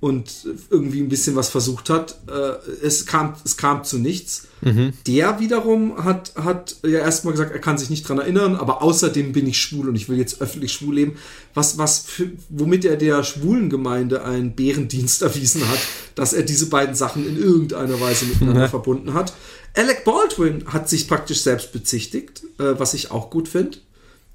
und 0.00 0.30
irgendwie 0.70 1.00
ein 1.00 1.10
bisschen 1.10 1.36
was 1.36 1.50
versucht 1.50 1.90
hat. 1.90 2.18
Äh, 2.26 2.84
es, 2.86 3.04
kam, 3.04 3.34
es 3.44 3.58
kam 3.58 3.84
zu 3.84 3.98
nichts. 3.98 4.48
Mhm. 4.62 4.94
Der 5.06 5.40
wiederum 5.40 6.02
hat, 6.02 6.32
hat 6.36 6.76
ja 6.82 7.00
erstmal 7.00 7.32
gesagt, 7.34 7.52
er 7.52 7.58
kann 7.58 7.76
sich 7.76 7.90
nicht 7.90 8.08
dran 8.08 8.18
erinnern, 8.18 8.56
aber 8.56 8.82
außerdem 8.82 9.32
bin 9.32 9.46
ich 9.46 9.60
schwul 9.60 9.90
und 9.90 9.96
ich 9.96 10.08
will 10.08 10.16
jetzt 10.16 10.40
öffentlich 10.40 10.72
schwul 10.72 10.94
leben. 10.94 11.16
Was, 11.52 11.76
was 11.76 11.98
für, 12.00 12.30
womit 12.48 12.86
er 12.86 12.96
der 12.96 13.22
schwulen 13.24 13.68
Gemeinde 13.68 14.24
einen 14.24 14.54
Bärendienst 14.56 15.20
erwiesen 15.22 15.68
hat, 15.68 15.78
dass 16.14 16.32
er 16.32 16.42
diese 16.44 16.66
beiden 16.70 16.94
Sachen 16.94 17.26
in 17.28 17.36
irgendeiner 17.36 18.00
Weise 18.00 18.24
miteinander 18.24 18.62
Ja. 18.62 18.68
verbunden 18.68 19.12
hat. 19.12 19.34
Alec 19.76 20.04
Baldwin 20.04 20.64
hat 20.66 20.88
sich 20.88 21.08
praktisch 21.08 21.42
selbst 21.42 21.72
bezichtigt, 21.72 22.42
äh, 22.58 22.74
was 22.78 22.94
ich 22.94 23.10
auch 23.10 23.28
gut 23.30 23.48
finde. 23.48 23.78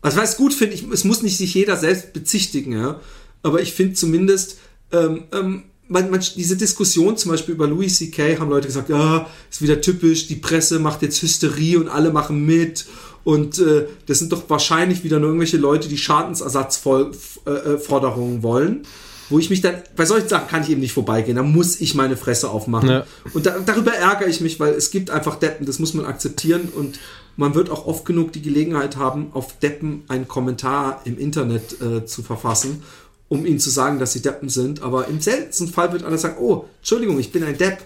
Also 0.02 0.18
was 0.18 0.34
ich 0.34 0.38
gut 0.38 0.54
finde, 0.54 0.78
es 0.94 1.04
muss 1.04 1.24
nicht 1.24 1.38
sich 1.38 1.56
jeder 1.56 1.76
selbst 1.76 2.14
bezichtigen, 2.14 2.74
ja. 2.74 3.00
Aber 3.42 3.62
ich 3.62 3.74
finde 3.74 3.96
zumindest, 3.96 4.58
ähm, 4.96 5.24
ähm, 5.32 5.64
man, 5.88 6.10
man, 6.10 6.20
diese 6.36 6.58
Diskussion 6.58 7.16
zum 7.18 7.30
Beispiel 7.32 7.56
über 7.56 7.68
Louis 7.68 7.98
C.K. 7.98 8.40
haben 8.40 8.50
Leute 8.50 8.68
gesagt, 8.68 8.90
ja, 8.90 9.30
ist 9.52 9.62
wieder 9.62 9.82
typisch, 9.82 10.28
die 10.28 10.36
Presse 10.36 10.80
macht 10.80 11.02
jetzt 11.02 11.22
Hysterie 11.22 11.76
und 11.78 11.90
alle 11.90 12.12
machen 12.12 12.46
mit. 12.46 12.86
Und 13.24 13.60
äh, 13.60 13.88
das 14.06 14.20
sind 14.20 14.32
doch 14.32 14.50
wahrscheinlich 14.50 15.04
wieder 15.04 15.20
nur 15.20 15.30
irgendwelche 15.30 15.58
Leute, 15.58 15.90
die 15.90 15.98
Schadensersatzforderungen 15.98 18.44
wollen. 18.44 18.84
Wo 19.30 19.40
ich 19.40 19.50
mich 19.50 19.62
dann, 19.62 19.78
bei 19.96 20.06
solchen 20.06 20.30
Sachen 20.30 20.48
kann 20.48 20.62
ich 20.62 20.70
eben 20.70 20.82
nicht 20.82 20.94
vorbeigehen, 20.94 21.36
da 21.36 21.42
muss 21.42 21.82
ich 21.82 21.96
meine 21.96 22.16
Fresse 22.16 22.52
aufmachen. 22.52 22.90
Ja. 22.90 23.08
Und 23.34 23.48
da, 23.48 23.58
darüber 23.66 23.92
ärgere 23.92 24.28
ich 24.28 24.40
mich, 24.40 24.60
weil 24.60 24.76
es 24.76 24.92
gibt 24.92 25.10
einfach 25.10 25.38
Deppen, 25.38 25.66
das 25.66 25.80
muss 25.80 25.96
man 25.96 26.06
akzeptieren 26.06 26.70
und 26.76 27.00
man 27.36 27.56
wird 27.56 27.72
auch 27.72 27.88
oft 27.88 28.06
genug 28.06 28.34
die 28.34 28.44
Gelegenheit 28.44 28.98
haben, 28.98 29.32
auf 29.34 29.58
Deppen 29.60 30.04
einen 30.08 30.28
Kommentar 30.28 31.02
im 31.06 31.18
Internet 31.18 31.82
äh, 31.82 32.06
zu 32.06 32.22
verfassen, 32.22 32.84
um 33.28 33.46
ihnen 33.46 33.60
zu 33.60 33.70
sagen, 33.70 34.00
dass 34.00 34.14
sie 34.14 34.22
Deppen 34.22 34.50
sind. 34.50 34.82
Aber 34.82 35.08
im 35.08 35.20
seltensten 35.20 35.68
Fall 35.68 35.92
wird 35.94 36.04
einer 36.04 36.18
sagen, 36.18 36.38
oh, 36.40 36.66
Entschuldigung, 36.80 37.20
ich 37.20 37.32
bin 37.32 37.44
ein 37.44 37.58
Depp. 37.58 37.80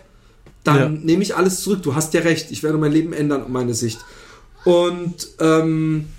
Dann 0.64 0.78
Ja. 0.78 0.90
nehme 0.90 1.24
ich 1.24 1.36
alles 1.36 1.62
zurück. 1.62 1.82
Du 1.84 1.96
hast 1.96 2.14
ja 2.14 2.22
recht. 2.22 2.52
Ich 2.52 2.64
werde 2.64 2.78
mein 2.78 2.92
Leben 2.92 3.14
ändern 3.14 3.44
um 3.44 3.52
meine 3.52 3.74
Sicht. 3.74 4.00
Und, 4.66 5.28
ähm, 5.40 6.10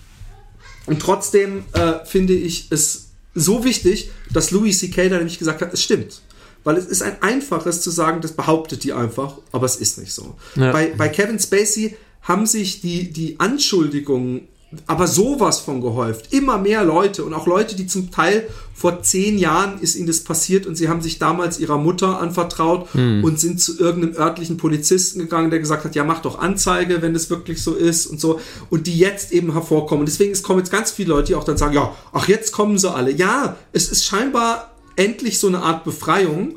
und 0.86 1.00
trotzdem 1.00 1.64
äh, 1.72 2.04
finde 2.06 2.32
ich 2.32 2.68
es 2.70 3.08
so 3.34 3.64
wichtig, 3.64 4.10
dass 4.32 4.50
Louis 4.50 4.78
C.K. 4.78 5.08
da 5.08 5.18
nämlich 5.18 5.38
gesagt 5.38 5.60
hat, 5.60 5.72
es 5.74 5.82
stimmt. 5.82 6.22
Weil 6.64 6.76
es 6.76 6.86
ist 6.86 7.02
ein 7.02 7.20
einfaches 7.22 7.80
zu 7.82 7.90
sagen, 7.90 8.20
das 8.20 8.32
behauptet 8.32 8.84
die 8.84 8.92
einfach, 8.92 9.38
aber 9.52 9.66
es 9.66 9.76
ist 9.76 9.98
nicht 9.98 10.12
so. 10.12 10.36
Ja. 10.56 10.72
Bei, 10.72 10.92
bei 10.96 11.08
Kevin 11.08 11.38
Spacey 11.38 11.96
haben 12.22 12.46
sich 12.46 12.80
die, 12.80 13.10
die 13.10 13.38
Anschuldigungen 13.40 14.48
aber 14.86 15.08
sowas 15.08 15.60
von 15.60 15.80
gehäuft. 15.80 16.32
Immer 16.32 16.58
mehr 16.58 16.84
Leute 16.84 17.24
und 17.24 17.34
auch 17.34 17.46
Leute, 17.46 17.74
die 17.74 17.88
zum 17.88 18.12
Teil 18.12 18.48
vor 18.72 19.02
zehn 19.02 19.36
Jahren 19.36 19.80
ist 19.80 19.96
ihnen 19.96 20.06
das 20.06 20.20
passiert 20.20 20.64
und 20.64 20.76
sie 20.76 20.88
haben 20.88 21.02
sich 21.02 21.18
damals 21.18 21.58
ihrer 21.58 21.76
Mutter 21.76 22.20
anvertraut 22.20 22.88
und 22.94 23.40
sind 23.40 23.60
zu 23.60 23.78
irgendeinem 23.78 24.16
örtlichen 24.16 24.56
Polizisten 24.58 25.18
gegangen, 25.18 25.50
der 25.50 25.58
gesagt 25.58 25.84
hat, 25.84 25.94
ja, 25.96 26.04
mach 26.04 26.22
doch 26.22 26.38
Anzeige, 26.38 27.02
wenn 27.02 27.12
das 27.12 27.30
wirklich 27.30 27.62
so 27.62 27.74
ist 27.74 28.06
und 28.06 28.20
so. 28.20 28.40
Und 28.70 28.86
die 28.86 28.96
jetzt 28.96 29.32
eben 29.32 29.52
hervorkommen. 29.52 30.00
Und 30.02 30.08
deswegen 30.08 30.32
es 30.32 30.42
kommen 30.42 30.60
jetzt 30.60 30.70
ganz 30.70 30.92
viele 30.92 31.10
Leute, 31.10 31.28
die 31.28 31.34
auch 31.34 31.44
dann 31.44 31.58
sagen, 31.58 31.74
ja, 31.74 31.94
ach, 32.12 32.28
jetzt 32.28 32.52
kommen 32.52 32.78
sie 32.78 32.90
alle. 32.90 33.10
Ja, 33.10 33.56
es 33.72 33.90
ist 33.90 34.04
scheinbar 34.04 34.70
endlich 34.96 35.38
so 35.40 35.48
eine 35.48 35.62
Art 35.62 35.84
Befreiung. 35.84 36.54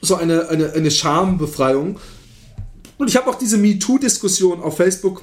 So 0.00 0.16
eine, 0.16 0.48
eine, 0.48 0.72
eine 0.72 0.90
Schambefreiung. 0.90 1.98
Und 2.96 3.08
ich 3.08 3.16
habe 3.16 3.28
auch 3.28 3.36
diese 3.36 3.58
MeToo-Diskussion 3.58 4.62
auf 4.62 4.78
Facebook 4.78 5.22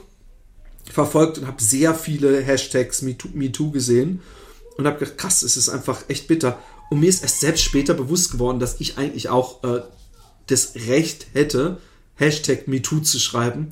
verfolgt 0.92 1.38
und 1.38 1.48
habe 1.48 1.62
sehr 1.62 1.96
viele 1.96 2.42
Hashtags 2.42 3.02
MeToo, 3.02 3.30
MeToo 3.34 3.72
gesehen 3.72 4.22
und 4.78 4.86
habe 4.86 5.00
gedacht, 5.00 5.18
krass, 5.18 5.42
es 5.42 5.58
ist 5.58 5.70
einfach 5.70 6.04
echt 6.08 6.28
bitter. 6.28 6.60
Und 6.90 7.00
mir 7.00 7.10
ist 7.10 7.24
erst 7.24 7.40
selbst 7.40 7.64
später 7.64 7.94
bewusst 7.94 8.32
geworden, 8.32 8.60
dass 8.60 8.80
ich 8.80 8.98
eigentlich 8.98 9.30
auch 9.30 9.64
äh, 9.64 9.82
das 10.48 10.74
Recht 10.88 11.28
hätte, 11.34 11.78
Hashtag 12.16 12.68
MeToo 12.68 13.00
zu 13.00 13.20
schreiben. 13.20 13.72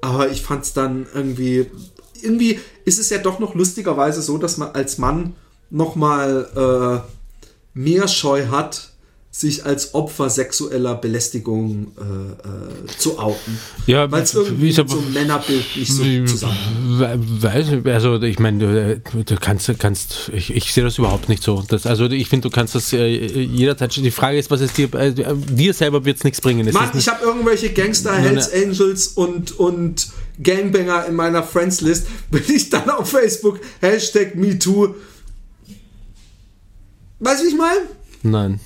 Aber 0.00 0.30
ich 0.30 0.42
fand 0.42 0.64
es 0.64 0.72
dann 0.72 1.06
irgendwie, 1.14 1.66
irgendwie 2.20 2.60
ist 2.84 2.98
es 2.98 3.10
ja 3.10 3.18
doch 3.18 3.38
noch 3.38 3.54
lustigerweise 3.54 4.22
so, 4.22 4.38
dass 4.38 4.56
man 4.56 4.72
als 4.72 4.98
Mann 4.98 5.34
nochmal 5.70 7.04
äh, 7.04 7.78
mehr 7.78 8.08
Scheu 8.08 8.46
hat, 8.48 8.92
sich 9.38 9.64
als 9.64 9.94
Opfer 9.94 10.30
sexueller 10.30 10.96
Belästigung 10.96 11.92
äh, 11.96 12.02
äh, 12.02 12.86
zu 12.98 13.18
outen. 13.20 13.58
Ja, 13.86 14.10
Weil 14.10 14.24
es 14.24 14.34
wie 14.34 14.38
irgendwie 14.40 14.66
mit 14.66 14.74
so 14.74 14.82
einem 14.98 15.12
Männerbild 15.12 15.64
nicht 15.76 15.92
so 15.92 16.02
zusammen. 16.24 16.56
We- 16.98 17.18
Weiß, 17.42 17.68
nicht, 17.68 17.86
also 17.86 18.20
ich 18.20 18.38
meine, 18.40 19.00
du, 19.12 19.22
du 19.24 19.36
kannst, 19.36 19.70
kannst 19.78 20.30
ich, 20.34 20.52
ich 20.54 20.72
sehe 20.72 20.82
das 20.82 20.98
überhaupt 20.98 21.28
nicht 21.28 21.42
so. 21.44 21.62
Das, 21.68 21.86
also 21.86 22.06
ich 22.06 22.28
finde, 22.28 22.48
du 22.48 22.54
kannst 22.54 22.74
das 22.74 22.92
äh, 22.92 23.06
jederzeit. 23.06 23.94
Die 23.94 24.10
Frage 24.10 24.38
ist, 24.38 24.50
was 24.50 24.60
ist 24.60 24.76
dir, 24.76 24.92
äh, 24.94 25.12
dir 25.14 25.72
selber 25.72 26.04
wird 26.04 26.16
es 26.18 26.24
nichts 26.24 26.40
bringen. 26.40 26.66
Es 26.66 26.74
Mann, 26.74 26.90
ich 26.98 27.06
habe 27.08 27.24
irgendwelche 27.24 27.70
Gangster, 27.72 28.14
Hells 28.16 28.52
Angels 28.52 29.06
und, 29.08 29.58
und 29.58 30.08
Gangbanger 30.42 31.06
in 31.06 31.14
meiner 31.14 31.44
Friends-List. 31.44 32.06
Bin 32.30 32.42
ich 32.48 32.70
dann 32.70 32.90
auf 32.90 33.08
Facebook, 33.10 33.60
Hashtag 33.80 34.34
MeToo. 34.34 34.94
Weißt 37.20 37.40
du, 37.40 37.44
wie 37.44 37.48
ich 37.50 37.56
meine? 37.56 37.80
Nein. 38.22 38.60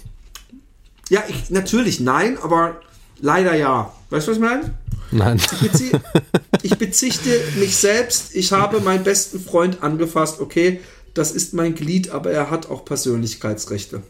Ja, 1.09 1.23
ich, 1.29 1.51
natürlich 1.51 2.01
nein, 2.01 2.39
aber 2.43 2.81
leider 3.21 3.55
ja. 3.55 3.93
Weißt 4.11 4.27
du, 4.27 4.33
was 4.33 4.39
ich 4.39 4.43
meine? 4.43 4.75
Nein. 5.11 5.41
Bezie 5.61 5.93
ich 6.63 6.77
bezichte 6.79 7.41
mich 7.59 7.77
selbst. 7.77 8.35
Ich 8.35 8.53
habe 8.53 8.81
meinen 8.81 9.05
besten 9.05 9.41
Freund 9.41 9.83
angefasst. 9.83 10.41
Okay, 10.41 10.81
das 11.15 11.33
ist 11.33 11.55
mein 11.55 11.75
Glied, 11.75 12.11
aber 12.11 12.31
er 12.31 12.51
hat 12.51 12.71
auch 12.71 12.85
Persönlichkeitsrechte. 12.85 14.03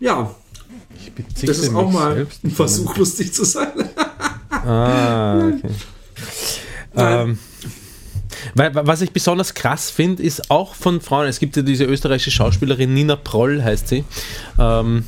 Ja, 0.00 0.34
das 1.42 1.58
ist 1.58 1.74
auch 1.74 1.90
mal 1.90 2.26
ein 2.42 2.50
Versuch, 2.50 2.96
lustig 2.96 3.34
zu 3.34 3.44
sein. 3.44 3.68
Ah, 4.48 5.48
okay. 5.48 5.70
Ähm, 6.96 7.38
was 8.54 9.00
ich 9.00 9.12
besonders 9.12 9.54
krass 9.54 9.90
finde, 9.90 10.22
ist 10.22 10.50
auch 10.50 10.74
von 10.74 11.00
Frauen, 11.00 11.26
es 11.28 11.38
gibt 11.38 11.56
ja 11.56 11.62
diese 11.62 11.84
österreichische 11.84 12.30
Schauspielerin 12.30 12.92
Nina 12.94 13.16
Proll, 13.16 13.62
heißt 13.62 13.88
sie. 13.88 14.04
Ähm, 14.58 15.04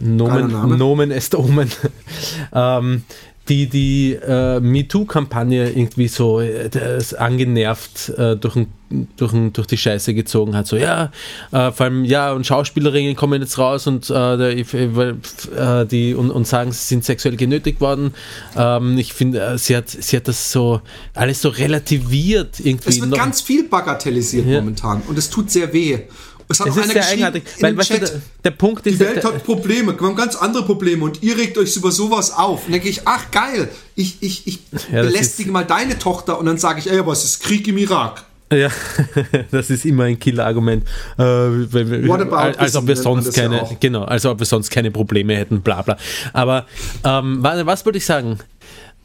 Nomen. 0.00 0.78
Nomen 0.78 1.10
est 1.10 1.34
Omen. 1.34 1.70
ähm, 2.54 3.02
die 3.48 3.66
die 3.66 4.12
äh, 4.14 4.60
MeToo-Kampagne 4.60 5.70
irgendwie 5.70 6.08
so 6.08 6.40
äh, 6.40 6.68
angenervt 7.16 8.10
äh, 8.10 8.36
durch, 8.36 8.56
ein, 8.56 8.72
durch, 9.16 9.32
ein, 9.32 9.52
durch 9.52 9.66
die 9.66 9.78
Scheiße 9.78 10.12
gezogen 10.14 10.54
hat. 10.54 10.66
So, 10.66 10.76
ja, 10.76 11.10
äh, 11.50 11.72
vor 11.72 11.86
allem, 11.86 12.04
ja, 12.04 12.32
und 12.32 12.46
Schauspielerinnen 12.46 13.16
kommen 13.16 13.40
jetzt 13.40 13.58
raus 13.58 13.86
und, 13.86 14.10
äh, 14.10 14.60
äh, 14.60 15.86
die, 15.86 16.14
und, 16.14 16.30
und 16.30 16.46
sagen, 16.46 16.72
sie 16.72 16.86
sind 16.86 17.04
sexuell 17.04 17.36
genötigt 17.36 17.80
worden. 17.80 18.12
Ähm, 18.56 18.98
ich 18.98 19.12
finde, 19.14 19.56
sie, 19.58 19.76
hat, 19.76 19.88
sie 19.88 20.16
hat 20.16 20.28
das 20.28 20.52
so 20.52 20.80
alles 21.14 21.40
so 21.40 21.48
relativiert 21.48 22.60
irgendwie. 22.60 22.90
Es 22.90 23.00
wird 23.00 23.10
noch- 23.10 23.16
ganz 23.16 23.40
viel 23.40 23.64
bagatellisiert 23.66 24.46
Ja. 24.46 24.60
momentan 24.60 25.02
und 25.08 25.16
es 25.16 25.30
tut 25.30 25.50
sehr 25.50 25.72
weh. 25.72 26.00
Es 26.48 26.60
hat 26.60 26.68
es 26.68 26.72
auch 26.72 26.76
ist 26.78 26.92
sehr 26.92 26.94
geschrieben 26.94 27.24
eigenartig, 27.24 27.42
weil 27.60 27.76
weißt 27.76 27.88
Chat, 27.90 28.02
der, 28.02 28.22
der 28.44 28.50
Punkt 28.52 28.86
ist, 28.86 28.94
die 28.94 29.00
Welt 29.00 29.24
hat 29.24 29.44
Probleme, 29.44 29.98
wir 29.98 30.06
haben 30.06 30.16
ganz 30.16 30.34
andere 30.36 30.64
Probleme 30.64 31.04
und 31.04 31.22
ihr 31.22 31.36
regt 31.36 31.58
euch 31.58 31.76
über 31.76 31.92
sowas 31.92 32.30
auf. 32.30 32.60
Und 32.60 32.64
dann 32.66 32.72
denke 32.72 32.88
ich, 32.88 33.02
ach 33.04 33.30
geil, 33.30 33.68
ich, 33.94 34.16
ich, 34.20 34.46
ich 34.46 34.60
Ja, 34.90 35.02
belästige 35.02 35.50
mal 35.50 35.64
deine 35.64 35.98
Tochter 35.98 36.38
und 36.38 36.46
dann 36.46 36.56
sage 36.56 36.80
ich, 36.80 36.90
ey, 36.90 36.98
aber 36.98 37.12
es 37.12 37.24
ist 37.24 37.42
Krieg 37.42 37.68
im 37.68 37.76
Irak. 37.76 38.24
Ja, 38.50 38.70
das 39.50 39.68
ist 39.68 39.84
immer 39.84 40.04
ein 40.04 40.18
Killer-Argument. 40.18 40.84
Äh, 41.18 41.22
als 41.22 42.76
ob 42.76 42.86
wir 42.86 42.96
sonst 42.96 43.36
ja 43.36 43.42
keine, 43.42 43.62
auch. 43.62 43.78
genau, 43.78 44.04
als 44.04 44.24
ob 44.24 44.38
wir 44.38 44.46
sonst 44.46 44.70
keine 44.70 44.90
Probleme 44.90 45.36
hätten, 45.36 45.60
bla 45.60 45.82
bla. 45.82 45.98
Aber 46.32 46.66
ähm, 47.04 47.42
was, 47.42 47.66
was 47.66 47.84
wollte 47.84 47.98
ich 47.98 48.06
sagen? 48.06 48.38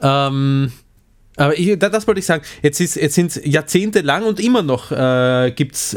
Ähm, 0.02 0.72
aber 1.36 1.58
ich, 1.58 1.78
da- 1.80 1.90
das 1.90 2.08
wollte 2.08 2.20
ich 2.20 2.26
sagen. 2.26 2.44
Jetzt, 2.62 2.80
jetzt 2.80 3.16
sind 3.16 3.36
jahrzehntelang 3.46 4.24
und 4.24 4.40
immer 4.40 4.62
noch 4.62 4.92
äh, 4.92 5.52
gibt 5.56 5.76
es 5.76 5.92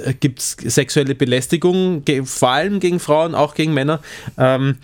sexuelle 0.64 1.14
Belästigung, 1.14 2.02
vor 2.24 2.50
allem 2.50 2.80
gegen 2.80 3.00
Frauen, 3.00 3.34
auch 3.34 3.54
gegen 3.54 3.74
Männer. 3.74 4.00
Ähm, 4.38 4.76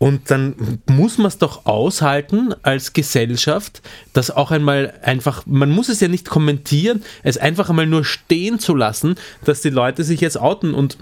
und 0.00 0.30
dann 0.30 0.54
muss 0.86 1.18
man 1.18 1.26
es 1.26 1.38
doch 1.38 1.66
aushalten 1.66 2.54
als 2.62 2.92
Gesellschaft, 2.92 3.82
dass 4.12 4.30
auch 4.30 4.52
einmal 4.52 4.94
einfach, 5.02 5.44
man 5.46 5.70
muss 5.70 5.88
es 5.88 5.98
ja 5.98 6.06
nicht 6.06 6.28
kommentieren, 6.28 7.02
es 7.24 7.36
einfach 7.36 7.68
einmal 7.68 7.86
nur 7.88 8.04
stehen 8.04 8.60
zu 8.60 8.76
lassen, 8.76 9.16
dass 9.44 9.60
die 9.60 9.70
Leute 9.70 10.04
sich 10.04 10.20
jetzt 10.20 10.38
outen 10.38 10.72
und 10.72 10.96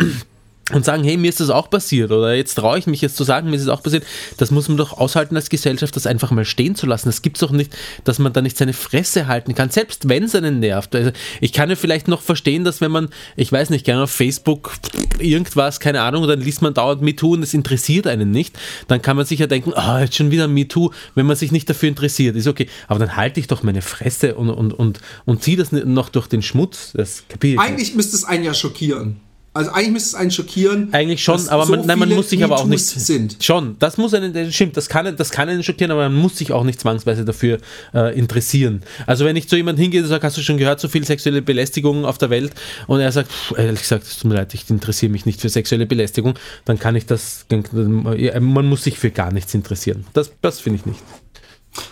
und 0.73 0.85
sagen, 0.85 1.05
hey, 1.05 1.17
mir 1.17 1.29
ist 1.29 1.39
das 1.39 1.51
auch 1.51 1.71
passiert 1.71 2.11
oder 2.11 2.35
jetzt 2.35 2.57
traue 2.57 2.77
ich 2.77 2.89
mich 2.89 3.01
jetzt 3.01 3.17
zu 3.17 3.23
sagen, 3.23 3.51
mir 3.51 3.57
ist 3.57 3.63
es 3.63 3.69
auch 3.69 3.85
passiert. 3.85 4.05
Das 4.37 4.51
muss 4.51 4.67
man 4.67 4.77
doch 4.77 4.99
aushalten 4.99 5.37
als 5.37 5.49
Gesellschaft, 5.49 5.95
das 5.95 6.09
einfach 6.09 6.33
mal 6.33 6.45
stehen 6.45 6.75
zu 6.75 6.87
lassen. 6.87 7.09
Das 7.09 7.23
gibt 7.23 7.37
es 7.37 7.41
doch 7.41 7.53
nicht, 7.53 7.77
dass 8.03 8.19
man 8.19 8.33
da 8.33 8.43
nicht 8.43 8.57
seine 8.57 8.73
Fresse 8.73 9.29
halten 9.29 9.55
kann, 9.55 9.71
selbst 9.71 10.09
wenn 10.09 10.25
es 10.25 10.35
einen 10.35 10.59
nervt. 10.59 10.97
Also 10.97 11.13
ich 11.41 11.53
kann 11.53 11.71
ja 11.71 11.77
vielleicht 11.77 12.09
noch 12.09 12.21
verstehen, 12.21 12.65
dass 12.65 12.81
wenn 12.81 12.91
man, 12.91 13.11
ich 13.37 13.53
weiß 13.53 13.71
nicht, 13.71 13.85
gerne 13.85 14.03
auf 14.03 14.11
Facebook 14.11 14.73
irgendwas, 15.21 15.79
keine 15.79 16.01
Ahnung, 16.01 16.27
dann 16.27 16.41
liest 16.41 16.63
man 16.63 16.75
dauernd 16.75 17.01
MeToo 17.01 17.35
und 17.35 17.45
es 17.45 17.55
interessiert 17.55 18.09
einen 18.09 18.33
nicht, 18.33 18.59
dann 18.89 19.01
kann 19.01 19.17
man 19.17 19.25
sich 19.25 19.39
ja 19.39 19.47
denken, 19.47 19.73
ah, 19.75 20.01
jetzt 20.01 20.17
schon 20.17 20.33
wieder 20.33 20.49
MeToo, 20.49 20.91
wenn 21.15 21.27
man 21.27 21.37
sich 21.37 21.53
nicht 21.53 21.71
dafür 21.71 21.89
interessiert, 21.89 22.35
ist 22.35 22.49
okay. 22.49 22.69
Aber 22.89 22.99
dann 22.99 23.15
halte 23.15 23.39
ich 23.39 23.47
doch 23.47 23.63
meine 23.63 23.83
Fresse 23.83 24.35
und, 24.35 24.51
und, 24.51 24.73
und, 24.73 25.01
und 25.27 25.45
ziehe 25.45 25.57
das 25.57 25.71
noch 25.71 26.09
durch 26.09 26.27
den 26.27 26.43
Schmutz. 26.43 26.91
Das. 26.95 27.23
Eigentlich 27.41 27.95
müsste 27.95 28.17
es 28.17 28.25
einen 28.25 28.43
ja 28.43 28.53
schockieren. 28.53 29.21
Also 29.57 29.71
eigentlich 29.73 29.91
müsste 29.91 30.09
es 30.09 30.15
einen 30.15 30.31
schockieren. 30.31 30.93
Eigentlich 30.93 31.25
schon, 31.25 31.49
aber 31.49 31.65
so 31.65 31.73
man, 31.73 31.87
nein, 31.87 31.99
man 31.99 32.11
muss 32.11 32.29
sich 32.29 32.45
aber 32.45 32.57
auch 32.57 32.67
nicht. 32.67 32.85
Sind. 32.85 33.39
Schon, 33.41 33.77
das 33.79 33.97
muss 33.97 34.13
einen, 34.13 34.33
das 34.33 34.55
stimmt, 34.55 34.77
das 34.77 34.89
kann, 34.89 35.17
das 35.17 35.31
kann 35.31 35.49
einen 35.49 35.63
schockieren, 35.63 35.91
aber 35.91 36.09
man 36.09 36.15
muss 36.21 36.37
sich 36.37 36.53
auch 36.53 36.63
nicht 36.63 36.79
zwangsweise 36.79 37.25
dafür 37.25 37.59
äh, 37.95 38.17
interessieren. 38.19 38.83
Also 39.07 39.25
wenn 39.25 39.35
ich 39.35 39.49
zu 39.49 39.57
jemandem 39.57 39.83
hingehe 39.83 40.03
und 40.03 40.09
sage, 40.09 40.27
hast 40.27 40.37
du 40.37 40.43
schon 40.43 40.59
gehört, 40.59 40.81
so 40.81 40.89
viel 40.89 41.05
sexuelle 41.05 41.41
Belästigung 41.41 42.05
auf 42.05 42.19
der 42.19 42.29
Welt 42.29 42.53
und 42.87 43.01
er 43.01 43.11
sagt, 43.13 43.33
pff, 43.33 43.57
ehrlich 43.57 43.81
gesagt, 43.81 44.05
es 44.05 44.19
tut 44.19 44.31
mir 44.31 44.37
leid, 44.37 44.53
ich 44.53 44.69
interessiere 44.69 45.11
mich 45.11 45.25
nicht 45.25 45.41
für 45.41 45.49
sexuelle 45.49 45.87
Belästigung, 45.87 46.35
dann 46.67 46.79
kann 46.79 46.95
ich 46.95 47.07
das, 47.07 47.47
man 47.51 48.67
muss 48.67 48.85
sich 48.85 48.99
für 48.99 49.11
gar 49.11 49.33
nichts 49.33 49.55
interessieren. 49.55 50.07
Das, 50.13 50.33
das 50.43 50.61
finde 50.61 50.81
ich 50.81 50.87
nicht. 50.87 51.01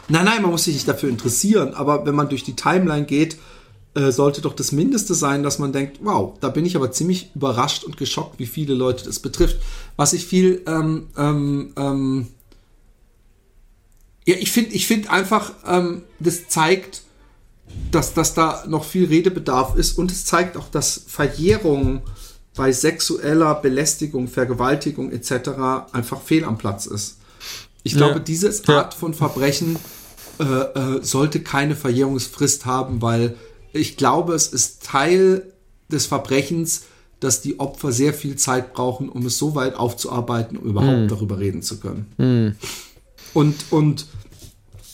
Nein, 0.09 0.25
nein, 0.25 0.43
man 0.43 0.51
muss 0.51 0.65
sich 0.65 0.75
nicht 0.75 0.89
dafür 0.89 1.09
interessieren, 1.09 1.75
aber 1.75 2.05
wenn 2.07 2.15
man 2.15 2.29
durch 2.29 2.45
die 2.45 2.57
Timeline 2.57 3.07
geht, 3.07 3.37
äh, 3.95 4.11
sollte 4.11 4.41
doch 4.41 4.55
das 4.55 4.73
Mindeste 4.73 5.15
sein, 5.15 5.43
dass 5.43 5.59
man 5.59 5.73
denkt, 5.73 5.99
wow, 6.03 6.37
da 6.41 6.49
bin 6.49 6.67
ich 6.67 6.77
aber 6.77 6.91
ziemlich 6.91 7.31
überrascht 7.35 7.85
und 7.85 7.97
geschockt, 7.97 8.39
wie 8.39 8.47
viele 8.47 8.75
Leute 8.75 9.05
das 9.05 9.21
betrifft. 9.21 9.59
Was 9.97 10.13
ich 10.13 10.27
viel, 10.27 10.63
ähm, 10.67 11.09
ähm, 11.17 11.73
ähm, 11.77 12.27
ja, 14.27 14.35
ich 14.39 14.51
finde, 14.51 14.73
ich 14.73 14.87
finde 14.87 15.11
einfach, 15.11 15.53
ähm, 15.67 16.03
das 16.19 16.49
zeigt, 16.49 17.03
dass, 17.91 18.15
dass 18.15 18.35
da 18.35 18.65
noch 18.67 18.85
viel 18.85 19.07
Redebedarf 19.07 19.77
ist 19.77 19.99
und 19.99 20.11
es 20.11 20.25
zeigt 20.25 20.57
auch, 20.57 20.69
dass 20.69 21.03
Verjährung 21.07 22.03
bei 22.57 22.73
sexueller 22.73 23.55
Belästigung, 23.57 24.29
Vergewaltigung 24.29 25.11
etc. 25.13 25.51
einfach 25.93 26.21
fehl 26.21 26.45
am 26.45 26.57
Platz 26.59 26.87
ist. 26.87 27.19
Ich 27.83 27.95
glaube, 27.95 28.15
Ja. 28.15 28.19
diese. 28.21 28.53
Art 28.69 28.95
von 28.95 29.13
Verbrechen 29.13 29.77
äh, 30.39 30.45
äh, 30.45 31.03
sollte 31.03 31.41
keine 31.41 31.77
Verjährungsfrist 31.77 32.65
haben, 32.65 33.03
weil 33.03 33.37
ich 33.75 33.97
glaube, 33.97 34.35
es 34.35 34.47
ist 34.49 34.85
Teil 34.85 35.43
des 35.91 36.07
Verbrechens, 36.07 36.85
dass 37.21 37.41
die 37.41 37.59
Opfer 37.61 37.93
sehr 37.93 38.15
viel 38.15 38.37
Zeit 38.37 38.73
brauchen, 38.75 39.09
um 39.09 39.27
es 39.27 39.39
so 39.39 39.55
weit 39.55 39.75
aufzuarbeiten, 39.75 40.57
um 40.57 40.65
überhaupt 40.69 40.93
Hm. 40.93 41.09
darüber 41.09 41.39
reden 41.39 41.63
zu 41.63 41.81
können. 41.81 42.57
Und, 43.33 43.65
und 43.71 44.07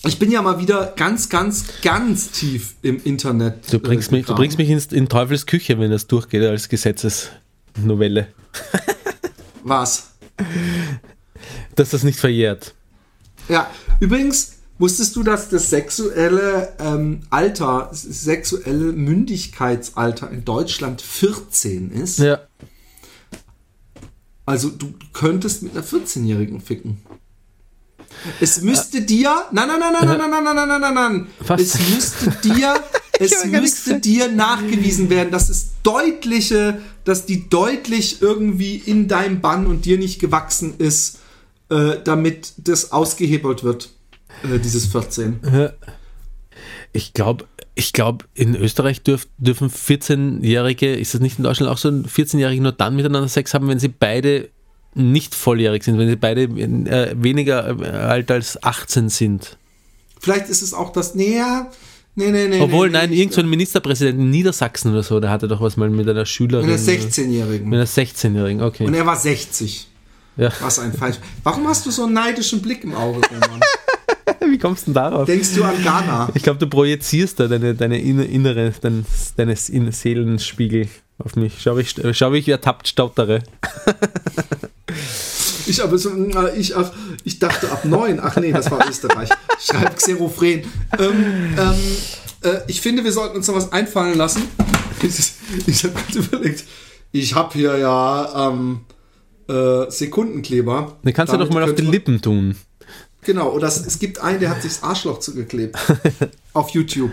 ich 0.07 0.19
bin 0.19 0.31
ja 0.31 0.41
mal 0.41 0.59
wieder 0.61 0.95
ganz, 0.97 1.29
ganz, 1.29 1.65
ganz 1.83 2.31
tief 2.31 2.75
im 2.83 3.03
Internet. 3.05 3.71
Du 3.73 3.79
bringst, 3.79 4.11
äh, 4.11 4.17
mich, 4.17 4.27
du 4.27 4.35
bringst 4.35 4.59
mich 4.59 4.71
ins, 4.71 4.87
in 4.87 5.09
Teufels 5.09 5.45
Küche, 5.47 5.79
wenn 5.79 5.91
das 5.91 6.07
durchgeht 6.07 6.43
als 6.43 6.69
Gesetzesnovelle. 6.69 8.29
Was? 9.63 10.13
Dass 11.75 11.91
das 11.91 12.03
nicht 12.03 12.19
verjährt. 12.19 12.75
Ja, 13.49 13.71
übrigens 13.99 14.60
wusstest 14.81 15.15
du, 15.15 15.23
dass 15.23 15.49
das 15.49 15.71
sexuelle 15.71 16.73
ähm, 16.81 17.21
Alter, 17.31 17.89
das 17.91 18.03
sexuelle 18.03 18.93
Mündigkeitsalter 18.93 20.31
in 20.31 20.45
Deutschland 20.45 21.03
14 21.03 21.91
ist? 21.93 22.19
Ja. 22.19 22.41
Also 24.47 24.71
du 24.71 24.95
könntest 25.13 25.63
mit 25.63 25.73
einer 25.73 25.85
14-Jährigen 25.85 26.61
ficken. 26.61 27.01
Es 28.41 28.61
müsste 28.63 29.03
dir, 29.03 29.45
nein, 29.53 29.69
nein, 29.69 29.79
nein, 29.79 29.93
nein, 29.93 30.19
nein, 30.19 30.31
nein, 30.31 30.45
nein, 30.45 30.57
nein, 30.57 30.69
nein, 30.69 30.81
nein, 30.81 30.95
nein, 30.95 31.27
Was? 31.47 31.61
es 31.61 31.79
müsste 31.91 32.31
dir, 32.43 32.75
es 33.19 33.45
müsste 33.45 34.01
dir 34.01 34.29
nachgewiesen 34.29 35.09
werden, 35.09 35.31
dass 35.31 35.49
es 35.49 35.71
deutliche, 35.83 36.81
dass 37.05 37.27
die 37.27 37.49
deutlich 37.49 38.21
irgendwie 38.21 38.77
in 38.77 39.09
deinem 39.09 39.41
Bann 39.41 39.67
und 39.67 39.85
dir 39.85 39.99
nicht 39.99 40.21
gewachsen 40.21 40.75
ist, 40.79 41.19
äh, 41.69 41.99
damit 42.03 42.55
das 42.57 42.93
ausgehebelt 42.93 43.63
wird, 43.63 43.91
dieses 44.43 44.87
14. 44.87 45.41
Ich 46.93 47.13
glaube, 47.13 47.47
ich 47.75 47.93
glaube, 47.93 48.25
in 48.35 48.55
Österreich 48.57 49.03
dürf, 49.03 49.27
dürfen 49.39 49.71
14-Jährige, 49.71 50.95
ist 50.95 51.15
das 51.15 51.21
nicht 51.21 51.39
in 51.39 51.45
Deutschland 51.45 51.71
auch 51.73 51.79
so, 51.79 51.89
14-Jährige 51.89 52.63
nur 52.63 52.73
dann 52.73 52.97
miteinander 52.97 53.29
Sex 53.29 53.55
haben, 53.55 53.69
wenn 53.69 53.79
sie 53.79 53.89
beide 53.89 54.51
nicht 54.95 55.35
volljährig 55.35 55.85
sind, 55.85 55.99
wenn 55.99 56.09
sie 56.09 56.17
beide 56.17 56.43
äh, 56.43 57.15
weniger 57.17 57.81
äh, 57.81 57.89
alt 57.89 58.31
als 58.31 58.63
18 58.63 59.09
sind. 59.09 59.57
Vielleicht 60.21 60.49
ist 60.49 60.63
es 60.63 60.75
auch 60.75 60.93
das, 60.93 61.15
ja, 61.15 61.71
nee, 62.17 62.31
nee, 62.31 62.49
nee. 62.49 62.61
Obwohl, 62.61 62.91
nein, 62.91 63.11
nee, 63.11 63.17
irgend 63.17 63.35
so 63.35 63.41
ein 63.41 63.49
Ministerpräsident 63.49 64.19
in 64.19 64.31
Niedersachsen 64.31 64.91
oder 64.93 65.03
so, 65.03 65.21
der 65.21 65.31
hatte 65.31 65.49
doch 65.49 65.61
was 65.61 65.77
mal 65.77 65.89
mit 65.89 66.09
einer 66.09 66.27
Schülerin. 66.27 66.67
Mit 66.67 66.79
einer 66.79 66.83
16-Jährigen. 66.83 67.69
Mit 67.69 67.79
einer 67.79 67.87
16-Jährigen, 67.87 68.63
okay. 68.63 68.85
Und 68.85 68.95
er 68.95 69.07
war 69.07 69.17
60. 69.17 69.87
Ja. 70.37 70.53
Was 70.61 70.79
ein 70.79 70.93
falsch. 70.93 71.19
Warum 71.45 71.67
hast 71.69 71.87
du 71.87 71.91
so 71.91 72.05
einen 72.05 72.15
neidischen 72.15 72.61
Blick 72.61 72.85
im 72.85 72.95
Auge, 72.95 73.21
Roman? 73.31 73.61
Wie 74.51 74.59
kommst 74.59 74.83
du 74.83 74.93
denn 74.93 74.95
darauf? 74.95 75.27
Denkst 75.27 75.55
du 75.55 75.65
an 75.65 75.75
Ghana? 75.83 76.31
Ich 76.35 76.43
glaube, 76.43 76.59
du 76.59 76.67
projizierst 76.67 77.39
da 77.41 77.49
deine, 77.49 77.75
deine 77.75 77.99
inne- 77.99 78.25
innere, 78.25 78.73
dein, 78.81 79.05
deines 79.37 79.69
in 79.69 79.91
Seelenspiegel 79.93 80.89
auf 81.19 81.37
mich. 81.37 81.55
Schau, 81.61 81.77
wie 81.77 81.83
ich, 81.83 81.95
schau, 82.13 82.33
wie 82.33 82.39
ich 82.39 82.49
ertappt 82.49 82.89
stottere. 82.89 83.43
Ich 85.67 85.83
aber 85.83 85.99
so, 85.99 86.11
äh, 86.11 86.59
ich, 86.59 86.77
ach, 86.77 86.91
ich 87.25 87.39
dachte 87.39 87.71
ab 87.71 87.85
neun. 87.85 88.19
Ach 88.21 88.37
nee, 88.37 88.51
das 88.53 88.71
war 88.71 88.89
Österreich. 88.89 89.29
Schreibt 89.61 89.99
Xerophren. 89.99 90.63
Ähm, 90.99 91.55
ähm, 91.59 91.75
äh, 92.43 92.59
ich 92.67 92.81
finde, 92.81 93.05
wir 93.05 93.13
sollten 93.13 93.37
uns 93.37 93.47
noch 93.47 93.55
was 93.55 93.73
einfallen 93.73 94.17
lassen. 94.17 94.43
Ich, 95.67 95.83
habe 95.83 95.95
gerade 95.95 96.19
überlegt, 96.19 96.65
ich 97.11 97.35
habe 97.35 97.53
hier 97.55 97.79
ja 97.79 98.51
ähm, 98.51 98.81
äh, 99.49 99.91
Sekundenkleber. 99.91 100.99
Dann 101.03 101.13
kannst 101.15 101.33
du 101.33 101.39
Damit 101.39 101.49
doch 101.49 101.55
mal 101.55 101.65
auf 101.65 101.75
die 101.75 101.83
Lippen 101.83 102.21
tun. 102.21 102.55
Genau, 103.23 103.51
oder 103.51 103.69
es, 103.69 103.85
es 103.87 103.99
gibt 103.99 104.21
einen, 104.21 104.41
der 104.41 104.51
hat 104.51 104.63
sich 104.63 104.75
das 104.75 104.83
Arschloch 104.83 105.21
zugeklebt. 105.21 105.77
auf 106.53 106.71
YouTube. 106.71 107.13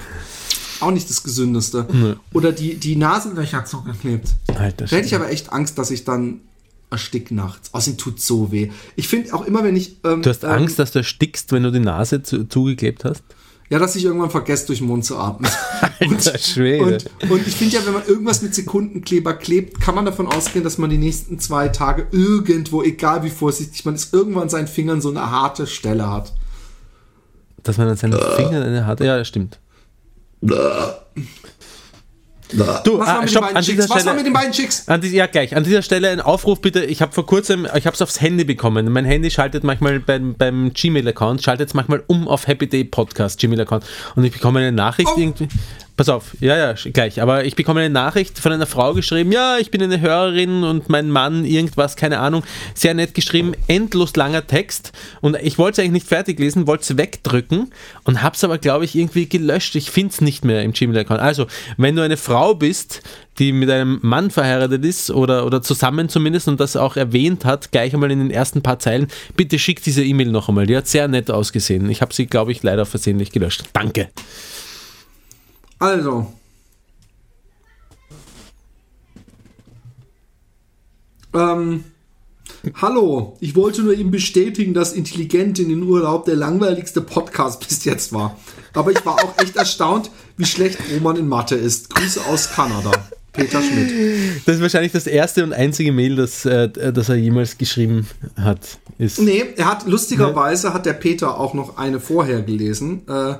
Auch 0.79 0.91
nicht 0.91 1.09
das 1.09 1.23
Gesündeste. 1.23 1.87
Oder 2.33 2.51
die, 2.51 2.75
die 2.75 2.95
Nasenlöcher 2.95 3.65
zugeklebt. 3.65 4.29
Alter, 4.55 4.85
Da 4.85 4.95
hätte 4.95 5.07
ich 5.07 5.15
aber 5.15 5.29
echt 5.29 5.51
Angst, 5.51 5.77
dass 5.77 5.89
ich 5.91 6.03
dann 6.03 6.41
erstick 6.89 7.31
nachts. 7.31 7.73
Außerdem 7.73 7.97
tut 7.97 8.21
so 8.21 8.51
weh. 8.51 8.69
Ich 8.95 9.07
finde 9.07 9.33
auch 9.33 9.45
immer, 9.45 9.63
wenn 9.63 9.75
ich. 9.75 9.97
Ähm, 10.03 10.21
Du 10.21 10.29
hast 10.29 10.43
ähm, 10.43 10.51
Angst, 10.51 10.79
dass 10.79 10.91
du 10.91 10.99
erstickst, 10.99 11.51
wenn 11.51 11.63
du 11.63 11.71
die 11.71 11.79
Nase 11.79 12.23
zu, 12.23 12.45
zugeklebt 12.45 13.03
hast? 13.05 13.23
Ja, 13.69 13.79
dass 13.79 13.95
ich 13.97 14.05
irgendwann 14.05 14.29
vergesse, 14.29 14.67
durch 14.67 14.79
den 14.79 14.87
Mund 14.87 15.03
zu 15.03 15.17
atmen. 15.17 15.51
Alter 15.99 16.37
Schwede. 16.37 16.99
Und, 17.21 17.31
und 17.31 17.47
ich 17.47 17.55
finde 17.55 17.75
ja, 17.75 17.85
wenn 17.85 17.93
man 17.93 18.05
irgendwas 18.05 18.41
mit 18.41 18.55
Sekundenkleber 18.55 19.33
klebt, 19.33 19.81
kann 19.81 19.93
man 19.93 20.05
davon 20.05 20.27
ausgehen, 20.27 20.63
dass 20.63 20.77
man 20.77 20.89
die 20.89 20.97
nächsten 20.97 21.37
zwei 21.39 21.67
Tage 21.67 22.07
irgendwo, 22.11 22.81
egal 22.81 23.23
wie 23.23 23.29
vorsichtig 23.29 23.83
man 23.83 23.95
ist, 23.95 24.13
irgendwann 24.13 24.43
an 24.43 24.49
seinen 24.49 24.67
Fingern 24.67 25.01
so 25.01 25.09
eine 25.09 25.31
harte 25.31 25.67
Stelle 25.67 26.09
hat. 26.09 26.33
Dass 27.63 27.77
man 27.77 27.89
an 27.89 27.97
seinen 27.97 28.17
Fingern 28.37 28.63
eine 28.63 28.85
hat. 28.85 29.01
Ja, 29.01 29.23
stimmt. 29.25 29.59
Du, 32.53 32.97
Was 32.99 33.07
war 33.07 33.17
ah, 33.17 33.21
mit 33.21 33.29
stopp, 33.29 33.41
den 33.41 33.41
beiden 33.45 33.57
an 33.57 33.63
Chicks? 33.63 33.75
dieser 33.75 33.83
Was 33.83 33.89
war 33.89 33.99
Stelle. 33.99 34.15
mit 34.15 34.25
den 34.25 34.33
beiden 34.33 34.51
Chicks? 34.53 34.87
An 34.87 35.01
die, 35.01 35.09
ja, 35.09 35.25
gleich. 35.27 35.55
An 35.55 35.63
dieser 35.63 35.81
Stelle 35.81 36.09
ein 36.09 36.21
Aufruf 36.21 36.61
bitte. 36.61 36.83
Ich 36.85 37.01
habe 37.01 37.11
vor 37.11 37.25
kurzem, 37.25 37.67
ich 37.75 37.85
habe 37.85 37.93
es 37.93 38.01
aufs 38.01 38.21
Handy 38.21 38.45
bekommen. 38.45 38.91
Mein 38.91 39.05
Handy 39.05 39.29
schaltet 39.29 39.63
manchmal 39.63 39.99
beim, 39.99 40.33
beim 40.35 40.71
Gmail-Account, 40.73 41.43
schaltet 41.43 41.67
es 41.69 41.73
manchmal 41.73 42.03
um 42.07 42.27
auf 42.27 42.47
Happy 42.47 42.67
Day 42.67 42.83
Podcast, 42.85 43.39
Gmail-Account. 43.39 43.83
Und 44.15 44.23
ich 44.23 44.31
bekomme 44.31 44.59
eine 44.59 44.71
Nachricht 44.71 45.09
Oh. 45.13 45.19
irgendwie. 45.19 45.47
Pass 45.97 46.09
auf, 46.09 46.37
ja, 46.39 46.55
ja, 46.55 46.75
gleich. 46.93 47.23
Aber 47.23 47.45
ich 47.45 47.55
bekomme 47.55 47.79
eine 47.79 47.89
Nachricht 47.89 48.37
von 48.37 48.51
einer 48.51 48.67
Frau 48.67 48.93
geschrieben, 48.93 49.31
ja, 49.31 49.57
ich 49.57 49.71
bin 49.71 49.81
eine 49.81 49.99
Hörerin 49.99 50.63
und 50.63 50.89
mein 50.89 51.09
Mann, 51.09 51.43
irgendwas, 51.43 51.95
keine 51.95 52.19
Ahnung. 52.19 52.43
Sehr 52.75 52.93
nett 52.93 53.15
geschrieben, 53.15 53.53
endlos 53.67 54.15
langer 54.15 54.45
Text. 54.45 54.91
Und 55.21 55.37
ich 55.41 55.57
wollte 55.57 55.73
es 55.73 55.79
eigentlich 55.79 56.03
nicht 56.03 56.07
fertig 56.07 56.37
lesen, 56.39 56.67
wollte 56.67 56.83
es 56.83 56.97
wegdrücken 56.97 57.71
und 58.03 58.21
habe 58.21 58.35
es 58.35 58.43
aber, 58.43 58.59
glaube 58.59 58.85
ich, 58.85 58.93
irgendwie 58.93 59.27
gelöscht. 59.27 59.73
Ich 59.73 59.89
finde 59.89 60.13
es 60.13 60.21
nicht 60.21 60.45
mehr 60.45 60.61
im 60.61 60.73
Gmail-Account. 60.73 61.19
Also, 61.19 61.47
wenn 61.77 61.95
du 61.95 62.03
eine 62.03 62.17
Frau 62.17 62.53
bist, 62.53 63.01
die 63.39 63.51
mit 63.51 63.71
einem 63.71 63.97
Mann 64.03 64.29
verheiratet 64.29 64.85
ist 64.85 65.09
oder, 65.09 65.47
oder 65.47 65.63
zusammen 65.63 66.09
zumindest 66.09 66.47
und 66.47 66.59
das 66.59 66.75
auch 66.75 66.95
erwähnt 66.95 67.43
hat, 67.43 67.71
gleich 67.71 67.95
einmal 67.95 68.11
in 68.11 68.19
den 68.19 68.29
ersten 68.29 68.61
paar 68.61 68.77
Zeilen, 68.77 69.07
bitte 69.35 69.57
schick 69.57 69.81
diese 69.81 70.03
E-Mail 70.03 70.29
noch 70.31 70.47
einmal. 70.47 70.67
Die 70.67 70.77
hat 70.77 70.87
sehr 70.87 71.07
nett 71.07 71.31
ausgesehen. 71.31 71.89
Ich 71.89 72.03
habe 72.03 72.13
sie, 72.13 72.27
glaube 72.27 72.51
ich, 72.51 72.61
leider 72.61 72.85
versehentlich 72.85 73.31
gelöscht. 73.31 73.63
Danke. 73.73 74.09
Also. 75.79 76.33
Ähm, 81.33 81.83
hallo, 82.81 83.37
ich 83.39 83.55
wollte 83.55 83.83
nur 83.83 83.93
eben 83.93 84.09
bestätigen, 84.09 84.73
dass 84.73 84.93
Intelligent 84.93 85.59
in 85.59 85.69
den 85.69 85.83
Urlaub 85.83 86.25
der 86.25 86.35
langweiligste 86.35 87.01
Podcast 87.01 87.59
bis 87.67 87.85
jetzt 87.85 88.11
war. 88.11 88.37
Aber 88.73 88.91
ich 88.91 89.05
war 89.05 89.15
auch 89.15 89.37
echt 89.37 89.55
erstaunt, 89.55 90.09
wie 90.37 90.45
schlecht 90.45 90.79
Roman 90.91 91.17
in 91.17 91.27
Mathe 91.27 91.55
ist. 91.55 91.89
Grüße 91.91 92.21
aus 92.25 92.51
Kanada. 92.51 92.91
Peter 93.33 93.61
Schmidt. 93.61 94.41
Das 94.47 94.55
ist 94.55 94.61
wahrscheinlich 94.63 94.93
das 94.93 95.05
erste 95.05 95.43
und 95.43 95.53
einzige 95.53 95.91
Mail, 95.91 96.15
das, 96.15 96.43
äh, 96.45 96.69
das 96.91 97.09
er 97.09 97.17
jemals 97.17 97.59
geschrieben 97.59 98.07
hat. 98.35 98.79
Ist. 98.97 99.19
Nee, 99.19 99.43
er 99.55 99.65
hat 99.67 99.85
lustigerweise 99.85 100.73
hat 100.73 100.87
der 100.87 100.93
Peter 100.93 101.39
auch 101.39 101.53
noch 101.53 101.77
eine 101.77 101.99
vorher 101.99 102.41
gelesen. 102.41 103.07
Äh, 103.07 103.35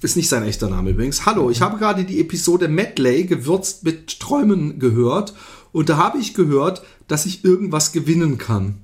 ist 0.00 0.16
nicht 0.16 0.28
sein 0.28 0.44
echter 0.44 0.68
Name 0.68 0.90
übrigens. 0.90 1.26
Hallo, 1.26 1.50
ich 1.50 1.60
habe 1.60 1.78
gerade 1.78 2.04
die 2.04 2.20
Episode 2.20 2.68
Medley 2.68 3.24
gewürzt 3.24 3.84
mit 3.84 4.18
Träumen 4.20 4.78
gehört 4.78 5.34
und 5.72 5.88
da 5.88 5.96
habe 5.98 6.18
ich 6.18 6.34
gehört, 6.34 6.82
dass 7.08 7.26
ich 7.26 7.44
irgendwas 7.44 7.92
gewinnen 7.92 8.38
kann. 8.38 8.78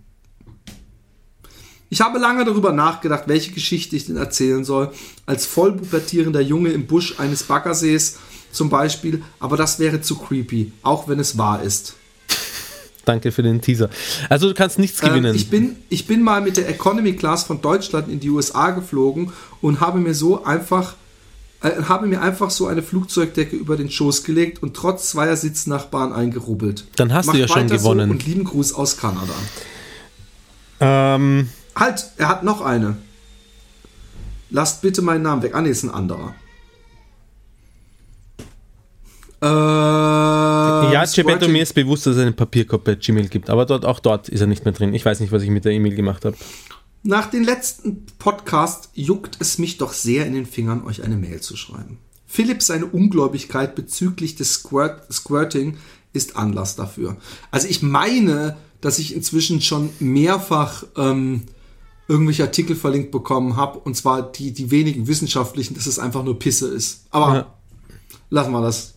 Ich 1.89 2.01
habe 2.01 2.19
lange 2.19 2.45
darüber 2.45 2.73
nachgedacht, 2.73 3.25
welche 3.27 3.53
Geschichte 3.53 3.95
ich 3.97 4.07
denn 4.07 4.17
erzählen 4.17 4.65
soll. 4.65 4.91
Als 5.25 5.47
vollpubertierender 5.47 6.41
Junge 6.41 6.71
im 6.71 6.87
Busch 6.87 7.19
eines 7.19 7.45
Baggersees 7.45 8.19
zum 8.51 8.69
Beispiel, 8.71 9.23
aber 9.39 9.57
das 9.57 9.79
wäre 9.79 10.01
zu 10.01 10.17
creepy, 10.17 10.73
auch 10.83 11.09
wenn 11.09 11.21
es 11.21 11.39
wahr 11.39 11.63
ist. 11.63 11.95
Danke 13.05 13.31
für 13.31 13.45
den 13.45 13.61
Teaser. 13.61 13.89
Also 14.29 14.49
du 14.49 14.55
kannst 14.55 14.81
nichts 14.81 15.01
Ähm, 15.03 15.11
gewinnen. 15.11 15.35
ich, 15.37 15.49
bin, 15.49 15.77
ich 15.89 16.09
bin 16.09 16.23
mal 16.23 16.41
mit 16.41 16.57
der 16.57 16.69
Economy 16.69 17.15
Class 17.15 17.45
von 17.45 17.61
Deutschland 17.63 18.09
in 18.11 18.19
die 18.19 18.31
USA 18.31 18.73
geflogen 18.73 19.33
und 19.61 19.79
habe 19.81 20.01
mir 20.01 20.13
so 20.15 20.43
einfach 20.45 20.97
habe 21.63 22.07
mir 22.07 22.21
einfach 22.23 22.51
so 22.51 22.67
eine 22.67 22.83
Flugzeugdecke 22.83 23.57
über 23.57 23.77
den 23.77 23.91
Schoß 23.91 24.25
gelegt 24.25 24.63
und 24.63 24.75
trotz 24.75 25.11
zweier 25.11 25.37
Sitznachbarn 25.37 26.13
eingerubbelt. 26.13 26.85
Dann 26.97 27.13
hast 27.13 27.27
du 27.27 27.33
Macht 27.33 27.39
ja 27.41 27.49
schon 27.49 27.69
gewonnen. 27.69 28.09
So 28.09 28.13
und 28.13 28.27
lieben 28.27 28.45
Gruß 28.45 28.73
aus 28.75 28.97
Kanada. 28.97 29.35
ähm, 30.81 31.49
Halt, 31.75 32.07
er 32.17 32.29
hat 32.29 32.43
noch 32.43 32.61
eine. 32.61 32.97
Lasst 34.51 34.81
bitte 34.83 35.03
meinen 35.03 35.23
Namen 35.23 35.43
weg. 35.43 35.55
Ah, 35.55 35.61
nee, 35.61 35.71
ist 35.71 35.83
ein 35.83 35.91
anderer. 35.91 36.35
Äh, 39.43 39.47
ja, 39.47 41.05
Squirting- 41.07 41.53
mir 41.53 41.63
ist 41.63 41.75
bewusst, 41.75 42.07
dass 42.07 42.17
es 42.17 42.23
einen 42.23 42.35
Papierkorb 42.35 42.85
bei 42.85 42.95
Gmail 42.95 43.29
gibt, 43.29 43.51
aber 43.51 43.67
dort, 43.67 43.85
auch 43.85 44.01
dort 44.01 44.29
ist 44.29 44.41
er 44.41 44.47
nicht 44.47 44.65
mehr 44.65 44.73
drin. 44.73 44.95
Ich 44.95 45.05
weiß 45.05 45.21
nicht, 45.21 45.31
was 45.33 45.43
ich 45.43 45.51
mit 45.51 45.65
der 45.65 45.73
E-Mail 45.73 45.95
gemacht 45.95 46.25
habe. 46.25 46.37
Nach 47.03 47.31
den 47.31 47.45
letzten 47.45 48.05
Podcast 48.19 48.91
juckt 48.95 49.37
es 49.41 49.59
mich 49.59 49.79
doch 49.79 49.93
sehr 49.93 50.27
in 50.27 50.35
den 50.35 50.47
Fingern, 50.47 50.85
euch 50.85 51.03
eine 51.03 51.17
Mail 51.17 51.41
zu 51.41 51.57
schreiben. 51.57 51.99
Philipp 52.27 52.63
seine 52.63 52.87
Ungläubigkeit 52.87 53.75
bezüglich 53.77 54.35
des 54.35 54.55
Squirt 54.55 55.03
Squirting 55.13 55.77
ist 56.13 56.37
Anlass 56.37 56.75
dafür. 56.77 57.17
Also 57.51 57.69
ich 57.69 57.83
meine, 57.83 58.57
dass 58.81 58.99
ich 58.99 59.15
inzwischen 59.15 59.61
schon 59.61 59.91
mehrfach 60.01 60.85
ähm, 60.97 61.43
irgendwelche 62.09 62.43
Artikel 62.43 62.75
verlinkt 62.75 63.11
bekommen 63.13 63.57
habe, 63.57 63.79
und 63.79 63.97
zwar 63.97 64.23
die, 64.33 64.53
die 64.53 64.71
wenigen 64.71 65.07
wissenschaftlichen, 65.07 65.75
dass 65.75 65.87
es 65.87 65.99
einfach 65.99 66.25
nur 66.25 66.39
Pisse 66.39 66.69
ist. 66.69 67.07
Aber 67.11 67.35
Ja. 67.35 67.55
lassen 68.31 68.53
wir 68.53 68.63
das. 68.63 68.95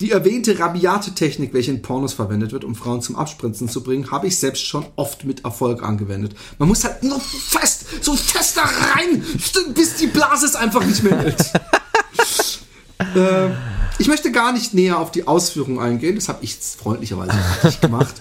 Die 0.00 0.12
erwähnte 0.12 0.58
rabiate 0.58 1.14
Technik, 1.14 1.52
welche 1.52 1.70
in 1.70 1.82
Pornos 1.82 2.14
verwendet 2.14 2.52
wird, 2.52 2.64
um 2.64 2.74
Frauen 2.74 3.02
zum 3.02 3.16
Abspritzen 3.16 3.68
zu 3.68 3.82
bringen, 3.82 4.10
habe 4.10 4.28
ich 4.28 4.38
selbst 4.38 4.64
schon 4.64 4.86
oft 4.96 5.24
mit 5.24 5.44
Erfolg 5.44 5.82
angewendet. 5.82 6.34
Man 6.58 6.70
muss 6.70 6.84
halt 6.84 7.02
nur 7.02 7.20
fest, 7.20 7.84
so 8.00 8.16
fest 8.16 8.56
da 8.56 8.62
rein, 8.62 9.22
bis 9.74 9.96
die 9.96 10.06
Blase 10.06 10.46
es 10.46 10.56
einfach 10.56 10.82
nicht 10.86 11.02
mehr 11.02 11.18
hält. 11.18 11.38
äh, 13.14 13.50
ich 13.98 14.08
möchte 14.08 14.32
gar 14.32 14.54
nicht 14.54 14.72
näher 14.72 14.98
auf 14.98 15.10
die 15.10 15.26
Ausführung 15.26 15.78
eingehen, 15.82 16.14
das 16.14 16.30
habe 16.30 16.42
ich 16.42 16.56
freundlicherweise 16.56 17.36
nicht 17.62 17.82
gemacht. 17.82 18.14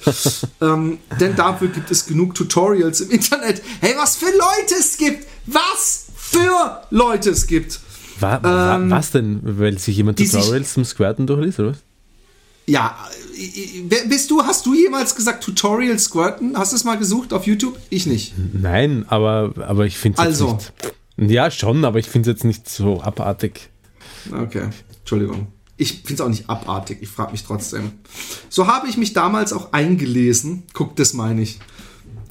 ähm, 0.59 0.97
denn 1.21 1.37
dafür 1.37 1.69
gibt 1.69 1.91
es 1.91 2.05
genug 2.05 2.35
Tutorials 2.35 2.99
im 2.99 3.09
Internet. 3.11 3.61
Hey, 3.79 3.93
was 3.95 4.17
für 4.17 4.25
Leute 4.25 4.75
es 4.77 4.97
gibt! 4.97 5.25
Was 5.45 6.07
für 6.13 6.81
Leute 6.89 7.29
es 7.29 7.47
gibt! 7.47 7.79
Wa 8.19 8.39
wa 8.43 8.79
was 8.89 9.11
denn? 9.11 9.39
Weil 9.43 9.77
sich 9.79 9.97
jemand 9.97 10.19
Ähm, 10.19 10.25
die 10.25 10.29
sich- 10.29 10.39
Tutorials 10.41 10.73
zum 10.73 10.85
Squirten 10.85 11.27
durchliest, 11.27 11.59
oder 11.59 11.69
was? 11.71 11.77
Ja, 12.65 12.95
bist 14.07 14.29
du? 14.29 14.43
Hast 14.43 14.65
du 14.65 14.75
jemals 14.75 15.15
gesagt 15.15 15.43
Tutorial 15.43 15.97
Squirten? 15.97 16.55
Hast 16.57 16.71
du 16.71 16.75
es 16.75 16.83
mal 16.83 16.97
gesucht 16.99 17.33
auf 17.33 17.47
YouTube? 17.47 17.75
Ich 17.89 18.05
nicht. 18.05 18.33
Nein, 18.53 19.05
aber, 19.07 19.53
aber 19.65 19.85
ich 19.87 19.97
finde 19.97 20.19
es 20.21 20.25
Also. 20.27 20.51
jetzt 20.51 20.73
nicht. 21.17 21.31
Ja, 21.31 21.49
schon, 21.51 21.83
aber 21.83 21.97
ich 21.99 22.07
finde 22.07 22.29
es 22.29 22.35
jetzt 22.35 22.43
nicht 22.45 22.69
so 22.69 23.01
abartig. 23.01 23.69
Okay, 24.31 24.69
Entschuldigung. 24.99 25.47
Ich 25.77 25.93
finde 26.03 26.13
es 26.15 26.21
auch 26.21 26.29
nicht 26.29 26.49
abartig, 26.49 26.99
ich 27.01 27.09
frage 27.09 27.31
mich 27.31 27.43
trotzdem. 27.43 27.91
So 28.49 28.67
habe 28.67 28.87
ich 28.87 28.97
mich 28.97 29.13
damals 29.13 29.51
auch 29.53 29.71
eingelesen. 29.73 30.63
Guck, 30.73 30.95
das 30.95 31.13
meine 31.13 31.41
ich. 31.41 31.59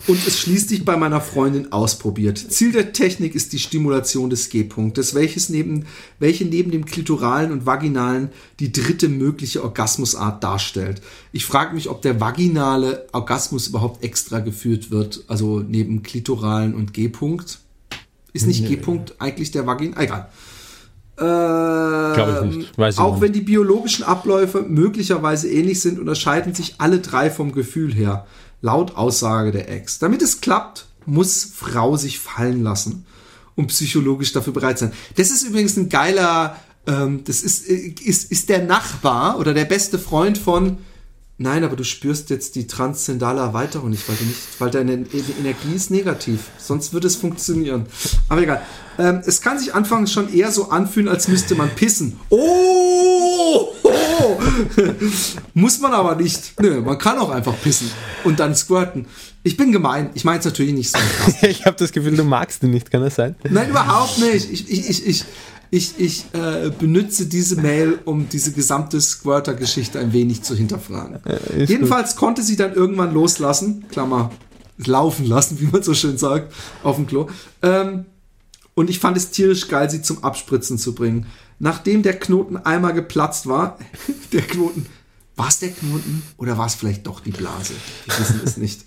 Und 0.06 0.26
es 0.26 0.38
schließlich 0.38 0.84
bei 0.84 0.96
meiner 0.96 1.20
Freundin 1.20 1.72
ausprobiert. 1.72 2.38
Ziel 2.38 2.72
der 2.72 2.92
Technik 2.92 3.34
ist 3.34 3.52
die 3.52 3.58
Stimulation 3.58 4.30
des 4.30 4.48
G-Punktes, 4.48 5.14
welches 5.14 5.48
neben, 5.48 5.86
welche 6.18 6.44
neben 6.44 6.70
dem 6.70 6.86
klitoralen 6.86 7.50
und 7.52 7.66
vaginalen 7.66 8.30
die 8.60 8.72
dritte 8.72 9.08
mögliche 9.08 9.62
Orgasmusart 9.62 10.42
darstellt. 10.42 11.02
Ich 11.32 11.44
frage 11.44 11.74
mich, 11.74 11.88
ob 11.90 12.00
der 12.02 12.20
vaginale 12.20 13.06
Orgasmus 13.12 13.66
überhaupt 13.68 14.04
extra 14.04 14.38
geführt 14.38 14.90
wird, 14.90 15.24
also 15.26 15.60
neben 15.60 16.02
klitoralen 16.02 16.74
und 16.74 16.94
G-Punkt. 16.94 17.58
Ist 18.32 18.46
nicht 18.46 18.66
G-Punkt 18.66 19.16
eigentlich 19.18 19.50
der 19.50 19.66
Vagin? 19.66 19.96
Egal. 19.96 20.28
Glaube 21.16 22.46
ich 22.48 22.56
nicht. 22.56 22.78
Weiß 22.78 22.94
ich 22.94 23.00
Ähm, 23.00 23.06
auch 23.06 23.12
nicht. 23.14 23.22
wenn 23.22 23.32
die 23.32 23.40
biologischen 23.40 24.04
Abläufe 24.04 24.62
möglicherweise 24.62 25.50
ähnlich 25.50 25.80
sind, 25.80 25.98
unterscheiden 25.98 26.54
sich 26.54 26.76
alle 26.78 27.00
drei 27.00 27.28
vom 27.30 27.50
Gefühl 27.52 27.92
her, 27.92 28.26
laut 28.60 28.96
Aussage 28.96 29.52
der 29.52 29.70
Ex. 29.70 29.98
Damit 29.98 30.22
es 30.22 30.40
klappt, 30.40 30.86
muss 31.06 31.44
Frau 31.44 31.96
sich 31.96 32.18
fallen 32.18 32.62
lassen 32.62 33.06
und 33.54 33.68
psychologisch 33.68 34.32
dafür 34.32 34.52
bereit 34.52 34.78
sein. 34.78 34.92
Das 35.16 35.30
ist 35.30 35.42
übrigens 35.42 35.76
ein 35.76 35.88
geiler, 35.88 36.56
ähm, 36.86 37.22
das 37.24 37.42
ist, 37.42 37.68
äh, 37.68 37.94
ist, 38.04 38.30
ist 38.30 38.48
der 38.48 38.64
Nachbar 38.64 39.38
oder 39.38 39.54
der 39.54 39.64
beste 39.64 39.98
Freund 39.98 40.38
von 40.38 40.78
Nein, 41.40 41.62
aber 41.62 41.76
du 41.76 41.84
spürst 41.84 42.30
jetzt 42.30 42.56
die 42.56 42.66
transzendale 42.66 43.40
Erweiterung 43.40 43.90
nicht, 43.90 44.08
weil, 44.08 44.16
du 44.16 44.24
nicht, 44.24 44.40
weil 44.58 44.70
deine 44.70 44.92
Energie 45.38 45.72
ist 45.72 45.88
negativ. 45.88 46.50
Sonst 46.58 46.92
würde 46.92 47.06
es 47.06 47.14
funktionieren. 47.14 47.86
Aber 48.28 48.42
egal. 48.42 48.60
Ähm, 48.98 49.22
es 49.24 49.40
kann 49.40 49.58
sich 49.58 49.74
anfangs 49.74 50.12
schon 50.12 50.32
eher 50.32 50.50
so 50.50 50.70
anfühlen, 50.70 51.08
als 51.08 51.28
müsste 51.28 51.54
man 51.54 51.70
pissen. 51.70 52.18
Oh! 52.30 53.68
oh. 53.82 54.40
Muss 55.54 55.80
man 55.80 55.92
aber 55.92 56.16
nicht. 56.16 56.60
Nö, 56.60 56.80
man 56.80 56.98
kann 56.98 57.18
auch 57.18 57.30
einfach 57.30 57.54
pissen 57.62 57.90
und 58.24 58.40
dann 58.40 58.54
squirten. 58.54 59.06
Ich 59.44 59.56
bin 59.56 59.70
gemein. 59.70 60.10
Ich 60.14 60.24
meine 60.24 60.40
es 60.40 60.44
natürlich 60.44 60.74
nicht 60.74 60.90
so. 60.90 60.98
Ich 61.46 61.64
habe 61.64 61.76
das 61.76 61.92
Gefühl, 61.92 62.16
du 62.16 62.24
magst 62.24 62.62
ihn 62.62 62.70
nicht, 62.70 62.90
kann 62.90 63.02
das 63.02 63.14
sein? 63.14 63.36
Nein, 63.48 63.70
überhaupt 63.70 64.18
nicht. 64.18 64.50
Ich, 64.50 64.68
ich, 64.68 64.90
ich, 64.90 65.06
ich, 65.06 65.24
ich, 65.70 65.94
ich 65.98 66.24
äh, 66.32 66.70
benutze 66.70 67.26
diese 67.26 67.56
Mail, 67.56 68.00
um 68.04 68.28
diese 68.28 68.52
gesamte 68.52 69.00
Squirter-Geschichte 69.00 70.00
ein 70.00 70.12
wenig 70.12 70.42
zu 70.42 70.56
hinterfragen. 70.56 71.20
ist 71.56 71.70
Jedenfalls 71.70 72.16
konnte 72.16 72.42
sie 72.42 72.56
dann 72.56 72.74
irgendwann 72.74 73.14
loslassen, 73.14 73.86
Klammer, 73.90 74.30
laufen 74.78 75.26
lassen, 75.26 75.60
wie 75.60 75.66
man 75.66 75.82
so 75.82 75.94
schön 75.94 76.18
sagt, 76.18 76.52
auf 76.82 76.96
dem 76.96 77.06
Klo. 77.06 77.28
Ähm, 77.62 78.06
und 78.78 78.88
ich 78.90 79.00
fand 79.00 79.16
es 79.16 79.30
tierisch 79.30 79.66
geil, 79.66 79.90
sie 79.90 80.02
zum 80.02 80.22
Abspritzen 80.22 80.78
zu 80.78 80.94
bringen. 80.94 81.26
Nachdem 81.58 82.04
der 82.04 82.16
Knoten 82.16 82.56
einmal 82.56 82.94
geplatzt 82.94 83.48
war, 83.48 83.76
der 84.32 84.42
Knoten, 84.42 84.86
war 85.34 85.48
es 85.48 85.58
der 85.58 85.70
Knoten 85.70 86.22
oder 86.36 86.58
war 86.58 86.66
es 86.66 86.76
vielleicht 86.76 87.06
doch 87.08 87.18
die 87.18 87.32
Blase? 87.32 87.74
Wir 88.06 88.18
wissen 88.18 88.40
es 88.44 88.56
nicht. 88.56 88.84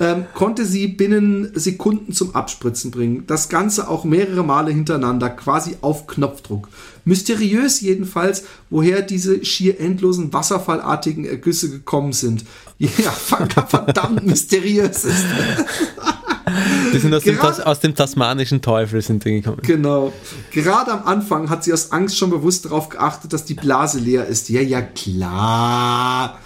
Ähm, 0.00 0.24
konnte 0.32 0.64
sie 0.64 0.88
binnen 0.88 1.50
Sekunden 1.54 2.14
zum 2.14 2.34
Abspritzen 2.34 2.90
bringen. 2.90 3.24
Das 3.26 3.50
Ganze 3.50 3.88
auch 3.88 4.04
mehrere 4.04 4.44
Male 4.44 4.70
hintereinander, 4.70 5.28
quasi 5.28 5.76
auf 5.82 6.06
Knopfdruck. 6.06 6.70
Mysteriös 7.04 7.82
jedenfalls, 7.82 8.44
woher 8.70 9.02
diese 9.02 9.44
schier 9.44 9.78
endlosen 9.78 10.32
wasserfallartigen 10.32 11.26
Ergüsse 11.26 11.70
gekommen 11.70 12.14
sind. 12.14 12.46
Ja, 12.78 13.10
verdammt 13.10 14.24
mysteriös 14.24 15.04
ist. 15.04 15.24
Die 16.92 16.98
sind 16.98 17.14
aus 17.14 17.24
dem, 17.24 17.38
aus 17.38 17.80
dem 17.80 17.94
tasmanischen 17.94 18.62
Teufel 18.62 19.02
sind 19.02 19.24
die 19.24 19.40
gekommen. 19.40 19.62
Genau. 19.62 20.12
Gerade 20.50 20.92
am 20.92 21.06
Anfang 21.06 21.50
hat 21.50 21.64
sie 21.64 21.72
aus 21.72 21.92
Angst 21.92 22.16
schon 22.16 22.30
bewusst 22.30 22.64
darauf 22.64 22.88
geachtet, 22.88 23.32
dass 23.32 23.44
die 23.44 23.54
Blase 23.54 23.98
leer 23.98 24.26
ist. 24.26 24.48
Ja, 24.48 24.60
ja, 24.60 24.82
klar. 24.82 26.38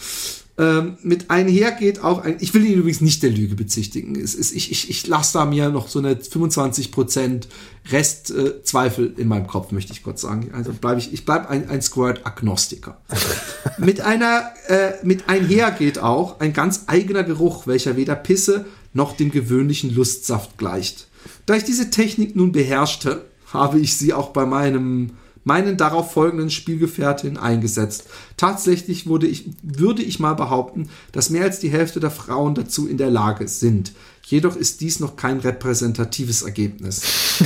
Ähm, 0.59 0.99
mit 1.03 1.31
einher 1.31 1.73
geht 1.73 2.05
auch 2.05 2.23
ein, 2.23 2.37
ich 2.41 2.53
will 2.53 2.65
ihn 2.67 2.75
übrigens 2.75 3.01
nicht 3.01 3.23
der 3.23 3.31
Lüge 3.31 3.55
bezichtigen. 3.55 4.21
Es 4.21 4.35
ist, 4.35 4.53
ich, 4.55 4.71
ich, 4.71 4.91
ich 4.91 5.07
lasse 5.07 5.39
da 5.39 5.45
mir 5.47 5.71
noch 5.71 5.89
so 5.89 5.99
eine 5.99 6.15
25% 6.15 7.45
Restzweifel 7.91 8.47
äh, 8.47 8.63
Zweifel 8.63 9.15
in 9.17 9.29
meinem 9.29 9.47
Kopf, 9.47 9.73
möchte 9.73 9.93
ich 9.93 10.03
kurz 10.03 10.21
sagen. 10.21 10.51
Also 10.53 10.73
bleibe 10.75 11.01
ich, 11.01 11.13
ich 11.15 11.25
bleibe 11.25 11.49
ein, 11.49 11.71
ein 11.71 11.81
Squirt-Agnostiker. 11.81 13.01
mit 13.79 14.03
einer, 14.03 14.53
äh, 14.69 14.93
mit 15.03 15.29
einher 15.29 15.71
geht 15.71 15.99
auch 15.99 16.39
ein 16.39 16.53
ganz 16.53 16.83
eigener 16.87 17.25
Geruch, 17.25 17.67
welcher 17.67 17.97
weder 17.97 18.15
Pisse 18.15 18.67
noch 18.93 19.16
dem 19.16 19.30
gewöhnlichen 19.30 19.95
Lustsaft 19.95 20.59
gleicht. 20.59 21.09
Da 21.47 21.55
ich 21.55 21.64
diese 21.64 21.90
Technik 21.90 22.36
nun 22.36 22.53
beherrschte, 22.53 23.24
habe 23.53 23.78
ich 23.78 23.97
sie 23.97 24.12
auch 24.12 24.30
bei 24.30 24.47
meinem 24.47 25.12
meinen 25.45 25.76
darauf 25.76 26.12
folgenden 26.12 26.51
Spielgefährtin 26.51 27.36
eingesetzt. 27.36 28.05
Tatsächlich 28.36 29.07
wurde 29.09 29.26
ich, 29.26 29.47
würde 29.62 30.03
ich 30.03 30.20
mal 30.20 30.34
behaupten, 30.34 30.88
dass 31.11 31.30
mehr 31.30 31.43
als 31.43 31.59
die 31.59 31.70
Hälfte 31.70 32.01
der 32.01 32.12
Frauen 32.12 32.55
dazu 32.55 32.86
in 32.86 32.97
der 32.97 33.11
Lage 33.11 33.49
sind. 33.49 33.93
Jedoch 34.24 34.55
ist 34.55 34.80
dies 34.80 35.01
noch 35.01 35.16
kein 35.16 35.40
repräsentatives 35.40 36.43
Ergebnis. 36.43 37.03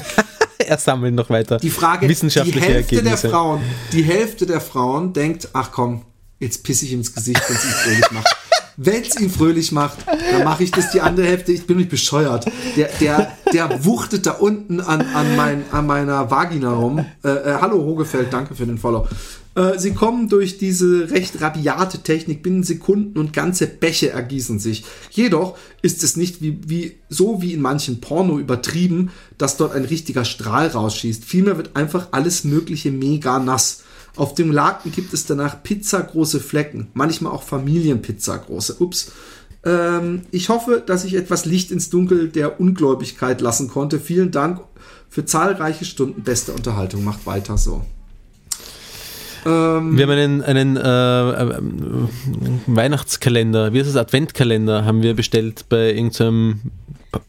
Er 0.58 0.78
sammelt 0.78 1.14
noch 1.14 1.30
weiter 1.30 1.58
Die 1.58 1.70
Frage, 1.70 2.08
die 2.08 2.14
Hälfte 2.14 2.56
der 2.56 2.74
Ergebnisse. 2.74 3.28
Frauen, 3.28 3.60
die 3.92 4.02
Hälfte 4.02 4.46
der 4.46 4.60
Frauen 4.60 5.12
denkt, 5.12 5.50
ach 5.52 5.70
komm, 5.70 6.02
jetzt 6.38 6.62
pisse 6.62 6.84
ich 6.84 6.92
ihm 6.92 6.98
ins 6.98 7.14
Gesicht, 7.14 7.42
wenn 7.48 7.56
es 7.56 7.64
ihn 7.64 7.70
fröhlich 7.70 8.10
macht. 8.10 8.36
Wenn 8.78 9.02
es 9.02 9.18
ihn 9.18 9.30
fröhlich 9.30 9.72
macht, 9.72 9.98
dann 10.06 10.44
mache 10.44 10.62
ich 10.62 10.70
das 10.70 10.90
die 10.90 11.00
andere 11.00 11.26
Hälfte, 11.26 11.50
ich 11.52 11.66
bin 11.66 11.78
nicht 11.78 11.88
bescheuert. 11.88 12.44
Der, 12.76 12.90
der, 13.00 13.32
der 13.52 13.84
wuchtet 13.86 14.26
da 14.26 14.32
unten 14.32 14.80
an, 14.80 15.00
an, 15.00 15.34
mein, 15.34 15.64
an 15.70 15.86
meiner 15.86 16.30
Vagina 16.30 16.74
rum. 16.74 16.98
Äh, 17.24 17.28
äh, 17.28 17.58
hallo 17.60 17.78
Hogefeld, 17.78 18.32
danke 18.32 18.54
für 18.54 18.66
den 18.66 18.76
Follow. 18.76 19.08
Äh, 19.54 19.78
sie 19.78 19.94
kommen 19.94 20.28
durch 20.28 20.58
diese 20.58 21.10
recht 21.10 21.40
rabiate 21.40 22.02
Technik 22.02 22.42
binnen 22.42 22.62
Sekunden 22.62 23.18
und 23.18 23.32
ganze 23.32 23.66
Bäche 23.66 24.10
ergießen 24.10 24.58
sich. 24.58 24.84
Jedoch 25.10 25.56
ist 25.80 26.04
es 26.04 26.18
nicht 26.18 26.42
wie, 26.42 26.60
wie 26.66 26.96
so 27.08 27.40
wie 27.40 27.54
in 27.54 27.62
manchen 27.62 28.02
Porno 28.02 28.38
übertrieben, 28.38 29.10
dass 29.38 29.56
dort 29.56 29.74
ein 29.74 29.86
richtiger 29.86 30.26
Strahl 30.26 30.68
rausschießt. 30.68 31.24
Vielmehr 31.24 31.56
wird 31.56 31.76
einfach 31.76 32.08
alles 32.10 32.44
Mögliche 32.44 32.92
mega 32.92 33.38
nass. 33.38 33.84
Auf 34.16 34.34
dem 34.34 34.50
Laken 34.50 34.92
gibt 34.92 35.12
es 35.12 35.26
danach 35.26 35.62
Pizza 35.62 36.00
große 36.00 36.40
Flecken, 36.40 36.88
manchmal 36.94 37.32
auch 37.32 37.42
Familienpizza 37.42 38.36
große. 38.36 38.76
Ups. 38.78 39.12
Ähm, 39.64 40.22
ich 40.30 40.48
hoffe, 40.48 40.82
dass 40.84 41.04
ich 41.04 41.14
etwas 41.14 41.44
Licht 41.44 41.70
ins 41.70 41.90
Dunkel 41.90 42.28
der 42.28 42.60
Ungläubigkeit 42.60 43.40
lassen 43.40 43.68
konnte. 43.68 44.00
Vielen 44.00 44.30
Dank 44.30 44.60
für 45.10 45.24
zahlreiche 45.24 45.84
Stunden 45.84 46.22
beste 46.22 46.52
Unterhaltung. 46.52 47.04
Macht 47.04 47.26
weiter 47.26 47.58
so. 47.58 47.84
Ähm, 49.46 49.96
wir 49.96 50.06
haben 50.06 50.10
einen, 50.10 50.42
einen 50.42 50.76
äh, 50.76 51.42
äh, 51.42 51.60
Weihnachtskalender, 52.66 53.72
wie 53.72 53.78
ist 53.78 53.86
es, 53.86 53.96
Adventkalender 53.96 54.84
haben 54.84 55.02
wir 55.02 55.14
bestellt 55.14 55.66
bei 55.68 55.92
irgendeinem 55.92 56.60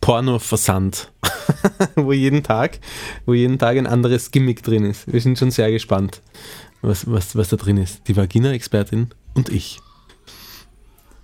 Porno-Versand, 0.02 1.12
wo 1.96 2.12
jeden 2.12 2.42
Tag, 2.42 2.80
wo 3.26 3.34
jeden 3.34 3.60
Tag 3.60 3.78
ein 3.78 3.86
anderes 3.86 4.32
Gimmick 4.32 4.64
drin 4.64 4.86
ist. 4.86 5.12
Wir 5.12 5.22
sind 5.22 5.38
schon 5.38 5.52
sehr 5.52 5.72
gespannt, 5.72 6.22
was, 6.82 7.10
was, 7.10 7.36
was 7.36 7.50
da 7.50 7.56
drin 7.56 7.78
ist. 7.78 8.08
Die 8.08 8.16
Vagina-Expertin 8.16 9.08
und 9.34 9.50
ich. 9.50 9.80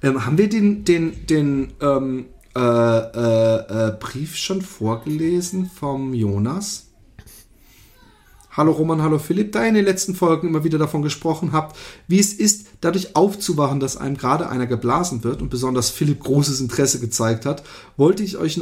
Ähm, 0.01 0.25
haben 0.25 0.37
wir 0.37 0.49
den, 0.49 0.83
den, 0.85 1.25
den 1.27 1.73
ähm, 1.81 2.25
äh, 2.55 2.59
äh, 2.59 3.87
äh 3.87 3.97
Brief 3.99 4.35
schon 4.35 4.61
vorgelesen 4.61 5.69
vom 5.73 6.13
Jonas? 6.13 6.87
Hallo 8.55 8.71
Roman, 8.71 9.01
hallo 9.01 9.17
Philipp, 9.17 9.51
da 9.51 9.63
ihr 9.63 9.69
in 9.69 9.73
den 9.73 9.85
letzten 9.85 10.13
Folgen 10.13 10.47
immer 10.47 10.63
wieder 10.63 10.77
davon 10.77 11.01
gesprochen 11.01 11.53
habt, 11.53 11.75
wie 12.07 12.19
es 12.19 12.33
ist, 12.33 12.67
dadurch 12.81 13.15
aufzuwachen, 13.15 13.79
dass 13.79 13.97
einem 13.97 14.15
gerade 14.15 14.47
einer 14.47 14.67
geblasen 14.67 15.23
wird 15.23 15.41
und 15.41 15.49
besonders 15.49 15.89
Philipp 15.89 16.19
großes 16.19 16.61
Interesse 16.61 16.99
gezeigt 16.99 17.47
hat, 17.47 17.63
wollte 17.97 18.21
ich 18.21 18.37
euch 18.37 18.61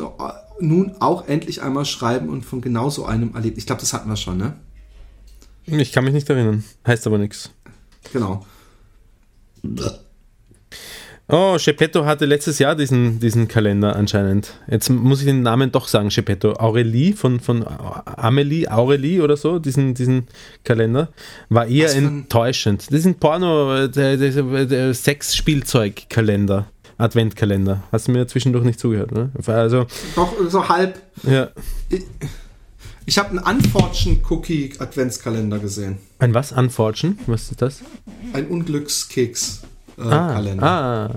nun 0.61 0.95
auch 1.01 1.27
endlich 1.27 1.61
einmal 1.61 1.83
schreiben 1.83 2.29
und 2.29 2.45
von 2.45 2.61
genauso 2.61 3.03
einem 3.03 3.35
erlebt. 3.35 3.57
Ich 3.57 3.65
glaube, 3.65 3.81
das 3.81 3.91
hatten 3.91 4.07
wir 4.07 4.15
schon, 4.15 4.37
ne? 4.37 4.53
Ich 5.65 5.91
kann 5.91 6.03
mich 6.03 6.13
nicht 6.13 6.29
erinnern. 6.29 6.63
Heißt 6.85 7.07
aber 7.07 7.17
nichts. 7.17 7.51
Genau. 8.11 8.45
Oh, 11.33 11.55
Geppetto 11.63 12.05
hatte 12.05 12.25
letztes 12.25 12.59
Jahr 12.59 12.75
diesen, 12.75 13.21
diesen 13.21 13.47
Kalender 13.47 13.95
anscheinend. 13.95 14.53
Jetzt 14.69 14.89
muss 14.89 15.21
ich 15.21 15.27
den 15.27 15.43
Namen 15.43 15.71
doch 15.71 15.87
sagen, 15.87 16.09
Geppetto. 16.09 16.53
Aurelie 16.53 17.13
von, 17.13 17.39
von 17.39 17.65
Amelie, 17.65 18.67
Aurelie 18.69 19.21
oder 19.21 19.37
so, 19.37 19.57
diesen, 19.57 19.93
diesen 19.93 20.27
Kalender. 20.65 21.07
War 21.47 21.67
eher 21.67 21.95
enttäuschend. 21.95 22.87
Das 22.87 22.99
ist 22.99 23.05
ein 23.05 23.15
Porno, 23.15 23.87
der, 23.87 24.17
der, 24.17 24.65
der 24.65 24.93
Sex-Spielzeug-Kalender. 24.93 26.67
Adventkalender. 26.97 27.83
Hast 27.93 28.09
du 28.09 28.11
mir 28.11 28.27
zwischendurch 28.27 28.65
nicht 28.65 28.79
zugehört, 28.79 29.11
ne? 29.11 29.31
Also, 29.47 29.85
doch, 30.15 30.33
so 30.49 30.67
halb. 30.67 31.01
Ja. 31.23 31.49
Ich, 31.89 32.03
ich 33.11 33.17
habe 33.17 33.31
einen 33.31 33.39
Unfortune-Cookie-Adventskalender 33.39 35.59
gesehen. 35.59 35.97
Ein 36.19 36.33
was? 36.33 36.53
Unfortune? 36.53 37.17
Was 37.27 37.51
ist 37.51 37.61
das? 37.61 37.81
Ein 38.31 38.47
Unglückskeks 38.47 39.63
äh, 39.97 40.03
ah, 40.03 40.31
Kalender. 40.31 40.65
Ah, 40.65 41.09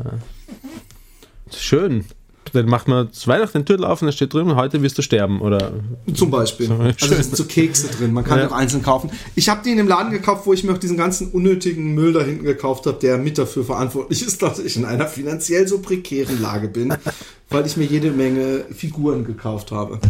schön. 1.54 2.04
Dann 2.52 2.66
macht 2.66 2.88
man 2.88 3.12
zu 3.12 3.28
Weihnachten 3.28 3.58
den 3.58 3.66
Türtel 3.66 3.84
auf 3.84 4.02
und 4.02 4.06
da 4.06 4.12
steht 4.12 4.34
drin, 4.34 4.56
heute 4.56 4.82
wirst 4.82 4.98
du 4.98 5.02
sterben, 5.02 5.40
oder? 5.40 5.74
Zum 6.12 6.32
Beispiel. 6.32 6.66
So, 6.66 6.74
also 6.74 7.14
da 7.14 7.22
sind 7.22 7.36
so 7.36 7.44
Kekse 7.44 7.86
drin, 7.86 8.12
man 8.12 8.24
kann 8.24 8.40
ja. 8.40 8.46
die 8.46 8.52
auch 8.52 8.56
einzeln 8.56 8.82
kaufen. 8.82 9.10
Ich 9.36 9.48
habe 9.48 9.62
die 9.62 9.70
in 9.70 9.76
dem 9.76 9.86
Laden 9.86 10.10
gekauft, 10.10 10.46
wo 10.46 10.52
ich 10.52 10.64
mir 10.64 10.72
auch 10.72 10.78
diesen 10.78 10.96
ganzen 10.96 11.30
unnötigen 11.30 11.94
Müll 11.94 12.12
da 12.12 12.22
hinten 12.22 12.44
gekauft 12.44 12.86
habe, 12.86 12.98
der 12.98 13.18
mit 13.18 13.38
dafür 13.38 13.62
verantwortlich 13.62 14.26
ist, 14.26 14.42
dass 14.42 14.58
ich 14.58 14.76
in 14.76 14.84
einer 14.84 15.06
finanziell 15.06 15.68
so 15.68 15.78
prekären 15.78 16.42
Lage 16.42 16.66
bin, 16.66 16.92
weil 17.50 17.64
ich 17.66 17.76
mir 17.76 17.84
jede 17.84 18.10
Menge 18.10 18.64
Figuren 18.72 19.24
gekauft 19.24 19.70
habe. 19.70 20.00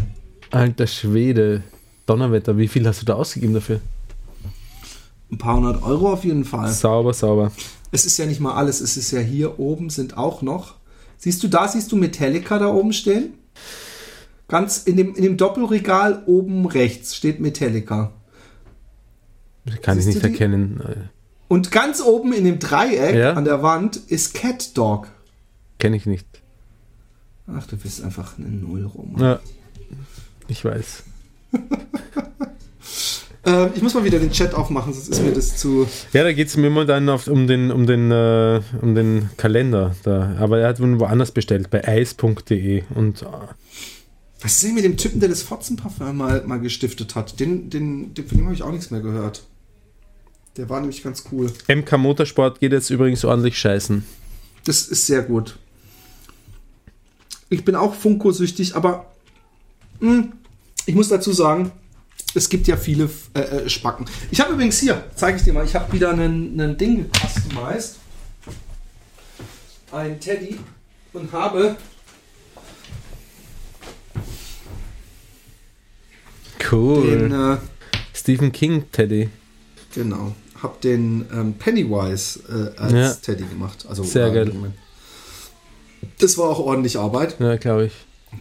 Alter 0.50 0.86
Schwede, 0.86 1.62
Donnerwetter, 2.06 2.58
wie 2.58 2.68
viel 2.68 2.86
hast 2.86 3.02
du 3.02 3.06
da 3.06 3.14
ausgegeben 3.14 3.54
dafür? 3.54 3.80
Ein 5.30 5.38
paar 5.38 5.56
hundert 5.56 5.82
Euro 5.82 6.12
auf 6.12 6.24
jeden 6.24 6.44
Fall. 6.44 6.70
Sauber, 6.70 7.14
sauber 7.14 7.50
es 7.94 8.04
ist 8.04 8.18
ja 8.18 8.26
nicht 8.26 8.40
mal 8.40 8.54
alles, 8.54 8.80
es 8.80 8.96
ist 8.96 9.12
ja 9.12 9.20
hier 9.20 9.60
oben 9.60 9.88
sind 9.88 10.18
auch 10.18 10.42
noch. 10.42 10.74
Siehst 11.16 11.42
du, 11.44 11.48
da 11.48 11.68
siehst 11.68 11.92
du 11.92 11.96
Metallica 11.96 12.58
da 12.58 12.66
oben 12.66 12.92
stehen? 12.92 13.34
Ganz 14.48 14.78
in 14.78 14.96
dem, 14.96 15.14
in 15.14 15.22
dem 15.22 15.36
Doppelregal 15.36 16.24
oben 16.26 16.66
rechts 16.66 17.14
steht 17.14 17.38
Metallica. 17.38 18.12
Kann 19.80 19.96
siehst 19.96 20.08
ich 20.08 20.14
nicht 20.16 20.24
erkennen. 20.24 21.08
Und 21.46 21.70
ganz 21.70 22.02
oben 22.02 22.32
in 22.32 22.44
dem 22.44 22.58
Dreieck 22.58 23.14
ja? 23.14 23.34
an 23.34 23.44
der 23.44 23.62
Wand 23.62 23.96
ist 23.96 24.34
Cat 24.34 24.76
Dog. 24.76 25.08
Kenne 25.78 25.96
ich 25.96 26.04
nicht. 26.04 26.26
Ach, 27.46 27.66
du 27.66 27.76
bist 27.76 28.02
einfach 28.02 28.38
eine 28.38 28.48
Null 28.48 28.86
rum. 28.86 29.14
Ja, 29.18 29.38
ich 30.48 30.64
weiß. 30.64 31.04
Äh, 33.46 33.68
ich 33.74 33.82
muss 33.82 33.94
mal 33.94 34.04
wieder 34.04 34.18
den 34.18 34.30
Chat 34.30 34.54
aufmachen, 34.54 34.92
sonst 34.92 35.08
ist 35.08 35.22
mir 35.22 35.32
das 35.32 35.56
zu. 35.56 35.86
Ja, 36.12 36.22
da 36.22 36.32
geht 36.32 36.48
es 36.48 36.56
mir 36.56 36.68
immer 36.68 36.84
dann 36.84 37.08
auf, 37.08 37.26
um, 37.26 37.46
den, 37.46 37.70
um, 37.70 37.86
den, 37.86 38.10
äh, 38.10 38.62
um 38.80 38.94
den 38.94 39.30
Kalender. 39.36 39.94
Da. 40.02 40.36
Aber 40.38 40.60
er 40.60 40.68
hat 40.68 40.80
woanders 40.80 41.30
bestellt, 41.30 41.70
bei 41.70 41.86
eis.de. 41.86 42.84
Und. 42.94 43.22
Äh, 43.22 43.26
was 44.40 44.52
ist 44.52 44.62
denn 44.64 44.74
mit 44.74 44.84
dem 44.84 44.96
Typen, 44.96 45.20
der 45.20 45.28
das 45.28 45.42
Fotzenparfum 45.42 46.16
mal, 46.16 46.42
mal 46.46 46.60
gestiftet 46.60 47.14
hat? 47.14 47.40
Den, 47.40 47.70
den, 47.70 48.14
den, 48.14 48.26
von 48.26 48.38
dem 48.38 48.44
habe 48.46 48.54
ich 48.54 48.62
auch 48.62 48.72
nichts 48.72 48.90
mehr 48.90 49.00
gehört. 49.00 49.44
Der 50.56 50.68
war 50.68 50.80
nämlich 50.80 51.02
ganz 51.02 51.24
cool. 51.32 51.50
MK 51.68 51.98
Motorsport 51.98 52.60
geht 52.60 52.72
jetzt 52.72 52.90
übrigens 52.90 53.24
ordentlich 53.24 53.58
scheißen. 53.58 54.04
Das 54.64 54.82
ist 54.82 55.06
sehr 55.06 55.22
gut. 55.22 55.58
Ich 57.48 57.64
bin 57.64 57.74
auch 57.74 57.94
Funko-süchtig, 57.94 58.76
aber 58.76 59.12
mh, 60.00 60.10
hm, 60.10 60.32
ich 60.86 60.94
muss 60.94 61.08
dazu 61.08 61.32
sagen, 61.32 61.72
es 62.34 62.48
gibt 62.48 62.66
ja 62.66 62.76
viele 62.76 63.08
äh, 63.34 63.40
äh, 63.40 63.68
Spacken. 63.68 64.06
Ich 64.30 64.40
habe 64.40 64.54
übrigens 64.54 64.80
hier, 64.80 65.04
zeige 65.14 65.38
ich 65.38 65.44
dir 65.44 65.52
mal, 65.52 65.64
ich 65.64 65.74
habe 65.74 65.92
wieder 65.92 66.10
ein 66.10 66.76
Ding 66.78 67.10
gecustomized. 67.10 67.96
Ein 69.92 70.18
Teddy 70.18 70.58
und 71.12 71.30
habe 71.32 71.76
Cool. 76.70 77.28
Den, 77.28 77.32
äh, 77.32 77.58
Stephen 78.12 78.50
King 78.50 78.84
Teddy. 78.90 79.28
Genau. 79.94 80.34
Hab 80.62 80.80
den 80.80 81.26
ähm, 81.32 81.54
Pennywise 81.54 82.40
äh, 82.48 82.80
als 82.80 82.92
ja. 82.92 83.12
Teddy 83.14 83.44
gemacht. 83.44 83.86
Also, 83.88 84.02
Sehr 84.02 84.30
geil. 84.30 84.52
Das 86.18 86.38
war 86.38 86.48
auch 86.48 86.58
ordentlich 86.58 86.98
Arbeit. 86.98 87.36
Ja, 87.38 87.56
glaube 87.56 87.86
ich. 87.86 87.92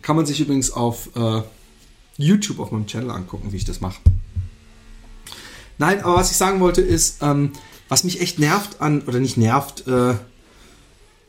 Kann 0.01 0.15
man 0.15 0.25
sich 0.25 0.39
übrigens 0.39 0.71
auf 0.71 1.09
äh, 1.15 1.41
YouTube 2.17 2.59
auf 2.59 2.71
meinem 2.71 2.87
Channel 2.87 3.11
angucken, 3.11 3.51
wie 3.51 3.57
ich 3.57 3.65
das 3.65 3.81
mache. 3.81 3.99
Nein, 5.77 6.01
aber 6.03 6.15
was 6.15 6.31
ich 6.31 6.37
sagen 6.37 6.59
wollte 6.59 6.81
ist, 6.81 7.21
ähm, 7.21 7.51
was 7.89 8.03
mich 8.03 8.21
echt 8.21 8.39
nervt 8.39 8.81
an, 8.81 9.01
oder 9.01 9.19
nicht 9.19 9.37
nervt, 9.37 9.87
äh, 9.87 10.13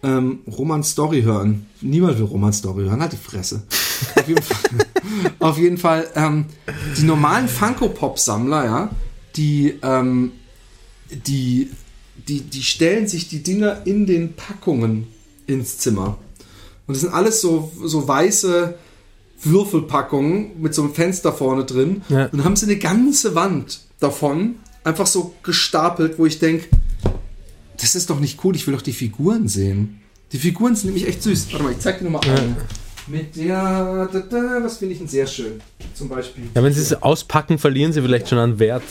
ähm, 0.03 0.41
Roman 0.47 0.83
Story 0.83 1.23
hören. 1.23 1.67
Niemand 1.81 2.19
will 2.19 2.27
Roman 2.27 2.53
Story 2.53 2.85
hören, 2.85 3.01
halt 3.01 3.13
die 3.13 3.17
Fresse. 3.17 3.63
Auf 4.17 4.29
jeden 4.29 4.43
Fall, 4.43 4.87
auf 5.39 5.59
jeden 5.59 5.79
Fall 5.79 6.09
ähm, 6.15 6.47
die 6.97 7.05
normalen 7.05 7.49
Funko-Pop-Sammler, 7.49 8.65
ja, 8.65 8.91
die, 9.37 9.79
ähm, 9.83 10.33
die, 11.11 11.71
die, 12.29 12.41
die 12.41 12.63
stellen 12.63 13.07
sich 13.07 13.29
die 13.29 13.43
Dinger 13.43 13.87
in 13.87 14.07
den 14.07 14.35
Packungen 14.35 15.07
ins 15.47 15.79
Zimmer. 15.79 16.19
Und 16.87 16.95
das 16.95 17.03
sind 17.03 17.15
alles 17.15 17.41
so, 17.41 17.73
so 17.83 18.07
weiße 18.07 18.75
Würfelpackungen 19.47 20.61
mit 20.61 20.75
so 20.75 20.83
einem 20.83 20.95
Fenster 20.95 21.33
vorne 21.33 21.65
drin. 21.65 22.03
Ja. 22.09 22.25
Und 22.27 22.35
dann 22.35 22.45
haben 22.45 22.57
sie 22.57 22.67
eine 22.67 22.77
ganze 22.77 23.35
Wand 23.35 23.81
davon 24.01 24.57
einfach 24.85 25.07
so 25.07 25.35
gestapelt, 25.43 26.19
wo 26.19 26.27
ich 26.27 26.39
denke, 26.39 26.67
das 27.79 27.95
ist 27.95 28.11
doch 28.11 28.21
nicht 28.21 28.45
cool, 28.45 28.55
ich 28.55 28.67
will 28.67 28.75
doch 28.75 28.83
die 28.83 28.93
Figuren 28.93 29.49
sehen. 29.49 30.01
Die 30.33 30.39
Figuren 30.39 30.75
sind 30.75 30.87
nämlich 30.87 31.09
echt 31.09 31.23
süß. 31.23 31.53
Warte 31.53 31.65
mal, 31.65 31.73
ich 31.73 31.79
zeig 31.79 31.99
dir 31.99 32.05
nochmal 32.05 32.27
ja. 32.27 32.35
eine. 32.35 32.57
Mit 33.07 33.37
der, 33.37 34.09
da, 34.11 34.19
da, 34.21 34.61
was 34.63 34.79
finde 34.79 34.95
ich 34.95 34.99
denn 34.99 35.09
sehr 35.09 35.27
schön. 35.27 35.61
Zum 35.95 36.09
Beispiel. 36.09 36.45
Ja, 36.55 36.63
wenn 36.63 36.73
sie 36.73 36.81
es 36.81 37.03
auspacken, 37.03 37.59
verlieren 37.59 37.93
sie 37.93 38.01
vielleicht 38.01 38.29
schon 38.29 38.39
an 38.39 38.59
Wert. 38.59 38.83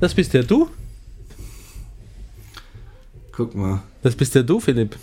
Das 0.00 0.14
bist 0.14 0.32
ja 0.32 0.42
du. 0.42 0.68
Guck 3.32 3.54
mal. 3.54 3.82
Das 4.02 4.14
bist 4.14 4.34
ja 4.34 4.42
du, 4.42 4.60
Philipp. 4.60 4.96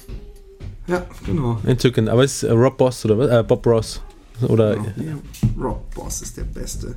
Ja, 0.88 1.06
genau. 1.26 1.60
Entzückend. 1.66 2.10
Aber 2.10 2.24
es 2.24 2.44
ist 2.44 2.50
äh, 2.50 2.52
Rob 2.52 2.78
Boss 2.78 3.04
oder 3.06 3.18
was? 3.18 3.30
Äh, 3.30 3.44
Bob 3.44 3.66
Ross. 3.66 4.02
Oder 4.48 4.76
genau. 4.76 4.88
ja. 4.98 5.64
Rob 5.64 5.94
Boss 5.96 6.22
ist 6.22 6.38
der 6.38 6.44
Beste. 6.44 6.96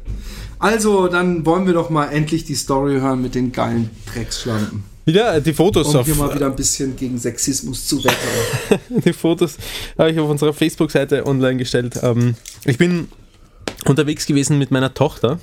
Also, 0.58 1.08
dann 1.08 1.44
wollen 1.46 1.66
wir 1.66 1.72
doch 1.72 1.90
mal 1.90 2.06
endlich 2.06 2.44
die 2.44 2.54
Story 2.54 3.00
hören 3.00 3.22
mit 3.22 3.34
den 3.34 3.50
geilen 3.50 3.90
Drecksschlampen. 4.12 4.84
Ja, 5.06 5.40
die 5.40 5.54
Fotos 5.54 5.88
um 5.88 5.96
auf. 5.96 6.06
hier 6.06 6.14
mal 6.14 6.32
wieder 6.34 6.46
ein 6.46 6.56
bisschen 6.56 6.94
gegen 6.94 7.18
Sexismus 7.18 7.86
zu 7.86 8.04
wettern. 8.04 8.80
die 9.04 9.12
Fotos 9.12 9.56
habe 9.98 10.10
ich 10.10 10.18
auf 10.18 10.28
unserer 10.28 10.52
Facebook-Seite 10.52 11.26
online 11.26 11.56
gestellt. 11.56 11.98
Ähm, 12.02 12.34
ich 12.64 12.78
bin 12.78 13.08
unterwegs 13.90 14.26
gewesen 14.26 14.58
mit 14.58 14.70
meiner 14.70 14.94
Tochter. 14.94 15.38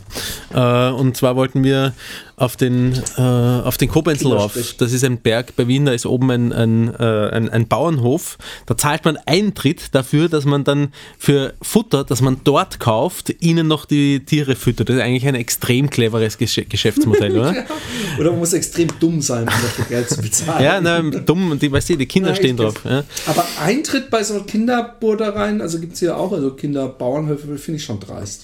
Äh, 0.53 0.89
und 0.89 1.15
zwar 1.17 1.35
wollten 1.35 1.63
wir 1.63 1.93
auf 2.37 2.55
den, 2.55 2.93
äh, 3.17 3.21
auf 3.21 3.77
den 3.77 3.89
Kobenzlauf. 3.89 4.53
Das 4.77 4.93
ist 4.93 5.03
ein 5.03 5.17
Berg 5.17 5.55
bei 5.55 5.67
Wien, 5.67 5.85
da 5.85 5.91
ist 5.91 6.05
oben 6.05 6.29
ein, 6.29 6.53
ein, 6.53 6.93
äh, 6.93 7.29
ein, 7.31 7.49
ein, 7.49 7.67
Bauernhof. 7.67 8.37
Da 8.67 8.77
zahlt 8.77 9.05
man 9.05 9.17
Eintritt 9.25 9.95
dafür, 9.95 10.29
dass 10.29 10.45
man 10.45 10.63
dann 10.63 10.89
für 11.17 11.55
Futter, 11.63 12.03
das 12.03 12.21
man 12.21 12.41
dort 12.43 12.79
kauft, 12.79 13.33
ihnen 13.39 13.67
noch 13.67 13.85
die 13.85 14.19
Tiere 14.19 14.55
füttert. 14.55 14.89
Das 14.89 14.97
ist 14.97 15.01
eigentlich 15.01 15.25
ein 15.25 15.33
extrem 15.33 15.89
cleveres 15.89 16.37
Gesch 16.37 16.61
Geschäftsmodell, 16.69 17.39
oder? 17.39 17.55
oder 18.19 18.29
man 18.29 18.39
muss 18.39 18.53
extrem 18.53 18.89
dumm 18.99 19.19
sein, 19.19 19.41
um 19.41 19.47
dafür 19.47 19.85
Geld 19.85 20.07
zu 20.07 20.21
bezahlen. 20.21 20.63
Ja, 20.63 20.79
na, 20.79 21.01
dumm, 21.01 21.57
die, 21.59 21.71
weißt 21.71 21.89
du, 21.89 21.95
die 21.97 22.05
Kinder 22.05 22.29
Nein, 22.29 22.37
stehen 22.37 22.57
drauf. 22.57 22.75
Ja. 22.85 23.03
Aber 23.25 23.45
Eintritt 23.63 24.11
bei 24.11 24.23
so 24.23 24.35
einer 24.35 24.43
Kinderburdereien, 24.43 25.59
also 25.59 25.79
gibt 25.79 25.93
es 25.93 26.01
hier 26.01 26.15
auch, 26.15 26.31
also 26.31 26.51
Kinderbauernhöfe, 26.51 27.57
finde 27.57 27.79
ich 27.79 27.83
schon 27.83 27.99
dreist. 27.99 28.36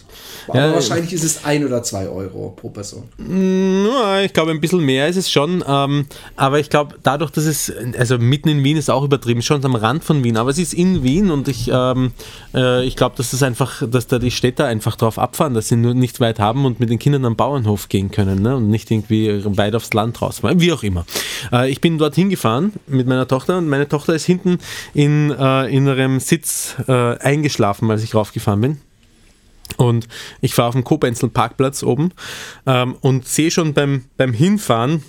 Aber 0.48 0.60
ja, 0.60 0.74
wahrscheinlich 0.74 1.14
ist 1.14 1.24
es 1.24 1.46
ein 1.46 1.66
oder 1.66 1.84
zwei 1.84 2.08
Euro 2.08 2.54
pro 2.56 2.70
Person. 2.70 3.04
Ich 3.18 4.34
glaube, 4.34 4.52
ein 4.52 4.60
bisschen 4.60 4.84
mehr 4.84 5.08
ist 5.08 5.16
es 5.16 5.32
schon. 5.32 5.64
Ähm, 5.68 6.06
aber 6.36 6.60
ich 6.60 6.70
glaube, 6.70 6.96
dadurch, 7.04 7.32
dass 7.32 7.46
es, 7.46 7.72
also 7.98 8.18
mitten 8.18 8.50
in 8.50 8.64
Wien 8.64 8.78
ist 8.78 8.90
auch 8.90 9.04
übertrieben, 9.04 9.42
schon 9.42 9.64
am 9.64 9.76
Rand 9.76 10.04
von 10.04 10.24
Wien, 10.24 10.38
aber 10.38 10.50
es 10.50 10.58
ist 10.58 10.74
in 10.74 11.04
Wien 11.04 11.32
und 11.32 11.48
ich, 11.48 11.70
ähm, 11.72 12.12
äh, 12.54 12.84
ich 12.86 12.96
glaube, 12.96 13.16
dass 13.18 13.32
das 13.32 13.44
einfach, 13.44 13.84
dass 13.88 14.08
da 14.08 14.20
die 14.20 14.32
Städter 14.32 14.66
einfach 14.66 14.96
drauf 14.96 15.18
abfahren, 15.18 15.54
dass 15.54 15.70
sie 15.70 15.76
nur 15.76 15.94
nicht 15.94 16.20
weit 16.20 16.40
haben 16.40 16.66
und 16.66 16.80
mit 16.80 16.90
den 16.90 17.00
Kindern 17.00 17.26
am 17.26 17.36
Bauernhof 17.36 17.90
gehen 17.90 18.12
können 18.12 18.42
ne? 18.42 18.58
und 18.58 18.70
nicht 18.70 18.92
irgendwie 18.92 19.44
weit 19.46 19.76
aufs 19.76 19.94
Land 19.94 20.22
raus. 20.22 20.42
Wie 20.44 20.72
auch 20.74 20.84
immer. 20.84 21.06
Äh, 21.52 21.70
ich 21.70 21.82
bin 21.82 21.98
dorthin 21.98 22.30
gefahren 22.30 22.74
mit 22.88 23.08
meiner 23.08 23.28
Tochter 23.28 23.58
und 23.58 23.70
meine 23.70 23.88
Tochter 23.88 24.14
ist 24.14 24.26
hinten 24.26 24.60
in 24.94 25.32
äh, 25.32 25.68
innerem 25.68 26.20
Sitz 26.20 26.76
äh, 26.88 27.18
eingeschlafen, 27.18 27.90
als 27.90 28.04
ich 28.04 28.16
raufgefahren 28.16 28.62
bin. 28.62 28.78
Und 29.78 30.08
ich 30.42 30.54
fahre 30.54 30.70
auf 30.70 30.76
dem 30.76 30.84
Kobenzel 30.84 31.30
Parkplatz 31.30 31.84
oben 31.84 32.12
ähm, 32.66 32.96
und 33.02 33.28
sehe 33.28 33.52
schon 33.52 33.74
beim, 33.74 34.06
beim 34.18 34.34
Hinfahren, 34.34 35.04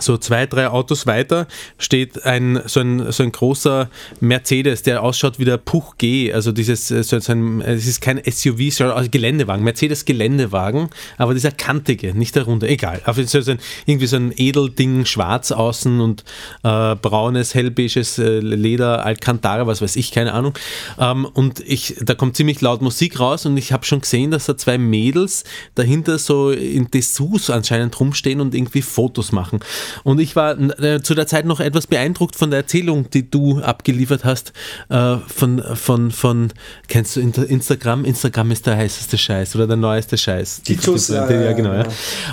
so 0.00 0.16
zwei, 0.16 0.46
drei 0.46 0.68
Autos 0.68 1.06
weiter 1.06 1.46
steht 1.76 2.24
ein 2.24 2.62
so, 2.64 2.80
ein 2.80 3.12
so 3.12 3.22
ein 3.22 3.30
großer 3.30 3.90
Mercedes, 4.20 4.82
der 4.82 5.02
ausschaut 5.02 5.38
wie 5.38 5.44
der 5.44 5.58
Puch 5.58 5.96
G. 5.98 6.32
Also 6.32 6.50
dieses, 6.50 6.88
so, 6.88 7.02
so 7.02 7.32
ein, 7.32 7.60
es 7.60 7.86
ist 7.86 8.00
kein 8.00 8.20
SUV, 8.24 8.72
sondern 8.72 8.96
also 8.96 9.10
Geländewagen, 9.10 9.62
Mercedes 9.62 10.06
Geländewagen, 10.06 10.88
aber 11.18 11.34
dieser 11.34 11.50
kantige, 11.50 12.16
nicht 12.16 12.34
der 12.36 12.44
runde. 12.44 12.68
Egal. 12.68 13.02
Auf 13.04 13.16
so 13.22 13.38
ein, 13.38 13.58
irgendwie 13.84 14.06
so 14.06 14.16
ein 14.16 14.32
Edelding, 14.34 15.04
schwarz 15.04 15.52
außen 15.52 16.00
und 16.00 16.24
äh, 16.62 16.94
braunes, 16.96 17.54
hellbeiges 17.54 18.18
äh, 18.18 18.38
Leder, 18.38 19.04
Alcantara, 19.04 19.66
was 19.66 19.82
weiß 19.82 19.96
ich, 19.96 20.10
keine 20.10 20.32
Ahnung. 20.32 20.54
Ähm, 20.98 21.26
und 21.26 21.60
ich, 21.60 21.96
da 22.00 22.14
kommt 22.14 22.36
ziemlich 22.36 22.62
laut 22.62 22.80
Musik 22.80 23.20
raus 23.20 23.44
und 23.44 23.58
ich 23.58 23.72
habe 23.72 23.84
schon 23.84 24.00
gesehen, 24.00 24.30
dass 24.30 24.46
da 24.46 24.56
zwei 24.56 24.78
Mädels 24.78 25.44
dahinter 25.74 26.18
so 26.18 26.50
in 26.50 26.90
Dessous 26.90 27.50
anscheinend 27.50 27.98
rumstehen 28.00 28.40
und 28.40 28.54
irgendwie 28.54 28.80
Fotos 28.80 29.32
machen. 29.32 29.60
Und 30.04 30.20
ich 30.20 30.36
war 30.36 30.58
äh, 30.80 31.02
zu 31.02 31.14
der 31.14 31.26
Zeit 31.26 31.46
noch 31.46 31.60
etwas 31.60 31.86
beeindruckt 31.86 32.36
von 32.36 32.50
der 32.50 32.60
Erzählung, 32.60 33.10
die 33.10 33.30
du 33.30 33.60
abgeliefert 33.60 34.24
hast, 34.24 34.52
äh, 34.88 35.16
von, 35.26 35.62
von, 35.74 36.10
von, 36.10 36.52
kennst 36.88 37.16
du 37.16 37.20
Instagram? 37.20 38.04
Instagram 38.04 38.50
ist 38.50 38.66
der 38.66 38.76
heißeste 38.76 39.18
Scheiß 39.18 39.56
oder 39.56 39.66
der 39.66 39.76
neueste 39.76 40.18
Scheiß. 40.18 40.62
Die 40.62 40.76
Tuss, 40.76 41.08
ja, 41.08 41.30
ja, 41.30 41.52
genau. 41.52 41.72
Ja. 41.72 41.84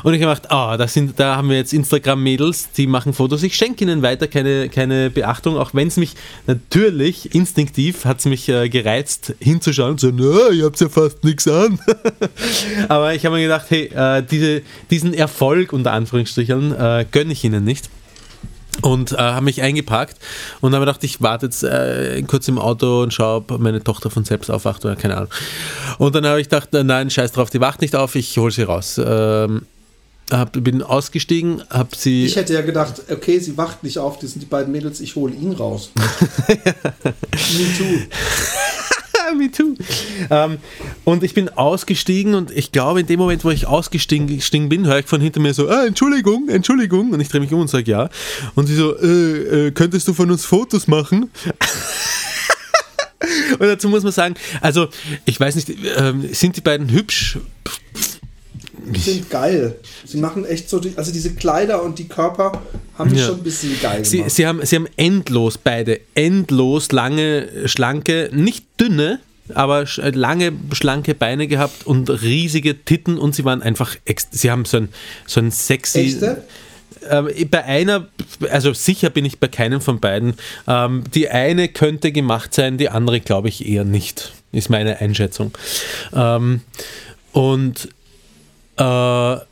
Und 0.03 0.13
ich 0.13 0.21
habe 0.21 0.33
gedacht, 0.33 0.51
ah, 0.51 0.77
da, 0.77 0.87
sind, 0.87 1.19
da 1.19 1.35
haben 1.37 1.49
wir 1.49 1.57
jetzt 1.57 1.73
Instagram-Mädels, 1.73 2.71
die 2.71 2.87
machen 2.87 3.13
Fotos. 3.13 3.43
Ich 3.43 3.55
schenke 3.55 3.83
ihnen 3.83 4.01
weiter 4.01 4.27
keine, 4.27 4.69
keine 4.69 5.09
Beachtung, 5.09 5.57
auch 5.57 5.73
wenn 5.73 5.87
es 5.87 5.97
mich 5.97 6.13
natürlich 6.47 7.33
instinktiv 7.33 8.05
hat 8.05 8.19
es 8.19 8.25
mich 8.25 8.49
äh, 8.49 8.69
gereizt, 8.69 9.35
hinzuschauen 9.39 9.91
und 9.91 9.99
zu 9.99 10.07
sagen, 10.07 10.19
na, 10.19 10.53
ihr 10.53 10.65
habt 10.65 10.79
ja 10.79 10.89
fast 10.89 11.23
nichts 11.23 11.47
an. 11.47 11.79
Aber 12.87 13.13
ich 13.13 13.25
habe 13.25 13.35
mir 13.35 13.43
gedacht, 13.43 13.65
hey, 13.69 13.89
diese, 14.29 14.61
diesen 14.89 15.13
Erfolg 15.13 15.73
unter 15.73 15.91
Anführungsstrichen 15.91 16.75
äh, 16.75 17.05
gönne 17.11 17.33
ich 17.33 17.38
ich 17.39 17.45
ihnen 17.45 17.63
nicht 17.63 17.89
und 18.81 19.11
äh, 19.13 19.17
habe 19.17 19.45
mich 19.45 19.61
eingepackt 19.61 20.17
und 20.61 20.73
habe 20.73 20.85
gedacht, 20.85 21.03
ich 21.03 21.21
warte 21.21 21.47
jetzt 21.47 21.63
äh, 21.63 22.21
kurz 22.23 22.47
im 22.47 22.57
Auto 22.59 23.03
und 23.03 23.13
schaue, 23.13 23.37
ob 23.37 23.59
meine 23.59 23.83
Tochter 23.83 24.09
von 24.09 24.23
selbst 24.25 24.49
aufwacht 24.49 24.85
oder 24.85 24.95
keine 24.95 25.17
Ahnung. 25.17 25.29
Und 25.97 26.15
dann 26.15 26.25
habe 26.25 26.39
ich 26.39 26.49
gedacht, 26.49 26.73
äh, 26.73 26.83
nein, 26.83 27.09
scheiß 27.09 27.31
drauf, 27.31 27.49
die 27.49 27.59
wacht 27.59 27.81
nicht 27.81 27.95
auf, 27.95 28.15
ich 28.15 28.37
hole 28.37 28.51
sie 28.51 28.63
raus. 28.63 28.99
Ähm, 29.03 29.63
hab, 30.31 30.51
bin 30.63 30.83
ausgestiegen, 30.83 31.63
habe 31.69 31.95
sie. 31.95 32.25
Ich 32.25 32.35
hätte 32.35 32.53
ja 32.53 32.61
gedacht, 32.61 33.01
okay, 33.09 33.39
sie 33.39 33.57
wacht 33.57 33.83
nicht 33.83 33.97
auf, 33.97 34.19
das 34.19 34.31
sind 34.31 34.41
die 34.41 34.45
beiden 34.45 34.71
Mädels, 34.71 35.01
ich 35.01 35.15
hole 35.15 35.33
ihn 35.33 35.53
raus. 35.53 35.91
Me 35.97 37.65
too. 37.77 37.99
Me 39.35 39.51
too. 39.51 39.75
Ähm, 40.29 40.57
und 41.03 41.23
ich 41.23 41.33
bin 41.33 41.49
ausgestiegen 41.49 42.35
und 42.35 42.51
ich 42.51 42.71
glaube, 42.71 43.01
in 43.01 43.07
dem 43.07 43.19
Moment, 43.19 43.43
wo 43.43 43.49
ich 43.49 43.65
ausgestiegen 43.67 44.27
bin, 44.69 44.87
höre 44.87 44.99
ich 44.99 45.05
von 45.05 45.21
hinter 45.21 45.39
mir 45.39 45.53
so, 45.53 45.69
ah, 45.69 45.85
Entschuldigung, 45.85 46.49
Entschuldigung. 46.49 47.11
Und 47.11 47.19
ich 47.19 47.29
drehe 47.29 47.41
mich 47.41 47.51
um 47.53 47.61
und 47.61 47.69
sage 47.69 47.89
ja. 47.91 48.09
Und 48.55 48.67
sie 48.67 48.75
so, 48.75 48.97
äh, 48.97 49.67
äh, 49.67 49.71
könntest 49.71 50.07
du 50.07 50.13
von 50.13 50.29
uns 50.31 50.45
Fotos 50.45 50.87
machen? 50.87 51.29
und 53.59 53.61
dazu 53.61 53.89
muss 53.89 54.03
man 54.03 54.11
sagen, 54.11 54.35
also 54.61 54.87
ich 55.25 55.39
weiß 55.39 55.55
nicht, 55.55 55.69
äh, 55.69 56.13
sind 56.31 56.57
die 56.57 56.61
beiden 56.61 56.89
hübsch? 56.89 57.37
Die 58.93 58.99
sind 58.99 59.29
geil. 59.29 59.75
Sie 60.05 60.17
machen 60.17 60.45
echt 60.45 60.69
so, 60.69 60.81
also 60.95 61.11
diese 61.11 61.33
Kleider 61.33 61.83
und 61.83 61.99
die 61.99 62.07
Körper 62.07 62.61
haben 62.97 63.11
mich 63.11 63.19
ja. 63.19 63.27
schon 63.27 63.37
ein 63.37 63.43
bisschen 63.43 63.79
geil 63.81 64.03
gemacht. 64.03 64.05
Sie, 64.05 64.23
sie, 64.27 64.47
haben, 64.47 64.65
sie 64.65 64.75
haben 64.75 64.87
endlos 64.97 65.57
beide, 65.57 65.99
endlos 66.15 66.91
lange, 66.91 67.47
schlanke, 67.65 68.29
nicht 68.33 68.65
dünne, 68.79 69.19
aber 69.53 69.85
äh, 69.97 70.09
lange, 70.11 70.53
schlanke 70.73 71.15
Beine 71.15 71.47
gehabt 71.47 71.85
und 71.85 72.09
riesige 72.09 72.83
Titten 72.83 73.17
und 73.17 73.35
sie 73.35 73.45
waren 73.45 73.61
einfach, 73.61 73.95
sie 74.31 74.51
haben 74.51 74.65
so 74.65 74.77
ein, 74.77 74.89
so 75.25 75.39
ein 75.39 75.51
sexy... 75.51 75.99
Echte? 76.01 76.43
Ähm, 77.09 77.29
bei 77.49 77.63
einer, 77.63 78.07
also 78.51 78.73
sicher 78.73 79.09
bin 79.09 79.23
ich 79.23 79.39
bei 79.39 79.47
keinem 79.47 79.79
von 79.79 80.01
beiden. 80.01 80.33
Ähm, 80.67 81.05
die 81.13 81.29
eine 81.29 81.69
könnte 81.69 82.11
gemacht 82.11 82.53
sein, 82.53 82.77
die 82.77 82.89
andere 82.89 83.21
glaube 83.21 83.47
ich 83.47 83.65
eher 83.65 83.85
nicht, 83.85 84.33
ist 84.51 84.69
meine 84.69 84.99
Einschätzung. 84.99 85.57
Ähm, 86.13 86.61
und 87.31 87.89
äh, 88.79 89.48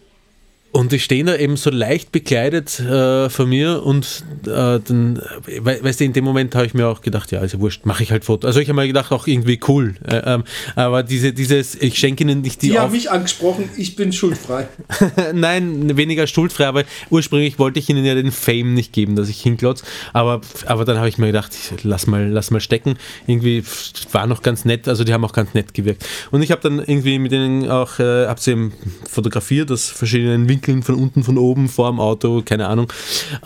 und 0.78 0.92
die 0.92 1.00
stehen 1.00 1.26
da 1.26 1.36
eben 1.36 1.58
so 1.58 1.72
leicht 1.72 2.12
bekleidet 2.12 2.80
äh, 2.80 3.32
von 3.32 3.50
mir 3.50 3.82
und 3.84 4.24
äh, 4.46 4.80
dann, 4.80 5.20
we 5.44 5.80
weißt 5.82 6.00
du, 6.00 6.04
in 6.04 6.14
dem 6.14 6.24
Moment 6.24 6.54
habe 6.54 6.68
ich 6.68 6.76
mir 6.76 6.88
auch 6.88 7.02
gedacht, 7.02 7.32
ja, 7.32 7.40
also 7.40 7.60
wurscht, 7.60 7.88
mache 7.88 8.04
ich 8.04 8.12
halt 8.12 8.26
Foto. 8.26 8.46
Also 8.46 8.60
ich 8.60 8.70
habe 8.70 8.80
mir 8.80 8.86
gedacht, 8.86 9.12
auch 9.12 9.26
irgendwie 9.26 9.60
cool. 9.68 9.96
Äh, 10.06 10.38
aber 10.76 11.02
diese, 11.02 11.34
dieses, 11.34 11.74
ich 11.74 11.98
schenke 11.98 12.24
ihnen 12.24 12.42
nicht 12.42 12.62
die. 12.62 12.70
Die 12.70 12.78
haben 12.78 12.92
mich 12.92 13.10
angesprochen, 13.10 13.68
ich 13.76 13.96
bin 13.96 14.14
schuldfrei. 14.14 14.68
Nein, 15.34 15.98
weniger 15.98 16.28
schuldfrei, 16.28 16.68
aber 16.68 16.84
ursprünglich 17.10 17.58
wollte 17.58 17.80
ich 17.80 17.90
ihnen 17.90 18.06
ja 18.06 18.14
den 18.14 18.32
Fame 18.32 18.76
nicht 18.76 18.94
geben, 18.94 19.16
dass 19.16 19.30
ich 19.30 19.42
hinklotz. 19.42 19.84
Aber, 20.14 20.42
aber 20.68 20.86
dann 20.86 20.98
habe 20.98 21.10
ich 21.10 21.18
mir 21.18 21.26
gedacht, 21.26 21.54
lass 21.82 22.06
mal, 22.06 22.28
lass 22.28 22.52
mal 22.52 22.62
stecken. 22.62 23.00
Irgendwie 23.26 23.64
war 24.12 24.28
noch 24.28 24.44
ganz 24.44 24.64
nett, 24.64 24.88
also 24.88 25.04
die 25.04 25.12
haben 25.12 25.26
auch 25.26 25.34
ganz 25.34 25.56
nett 25.56 25.74
gewirkt. 25.74 26.06
Und 26.30 26.44
ich 26.44 26.52
habe 26.52 26.62
dann 26.62 26.78
irgendwie 26.78 27.18
mit 27.18 27.32
denen 27.32 27.68
auch, 27.68 27.98
äh, 27.98 28.28
habe 28.28 28.40
sie 28.40 28.72
fotografiert 29.10 29.72
aus 29.72 29.90
verschiedenen 29.90 30.48
Winkeln 30.48 30.67
Winkeln, 30.68 30.84
von 30.84 30.96
unten, 30.96 31.24
von 31.24 31.38
oben, 31.38 31.68
vor 31.70 31.90
dem 31.90 32.00
Auto, 32.00 32.42
keine 32.46 32.68
Ahnung. 32.68 32.92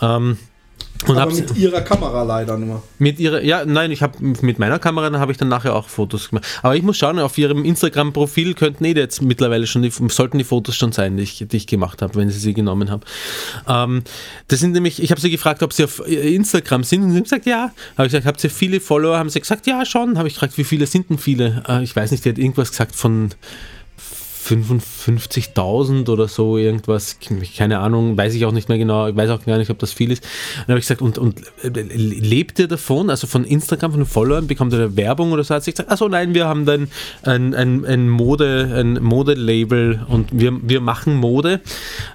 Ähm, 0.00 0.38
und 1.08 1.18
Aber 1.18 1.34
mit 1.34 1.56
ihrer 1.56 1.80
Kamera 1.80 2.22
leider 2.22 2.56
nur. 2.56 2.80
Mit 3.00 3.18
ihrer, 3.18 3.42
ja, 3.42 3.64
nein, 3.64 3.90
ich 3.90 4.02
habe 4.02 4.16
mit 4.20 4.60
meiner 4.60 4.78
Kamera 4.78 5.18
habe 5.18 5.32
ich 5.32 5.38
dann 5.38 5.48
nachher 5.48 5.74
auch 5.74 5.88
Fotos 5.88 6.28
gemacht. 6.28 6.46
Aber 6.62 6.76
ich 6.76 6.84
muss 6.84 6.96
schauen, 6.96 7.18
auf 7.18 7.36
ihrem 7.38 7.64
Instagram-Profil 7.64 8.54
könnten 8.54 8.84
eh 8.84 8.92
jetzt 8.92 9.20
mittlerweile 9.20 9.66
schon 9.66 9.82
die, 9.82 9.90
sollten 9.90 10.38
die 10.38 10.44
Fotos 10.44 10.76
schon 10.76 10.92
sein, 10.92 11.16
die 11.16 11.24
ich, 11.24 11.44
die 11.48 11.56
ich 11.56 11.66
gemacht 11.66 12.02
habe, 12.02 12.14
wenn 12.14 12.30
sie 12.30 12.38
sie 12.38 12.54
genommen 12.54 12.88
habe. 12.88 13.04
Ähm, 13.66 14.04
das 14.46 14.60
sind 14.60 14.72
nämlich, 14.72 15.02
ich 15.02 15.10
habe 15.10 15.20
sie 15.20 15.30
gefragt, 15.30 15.64
ob 15.64 15.72
sie 15.72 15.82
auf 15.82 16.06
Instagram 16.06 16.84
sind 16.84 17.02
und 17.02 17.10
sie 17.10 17.16
haben 17.16 17.24
gesagt, 17.24 17.46
ja. 17.46 17.72
Habe 17.96 18.06
ich 18.06 18.12
gesagt, 18.12 18.26
habt 18.26 18.44
ihr 18.44 18.50
viele 18.50 18.78
Follower? 18.78 19.18
Haben 19.18 19.30
sie 19.30 19.40
gesagt, 19.40 19.66
ja, 19.66 19.84
schon. 19.84 20.18
Habe 20.18 20.28
ich 20.28 20.34
gefragt, 20.34 20.56
wie 20.56 20.64
viele 20.64 20.86
sind 20.86 21.10
denn 21.10 21.18
viele? 21.18 21.64
Äh, 21.68 21.82
ich 21.82 21.96
weiß 21.96 22.12
nicht, 22.12 22.24
die 22.24 22.28
hat 22.28 22.38
irgendwas 22.38 22.70
gesagt 22.70 22.94
von 22.94 23.30
55.000 24.48 26.08
oder 26.08 26.26
so 26.26 26.56
irgendwas, 26.58 27.18
keine 27.56 27.78
Ahnung, 27.78 28.16
weiß 28.16 28.34
ich 28.34 28.44
auch 28.44 28.52
nicht 28.52 28.68
mehr 28.68 28.78
genau, 28.78 29.08
ich 29.08 29.16
weiß 29.16 29.30
auch 29.30 29.44
gar 29.44 29.58
nicht, 29.58 29.70
ob 29.70 29.78
das 29.78 29.92
viel 29.92 30.10
ist. 30.10 30.24
dann 30.56 30.68
habe 30.68 30.78
ich 30.78 30.84
gesagt, 30.84 31.02
und, 31.02 31.18
und 31.18 31.40
äh, 31.62 31.68
lebt 31.68 32.58
ihr 32.58 32.68
davon, 32.68 33.10
also 33.10 33.26
von 33.26 33.44
Instagram, 33.44 33.92
von 33.92 34.00
den 34.00 34.06
Followern, 34.06 34.46
bekommt 34.46 34.72
ihr 34.72 34.78
da 34.78 34.96
Werbung 34.96 35.32
oder 35.32 35.44
so? 35.44 35.54
Hat 35.54 35.64
sie 35.64 35.70
gesagt, 35.70 35.90
achso, 35.90 36.08
nein, 36.08 36.34
wir 36.34 36.46
haben 36.46 36.66
dann 36.66 36.88
ein, 37.22 37.54
ein, 37.54 37.84
ein 37.84 38.08
Mode, 38.08 38.72
ein 38.74 39.02
Modelabel 39.02 40.04
und 40.08 40.28
wir, 40.32 40.52
wir 40.62 40.80
machen 40.80 41.16
Mode 41.16 41.60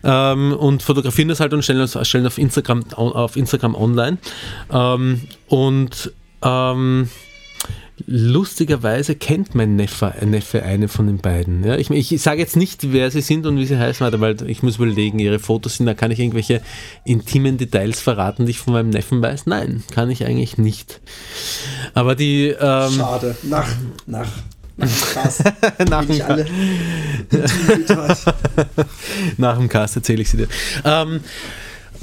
ähm, 0.04 0.54
und 0.54 0.84
fotografieren 0.84 1.30
das 1.30 1.40
halt 1.40 1.54
und 1.54 1.64
stellen, 1.64 1.88
stellen 1.88 2.28
auf 2.28 2.38
Instagram, 2.38 2.84
auf 2.94 3.38
Instagram 3.38 3.76
online. 3.76 4.18
Ähm, 4.72 5.22
und 5.48 6.12
ähm, 6.44 7.10
Lustigerweise 8.06 9.16
kennt 9.16 9.56
mein 9.56 9.76
Neffe, 9.76 10.14
Neffe 10.24 10.62
eine 10.62 10.88
von 10.88 11.08
den 11.08 11.18
beiden. 11.18 11.64
Ja, 11.64 11.76
ich, 11.78 11.90
ich 11.90 12.22
sage 12.22 12.40
jetzt 12.40 12.56
nicht, 12.56 12.92
wer 12.94 13.10
sie 13.10 13.22
sind 13.22 13.48
und 13.48 13.58
wie 13.58 13.66
sie 13.66 13.80
heißen, 13.80 14.22
weil 14.22 14.36
ich 14.48 14.62
muss 14.62 14.76
überlegen, 14.76 15.18
ihre 15.18 15.40
Fotos 15.40 15.78
sind, 15.78 15.88
da 15.88 15.96
kann 15.96 16.12
ich 16.12 16.20
irgendwelche 16.20 16.62
intimen 17.06 17.58
Details 17.58 18.00
verraten, 18.00 18.46
die 18.46 18.52
ich 18.52 18.60
von 18.60 18.74
meinem 18.74 18.92
Neffen 18.92 19.22
weiß. 19.22 19.48
Nein, 19.48 19.84
kann 19.92 20.12
ich 20.12 20.26
eigentlich 20.26 20.60
nicht. 20.60 21.02
Aber 21.96 22.16
die. 22.16 22.50
Ähm, 22.50 22.92
Schade. 22.92 23.36
Nach, 23.44 23.68
nach. 24.06 24.30
Nach 24.78 26.06
dem. 26.06 26.18
Details. 27.32 28.26
nach 29.38 29.58
dem 29.58 29.70
Cast 29.70 29.96
erzähle 29.96 30.22
ich 30.22 30.30
sie 30.30 30.38
dir. 30.38 30.48
Ähm, 30.86 31.22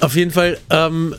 auf 0.01 0.17
jeden 0.17 0.33
Fall 0.33 0.59
ähm, 0.71 1.15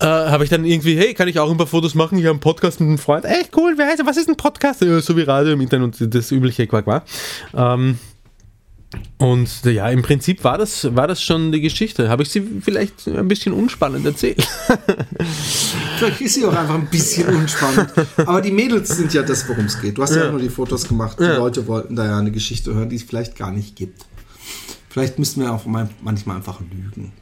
äh, 0.00 0.04
habe 0.06 0.44
ich 0.44 0.50
dann 0.50 0.64
irgendwie, 0.64 0.96
hey, 0.96 1.14
kann 1.14 1.28
ich 1.28 1.38
auch 1.38 1.50
ein 1.50 1.56
paar 1.56 1.66
Fotos 1.66 1.94
machen? 1.94 2.18
Ich 2.18 2.24
habe 2.24 2.32
einen 2.32 2.40
Podcast 2.40 2.80
mit 2.80 2.88
einem 2.88 2.98
Freund. 2.98 3.24
Echt 3.24 3.56
cool, 3.56 3.74
wer 3.76 3.86
heißt 3.86 4.00
er? 4.00 4.06
Was 4.06 4.16
ist 4.16 4.28
ein 4.28 4.36
Podcast? 4.36 4.80
Ja, 4.82 5.00
so 5.00 5.16
wie 5.16 5.22
Radio 5.22 5.52
im 5.52 5.60
Internet 5.60 6.00
und 6.00 6.14
das 6.14 6.30
übliche 6.32 6.66
Quack 6.66 6.86
war. 6.86 7.04
Ähm, 7.54 7.98
und 9.18 9.50
ja, 9.64 9.88
im 9.90 10.00
Prinzip 10.00 10.42
war 10.44 10.56
das, 10.56 10.94
war 10.96 11.06
das 11.06 11.22
schon 11.22 11.52
die 11.52 11.60
Geschichte. 11.60 12.08
Habe 12.08 12.22
ich 12.22 12.30
sie 12.30 12.42
vielleicht 12.62 13.06
ein 13.06 13.28
bisschen 13.28 13.52
unspannend 13.52 14.06
erzählt? 14.06 14.46
Vielleicht 15.98 16.20
ist 16.22 16.34
sie 16.34 16.44
auch 16.46 16.54
einfach 16.54 16.74
ein 16.76 16.86
bisschen 16.86 17.26
unspannend. 17.28 17.92
Aber 18.16 18.40
die 18.40 18.50
Mädels 18.52 18.88
sind 18.88 19.12
ja 19.12 19.22
das, 19.22 19.46
worum 19.48 19.66
es 19.66 19.80
geht. 19.80 19.98
Du 19.98 20.02
hast 20.02 20.14
ja, 20.14 20.22
Ja. 20.22 20.26
auch 20.28 20.32
nur 20.32 20.40
die 20.40 20.48
Fotos 20.48 20.86
gemacht. 20.88 21.18
Die 21.20 21.24
Ja. 21.24 21.36
Leute 21.36 21.66
wollten 21.66 21.96
da 21.96 22.06
ja 22.06 22.18
eine 22.18 22.30
Geschichte 22.30 22.72
hören, 22.74 22.88
die 22.88 22.96
es 22.96 23.02
vielleicht 23.02 23.36
gar 23.36 23.50
nicht 23.50 23.76
gibt. 23.76 24.06
Vielleicht 24.88 25.18
müssen 25.18 25.42
wir 25.42 25.52
auch 25.52 25.66
mal- 25.66 25.90
manchmal 26.02 26.36
einfach 26.36 26.60
lügen. 26.60 27.12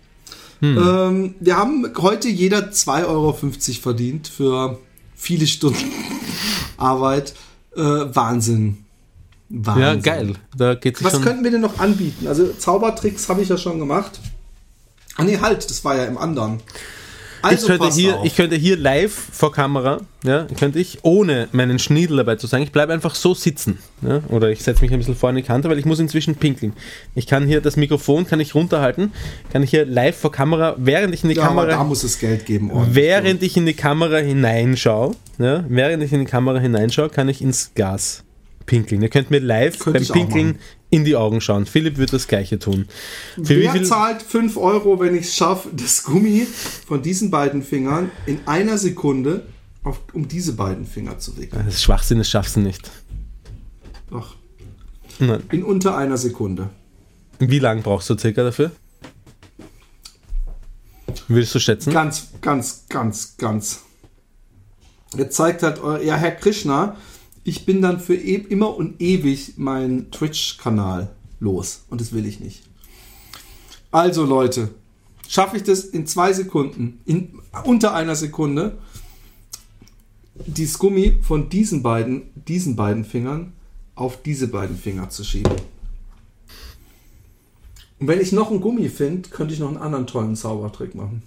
Hm. 0.61 0.79
Ähm, 0.79 1.35
wir 1.41 1.57
haben 1.57 1.87
heute 1.99 2.29
jeder 2.29 2.71
2,50 2.71 3.07
Euro 3.07 3.33
verdient 3.81 4.29
für 4.29 4.79
viele 5.15 5.47
Stunden 5.47 5.93
Arbeit. 6.77 7.35
Äh, 7.77 7.81
Wahnsinn. 7.83 8.79
Wahnsinn. 9.49 9.83
ja, 9.83 9.95
geil. 9.97 10.35
Da 10.57 10.75
geht 10.75 10.97
sich 10.97 11.07
Was 11.07 11.15
schon. 11.15 11.23
könnten 11.23 11.45
wir 11.45 11.51
denn 11.51 11.61
noch 11.61 11.79
anbieten? 11.79 12.27
Also 12.27 12.53
Zaubertricks 12.53 13.29
habe 13.29 13.43
ich 13.43 13.49
ja 13.49 13.59
schon 13.59 13.79
gemacht. 13.79 14.19
Ah 15.17 15.25
nee, 15.25 15.39
halt, 15.39 15.69
das 15.69 15.85
war 15.85 15.97
ja 15.97 16.05
im 16.05 16.19
anderen. 16.19 16.61
Ich, 17.51 17.57
Also 17.59 17.67
könnte 17.69 17.85
pass 17.87 17.97
hier, 17.97 18.17
auf. 18.19 18.25
ich 18.25 18.37
könnte 18.37 18.57
hier 18.57 18.77
live 18.77 19.13
vor 19.13 19.53
Kamera, 19.53 20.01
ja, 20.25 20.47
könnte 20.59 20.79
ich, 20.79 20.99
ohne 21.03 21.49
meinen 21.53 21.79
Schniedel 21.79 22.19
dabei 22.19 22.37
zu 22.37 22.47
sagen, 22.47 22.63
ich 22.63 22.73
bleibe 22.73 22.93
einfach 22.93 23.15
so 23.15 23.35
sitzen. 23.35 23.79
Ja, 24.03 24.23
oder 24.29 24.51
ich 24.51 24.63
setze 24.63 24.83
mich 24.83 24.93
ein 24.93 24.99
bisschen 24.99 25.15
vor 25.17 25.31
in 25.31 25.37
die 25.37 25.43
Kante, 25.43 25.69
weil 25.69 25.79
ich 25.79 25.85
muss 25.85 25.99
inzwischen 25.99 26.35
pinkeln. 26.37 26.73
Ich 27.15 27.27
kann 27.27 27.47
hier 27.47 27.61
das 27.61 27.77
Mikrofon, 27.77 28.27
kann 28.27 28.41
ich 28.41 28.55
runterhalten, 28.55 29.13
kann 29.53 29.63
ich 29.63 29.71
hier 29.71 29.87
live 29.87 30.17
vor 30.17 30.33
Kamera, 30.33 30.75
während 30.79 31.15
ich 31.15 31.23
in 31.23 31.31
die 31.31 31.37
ja, 31.37 31.43
aber 31.45 31.63
da 31.63 31.73
Kamera, 31.73 31.85
muss 31.85 32.05
es 32.05 32.19
Geld 32.19 32.47
geben. 32.47 32.71
während 32.91 33.43
ich 33.43 33.57
in 33.57 33.67
die 33.67 33.75
Kamera 33.75 34.19
hineinschaue, 34.19 35.15
ja, 35.39 35.65
während 35.69 36.03
ich 36.03 36.13
in 36.13 36.21
die 36.21 36.27
Kamera 36.27 36.59
hineinschaue, 36.59 37.09
kann 37.09 37.29
ich 37.29 37.41
ins 37.41 37.73
Gas 37.75 38.25
pinkeln. 38.67 39.03
Ihr 39.03 39.09
könnt 39.09 39.31
mir 39.31 39.41
live 39.41 39.79
Könnte 39.79 40.01
beim 40.01 40.13
Pinkeln 40.13 40.59
in 40.91 41.05
die 41.05 41.17
Augen 41.17 41.41
schauen. 41.41 41.67
Philipp 41.67 41.97
wird 41.97 42.13
das 42.13 42.29
gleiche 42.29 42.59
tun. 42.59 42.87
Für 43.43 43.61
Wer 43.61 43.83
zahlt 43.85 44.23
5 44.23 44.57
Euro, 44.57 45.01
wenn 45.01 45.15
ich 45.15 45.27
es 45.27 45.37
schaffe, 45.37 45.71
das 45.73 46.03
Gummi 46.05 46.47
von 46.87 47.03
diesen 47.03 47.31
beiden 47.31 47.63
Fingern 47.63 48.11
in 48.27 48.41
einer 48.47 48.79
Sekunde 48.79 49.47
auf, 49.83 50.01
um 50.13 50.29
diese 50.29 50.55
beiden 50.55 50.85
Finger 50.85 51.19
zu 51.19 51.37
wickeln? 51.37 51.63
Das 51.65 51.75
ist 51.75 51.83
Schwachsinn, 51.83 52.19
das 52.19 52.29
schaffst 52.29 52.57
du 52.57 52.61
nicht. 52.61 52.91
Doch. 54.11 54.37
Nein. 55.19 55.43
In 55.51 55.65
unter 55.65 55.97
einer 55.97 56.19
Sekunde. 56.19 56.71
Wie 57.39 57.59
lange 57.59 57.83
brauchst 57.83 58.11
du 58.11 58.19
circa 58.19 58.43
dafür? 58.43 58.71
Würdest 61.29 61.55
du 61.55 61.59
schätzen? 61.59 61.93
Ganz, 61.93 62.29
ganz, 62.41 62.85
ganz, 62.89 63.37
ganz. 63.37 63.83
Jetzt 65.17 65.37
zeigt 65.37 65.63
halt, 65.63 65.81
ja, 66.05 66.17
Herr 66.17 66.33
Krishna, 66.33 66.97
ich 67.47 67.65
bin 67.65 67.81
dann 67.81 68.01
für 68.01 68.17
e 68.17 68.35
immer 68.35 68.77
und 68.77 69.01
ewig 69.01 69.57
meinen 69.57 70.11
Twitch-Kanal 70.11 71.15
los. 71.39 71.85
Und 71.89 72.01
das 72.01 72.13
will 72.13 72.27
ich 72.27 72.41
nicht. 72.41 72.65
Also, 73.93 74.25
Leute, 74.25 74.71
schaffe 75.29 75.57
ich 75.57 75.63
das 75.63 75.85
in 75.85 76.09
zwei 76.09 76.33
Sekunden, 76.33 77.01
in 77.05 77.39
unter 77.65 77.95
einer 77.95 78.17
Sekunde, 78.17 78.79
dieses 80.45 80.79
Gummi 80.79 81.19
von 81.23 81.49
diesen 81.49 81.85
beiden, 81.85 82.31
diesen 82.35 82.75
beiden 82.75 83.05
Fingern 83.05 83.53
auf 83.95 84.23
diese 84.23 84.49
beiden 84.49 84.77
Finger 84.77 85.09
zu 85.09 85.23
schieben. 85.23 85.55
Und 88.01 88.09
wenn 88.09 88.21
ich 88.21 88.33
noch 88.33 88.51
ein 88.51 88.61
Gummi 88.61 88.89
finde, 88.89 89.31
könnte 89.31 89.55
ich 89.55 89.61
noch 89.61 89.69
einen 89.69 89.79
anderen 89.79 90.09
tollen 90.09 90.35
Zaubertrick 90.35 90.97
machen. 90.97 91.23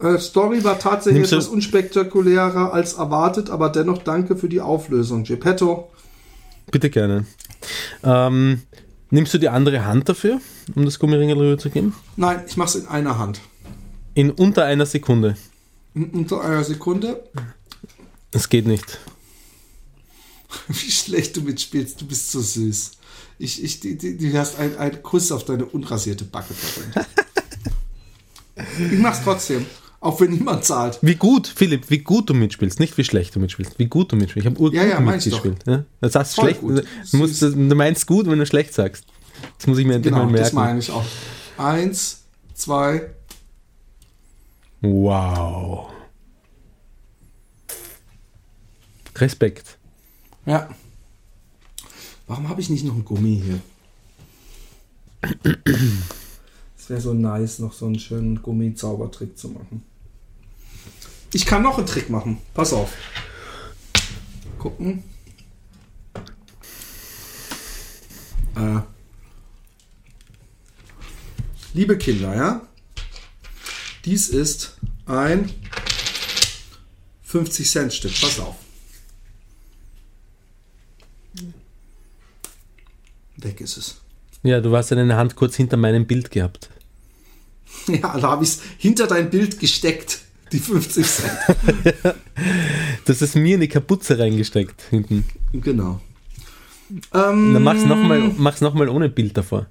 Äh, 0.00 0.18
Story 0.18 0.64
war 0.64 0.78
tatsächlich 0.78 1.20
Nimmst 1.20 1.32
etwas 1.32 1.48
unspektakulärer 1.48 2.72
als 2.72 2.94
erwartet, 2.94 3.50
aber 3.50 3.70
dennoch 3.70 4.02
danke 4.02 4.36
für 4.36 4.48
die 4.48 4.60
Auflösung. 4.60 5.24
Geppetto, 5.24 5.90
Bitte 6.70 6.90
gerne. 6.90 7.26
Ähm, 8.02 8.62
nimmst 9.10 9.34
du 9.34 9.38
die 9.38 9.48
andere 9.48 9.84
Hand 9.84 10.08
dafür, 10.08 10.40
um 10.74 10.84
das 10.84 10.98
Gummiringel 10.98 11.36
rüber 11.36 11.58
zu 11.58 11.70
geben? 11.70 11.94
nein, 12.16 12.42
ich 12.46 12.56
mache 12.56 12.68
es 12.68 12.74
in 12.84 12.88
einer 12.88 13.18
Hand. 13.18 13.40
In 14.14 14.30
unter 14.30 14.64
einer 14.64 14.86
Sekunde. 14.86 15.36
In 15.94 16.10
unter 16.10 16.42
einer 16.42 16.64
Sekunde. 16.64 17.22
Es 18.32 18.48
geht 18.48 18.66
nicht. 18.66 18.98
Wie 20.68 20.90
schlecht 20.90 21.36
du 21.36 21.42
mitspielst, 21.42 22.00
du 22.00 22.06
bist 22.06 22.30
so 22.30 22.40
süß. 22.40 22.92
Ich, 23.38 23.62
ich, 23.62 23.80
du 23.80 24.38
hast 24.38 24.58
einen, 24.58 24.76
einen 24.76 25.02
Kuss 25.02 25.32
auf 25.32 25.44
deine 25.44 25.66
unrasierte 25.66 26.24
Backe 26.24 26.54
verdient. 26.54 27.08
ich 28.92 28.98
mach's 28.98 29.22
trotzdem, 29.24 29.66
auch 30.04 30.20
wenn 30.20 30.30
niemand 30.32 30.64
zahlt. 30.64 30.98
Wie 31.02 31.14
gut, 31.14 31.46
Philipp, 31.46 31.88
wie 31.90 31.98
gut 31.98 32.28
du 32.28 32.34
mitspielst, 32.34 32.78
nicht 32.78 32.96
wie 32.98 33.04
schlecht 33.04 33.34
du 33.34 33.40
mitspielst, 33.40 33.78
wie 33.78 33.86
gut 33.86 34.12
du 34.12 34.16
mitspielst. 34.16 34.46
Ich 34.46 34.50
habe 34.52 34.60
urgut 34.60 34.74
Ja, 34.76 34.84
ja, 34.84 35.00
meinst 35.00 35.26
mitgespielt. 35.26 35.64
Ja? 35.66 35.84
Das 36.00 36.12
sagst 36.12 36.34
Voll 36.34 36.44
schlecht. 36.50 36.60
gut. 36.60 36.84
Du, 37.10 37.16
musst, 37.16 37.40
du 37.42 37.48
meinst 37.74 38.06
gut, 38.06 38.26
wenn 38.26 38.38
du 38.38 38.46
schlecht 38.46 38.74
sagst. 38.74 39.06
Das 39.58 39.66
muss 39.66 39.78
ich 39.78 39.86
mir 39.86 39.94
endlich 39.94 40.12
Genau, 40.12 40.26
mal 40.26 40.32
das 40.38 40.52
merken. 40.52 40.56
meine 40.68 40.78
ich 40.78 40.90
auch. 40.90 41.04
Eins, 41.56 42.22
zwei, 42.54 43.10
Wow. 44.82 45.88
Respekt. 49.16 49.78
ja. 50.46 50.68
Warum 52.26 52.48
habe 52.48 52.60
ich 52.60 52.70
nicht 52.70 52.84
noch 52.84 52.94
ein 52.94 53.04
Gummi 53.04 53.42
hier? 53.44 53.60
Es 56.78 56.88
wäre 56.90 57.00
so 57.00 57.12
nice, 57.14 57.58
noch 57.58 57.72
so 57.74 57.84
einen 57.86 57.98
schönen 57.98 58.42
Gummi-Zaubertrick 58.42 59.36
zu 59.38 59.48
machen. 59.48 59.82
Ich 61.34 61.46
kann 61.46 61.62
noch 61.62 61.78
einen 61.78 61.86
Trick 61.88 62.10
machen. 62.10 62.38
Pass 62.54 62.72
auf. 62.72 62.92
Gucken. 64.56 65.02
Äh. 68.54 68.78
Liebe 71.72 71.98
Kinder, 71.98 72.36
ja? 72.36 72.62
Dies 74.04 74.28
ist 74.28 74.76
ein 75.06 75.50
50 77.24 77.68
Cent 77.68 77.92
Stück. 77.92 78.12
Pass 78.20 78.38
auf. 78.38 78.54
Weg 83.38 83.60
ist 83.60 83.76
es. 83.76 83.96
Ja, 84.44 84.60
du 84.60 84.76
hast 84.76 84.90
ja 84.90 84.96
deine 84.96 85.16
Hand 85.16 85.34
kurz 85.34 85.56
hinter 85.56 85.76
meinem 85.76 86.06
Bild 86.06 86.30
gehabt. 86.30 86.70
Ja, 87.88 88.16
da 88.16 88.30
habe 88.30 88.44
ich 88.44 88.50
es 88.50 88.60
hinter 88.78 89.08
dein 89.08 89.28
Bild 89.30 89.58
gesteckt. 89.58 90.23
Die 90.54 90.60
50 90.60 91.04
Cent. 91.06 91.32
Das 93.06 93.20
ist 93.20 93.34
mir 93.34 93.56
in 93.56 93.60
die 93.60 93.68
Kapuze 93.68 94.18
reingesteckt 94.18 94.82
hinten. 94.88 95.24
genau. 95.52 96.00
Ähm, 97.12 97.52
Dann 97.52 97.62
mach's 97.62 97.84
nochmal 97.84 98.32
mach's 98.38 98.60
noch 98.60 98.72
mal 98.72 98.88
ohne 98.88 99.08
Bild 99.08 99.36
davor. 99.36 99.66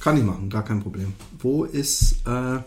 Kann 0.00 0.16
ich 0.18 0.24
machen, 0.24 0.50
gar 0.50 0.64
kein 0.64 0.80
Problem. 0.82 1.14
Wo 1.38 1.64
ist 1.64 2.16
äh, 2.26 2.58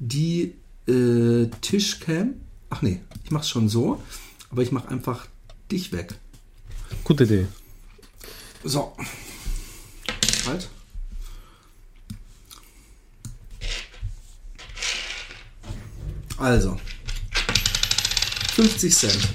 die 0.00 0.54
äh, 0.86 1.46
Tischcam? 1.60 2.34
Ach 2.68 2.82
nee, 2.82 3.00
ich 3.22 3.30
mach's 3.30 3.48
schon 3.48 3.68
so, 3.68 4.02
aber 4.50 4.62
ich 4.62 4.72
mach 4.72 4.88
einfach 4.88 5.26
dich 5.70 5.92
weg. 5.92 6.14
Gute 7.04 7.24
Idee. 7.24 7.46
So. 8.64 8.92
Halt. 10.46 10.68
Also. 16.38 16.76
50 18.54 18.94
Cent. 18.94 19.28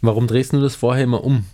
Warum 0.00 0.26
drehst 0.26 0.52
du 0.52 0.60
das 0.60 0.74
vorher 0.74 1.04
immer 1.04 1.22
um? 1.24 1.44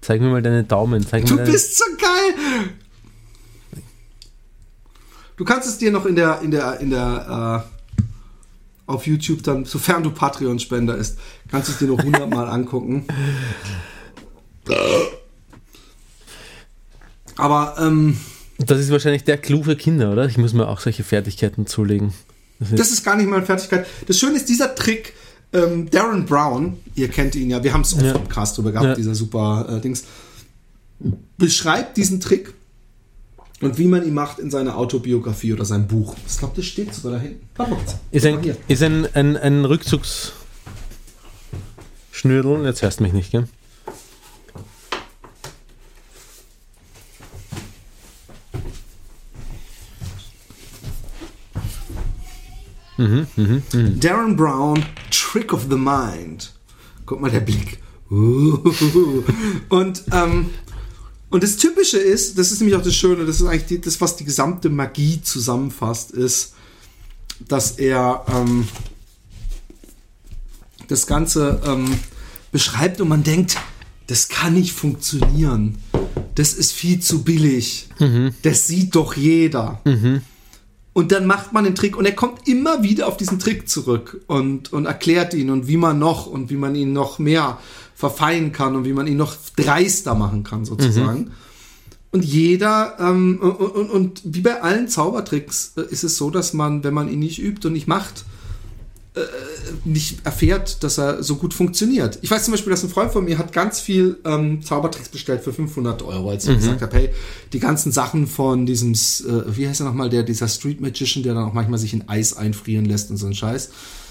Zeig 0.00 0.20
mir 0.20 0.28
mal 0.28 0.42
deine 0.42 0.64
Daumen. 0.64 1.06
Zeig 1.06 1.24
mir 1.24 1.30
Du 1.30 1.36
deine, 1.36 1.50
bist 1.50 1.76
so 1.76 1.84
geil! 1.98 2.70
Du 5.36 5.44
kannst 5.44 5.68
es 5.68 5.78
dir 5.78 5.90
noch 5.90 6.06
in 6.06 6.16
der, 6.16 6.40
in 6.40 6.50
der, 6.50 6.80
in 6.80 6.90
der, 6.90 7.66
äh, 7.66 7.76
auf 8.86 9.06
YouTube 9.06 9.42
dann, 9.42 9.64
sofern 9.64 10.02
du 10.02 10.10
Patreon-Spender 10.10 10.96
ist, 10.96 11.18
kannst 11.50 11.68
du 11.68 11.72
es 11.72 11.78
dir 11.78 11.88
noch 11.88 12.02
hundertmal 12.02 12.48
angucken. 12.48 13.06
Aber, 17.36 17.74
ähm, 17.78 18.16
Das 18.58 18.80
ist 18.80 18.90
wahrscheinlich 18.90 19.24
der 19.24 19.36
Clou 19.38 19.62
für 19.62 19.76
Kinder, 19.76 20.10
oder? 20.12 20.26
Ich 20.26 20.38
muss 20.38 20.52
mir 20.54 20.66
auch 20.68 20.80
solche 20.80 21.04
Fertigkeiten 21.04 21.66
zulegen. 21.66 22.12
Das 22.58 22.70
ist, 22.70 22.78
das 22.78 22.90
ist 22.90 23.04
gar 23.04 23.16
nicht 23.16 23.28
mal 23.28 23.44
Fertigkeit. 23.44 23.86
Das 24.06 24.18
Schöne 24.18 24.36
ist, 24.36 24.48
dieser 24.48 24.74
Trick, 24.74 25.12
ähm, 25.52 25.90
Darren 25.90 26.24
Brown, 26.24 26.78
ihr 26.94 27.08
kennt 27.08 27.34
ihn 27.34 27.50
ja, 27.50 27.62
wir 27.62 27.74
haben 27.74 27.82
es 27.82 27.92
auch 27.94 28.00
Ja. 28.00 28.12
im 28.12 28.22
Podcast 28.22 28.56
drüber 28.56 28.72
gehabt, 28.72 28.86
Ja. 28.88 28.94
dieser 28.94 29.14
super 29.14 29.66
äh, 29.76 29.80
Dings, 29.80 30.04
beschreibt 31.36 31.96
diesen 31.98 32.20
Trick 32.20 32.54
Und 33.60 33.76
wie 33.78 33.86
man 33.88 34.06
ihn 34.06 34.12
macht 34.14 34.38
in 34.38 34.50
seiner 34.50 34.76
Autobiografie 34.76 35.52
oder 35.54 35.64
seinem 35.64 35.86
Buch. 35.86 36.14
Ich 36.28 36.36
glaube, 36.38 36.52
das 36.56 36.66
steht 36.66 36.92
sogar 36.94 37.18
da 37.18 37.24
hinten. 37.24 37.40
Ist 38.10 38.26
ein, 38.26 38.38
ist 38.68 38.82
ein, 38.82 39.06
ein, 39.14 39.36
ein 39.38 39.64
Rückzugsschnürdeln, 39.64 42.64
jetzt 42.64 42.82
hörst 42.82 43.00
du 43.00 43.04
mich 43.04 43.14
nicht, 43.14 43.30
gell? 43.32 43.48
Darren 54.00 54.36
Brown, 54.36 54.84
Trick 55.10 55.52
of 55.52 55.66
the 55.70 55.76
Mind. 55.76 56.52
Guck 57.04 57.20
mal, 57.20 57.30
der 57.30 57.40
Blick. 57.40 57.78
Und, 58.08 60.04
ähm, 60.12 60.50
und 61.28 61.42
das 61.42 61.56
Typische 61.56 61.98
ist, 61.98 62.38
das 62.38 62.52
ist 62.52 62.60
nämlich 62.60 62.76
auch 62.76 62.82
das 62.82 62.94
Schöne, 62.94 63.26
das 63.26 63.40
ist 63.40 63.46
eigentlich 63.46 63.66
die, 63.66 63.80
das, 63.80 64.00
was 64.00 64.16
die 64.16 64.24
gesamte 64.24 64.68
Magie 64.70 65.20
zusammenfasst, 65.22 66.12
ist, 66.12 66.54
dass 67.48 67.72
er 67.72 68.24
ähm, 68.28 68.68
das 70.86 71.06
Ganze 71.08 71.60
ähm, 71.66 71.98
beschreibt 72.52 73.00
und 73.00 73.08
man 73.08 73.24
denkt, 73.24 73.56
das 74.06 74.28
kann 74.28 74.54
nicht 74.54 74.72
funktionieren. 74.72 75.78
Das 76.36 76.52
ist 76.52 76.72
viel 76.72 77.00
zu 77.00 77.24
billig. 77.24 77.88
Das 78.42 78.68
sieht 78.68 78.94
doch 78.94 79.16
jeder. 79.16 79.80
Und 80.96 81.12
dann 81.12 81.26
macht 81.26 81.52
man 81.52 81.64
den 81.64 81.74
Trick 81.74 81.94
und 81.94 82.06
er 82.06 82.14
kommt 82.14 82.48
immer 82.48 82.82
wieder 82.82 83.06
auf 83.06 83.18
diesen 83.18 83.38
Trick 83.38 83.68
zurück 83.68 84.22
und, 84.28 84.72
und 84.72 84.86
erklärt 84.86 85.34
ihn 85.34 85.50
und 85.50 85.68
wie 85.68 85.76
man 85.76 85.98
noch 85.98 86.26
und 86.26 86.48
wie 86.48 86.56
man 86.56 86.74
ihn 86.74 86.94
noch 86.94 87.18
mehr 87.18 87.58
verfeinern 87.94 88.52
kann 88.52 88.74
und 88.76 88.86
wie 88.86 88.94
man 88.94 89.06
ihn 89.06 89.18
noch 89.18 89.36
dreister 89.56 90.14
machen 90.14 90.42
kann, 90.42 90.64
sozusagen. 90.64 91.32
Und 92.12 92.24
jeder, 92.24 92.96
ähm, 92.98 93.38
und, 93.42 93.56
und, 93.56 93.90
und 93.90 94.22
wie 94.24 94.40
bei 94.40 94.62
allen 94.62 94.88
Zaubertricks 94.88 95.74
äh, 95.76 95.82
ist 95.82 96.02
es 96.02 96.16
so, 96.16 96.30
dass 96.30 96.54
man, 96.54 96.82
wenn 96.82 96.94
man 96.94 97.10
ihn 97.10 97.18
nicht 97.18 97.42
übt 97.42 97.68
und 97.68 97.74
nicht 97.74 97.88
macht, 97.88 98.24
äh, 99.16 99.20
nicht 99.84 100.24
erfährt, 100.24 100.82
dass 100.84 100.98
er 100.98 101.22
so 101.22 101.36
gut 101.36 101.54
funktioniert. 101.54 102.18
Ich 102.22 102.30
weiß 102.30 102.44
zum 102.44 102.52
Beispiel, 102.52 102.70
dass 102.70 102.82
ein 102.82 102.90
Freund 102.90 103.12
von 103.12 103.24
mir 103.24 103.38
hat 103.38 103.52
ganz 103.52 103.80
viel 103.80 104.18
ähm, 104.24 104.62
Zaubertricks 104.62 105.08
bestellt 105.08 105.42
für 105.42 105.52
500 105.52 106.02
Euro, 106.02 106.30
als 106.30 106.46
ich 106.46 106.56
gesagt 106.56 106.82
habe, 106.82 106.96
hey, 106.96 107.10
die 107.52 107.58
ganzen 107.58 107.92
Sachen 107.92 108.26
von 108.26 108.66
diesem, 108.66 108.92
äh, 108.92 109.56
wie 109.56 109.66
heißt 109.68 109.80
er 109.80 109.86
nochmal, 109.86 110.10
der, 110.10 110.22
dieser 110.22 110.48
Street 110.48 110.80
Magician, 110.80 111.22
der 111.22 111.34
dann 111.34 111.44
auch 111.44 111.52
manchmal 111.52 111.78
sich 111.78 111.94
in 111.94 112.08
Eis 112.08 112.36
einfrieren 112.36 112.84
lässt 112.84 113.10
und 113.10 113.16
so 113.16 113.26
ein 113.26 113.34
Scheiß. 113.34 113.70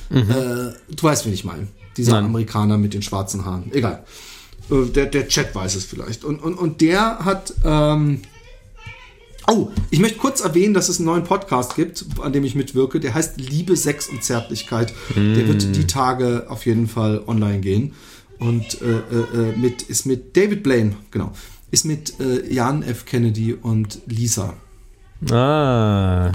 Äh, 0.09 0.15
du 0.15 0.73
weißt, 1.01 1.25
wen 1.25 1.33
ich 1.33 1.43
meine. 1.43 1.67
Dieser 1.97 2.13
Nein. 2.13 2.25
Amerikaner 2.25 2.77
mit 2.77 2.93
den 2.93 3.01
schwarzen 3.01 3.45
Haaren. 3.45 3.71
Egal. 3.73 4.03
Äh, 4.69 4.85
der, 4.87 5.05
der 5.07 5.27
Chat 5.27 5.53
weiß 5.55 5.75
es 5.75 5.85
vielleicht. 5.85 6.23
Und, 6.23 6.41
und, 6.41 6.55
und 6.55 6.81
der 6.81 7.19
hat, 7.19 7.53
ähm, 7.63 8.21
Oh, 9.47 9.69
ich 9.91 9.99
möchte 9.99 10.17
kurz 10.17 10.41
erwähnen, 10.41 10.73
dass 10.73 10.89
es 10.89 10.97
einen 10.97 11.05
neuen 11.05 11.23
Podcast 11.23 11.75
gibt, 11.75 12.05
an 12.21 12.33
dem 12.33 12.43
ich 12.43 12.55
mitwirke. 12.55 12.99
Der 12.99 13.13
heißt 13.13 13.39
Liebe, 13.39 13.75
Sex 13.75 14.07
und 14.07 14.23
Zärtlichkeit. 14.23 14.93
Der 15.15 15.47
wird 15.47 15.75
die 15.75 15.87
Tage 15.87 16.47
auf 16.49 16.65
jeden 16.65 16.87
Fall 16.87 17.23
online 17.27 17.59
gehen. 17.59 17.93
Und 18.39 18.81
äh, 18.81 18.85
äh, 18.85 19.49
äh, 19.51 19.57
mit, 19.57 19.83
ist 19.83 20.05
mit 20.05 20.35
David 20.35 20.63
Blaine, 20.63 20.95
genau. 21.11 21.31
Ist 21.71 21.85
mit 21.85 22.19
äh, 22.19 22.51
Jan 22.51 22.83
F. 22.83 23.05
Kennedy 23.05 23.53
und 23.53 23.99
Lisa. 24.07 24.53
Ah. 25.31 26.31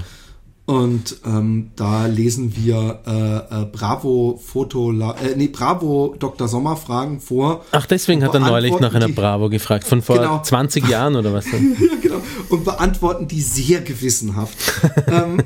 Und 0.71 1.17
ähm, 1.25 1.71
da 1.75 2.05
lesen 2.05 2.55
wir 2.55 2.99
äh, 3.05 3.63
äh, 3.63 3.65
Bravo 3.65 4.39
Foto, 4.41 4.91
äh, 4.93 5.35
nee, 5.35 5.47
Bravo 5.47 6.15
Dr. 6.17 6.47
Sommer 6.47 6.77
Fragen 6.77 7.19
vor. 7.19 7.65
Ach, 7.73 7.85
deswegen 7.85 8.23
hat 8.23 8.33
er 8.33 8.39
neulich 8.39 8.79
nach 8.79 8.93
einer 8.93 9.07
die- 9.07 9.11
Bravo 9.11 9.49
gefragt. 9.49 9.83
Von 9.85 10.01
vor 10.01 10.15
Genau. 10.15 10.41
20 10.41 10.87
Jahren 10.87 11.17
oder 11.17 11.33
was? 11.33 11.45
Ja, 11.51 11.57
genau. 12.01 12.21
Und 12.47 12.63
beantworten 12.63 13.27
die 13.27 13.41
sehr 13.41 13.81
gewissenhaft. 13.81 14.57
ähm, 15.07 15.39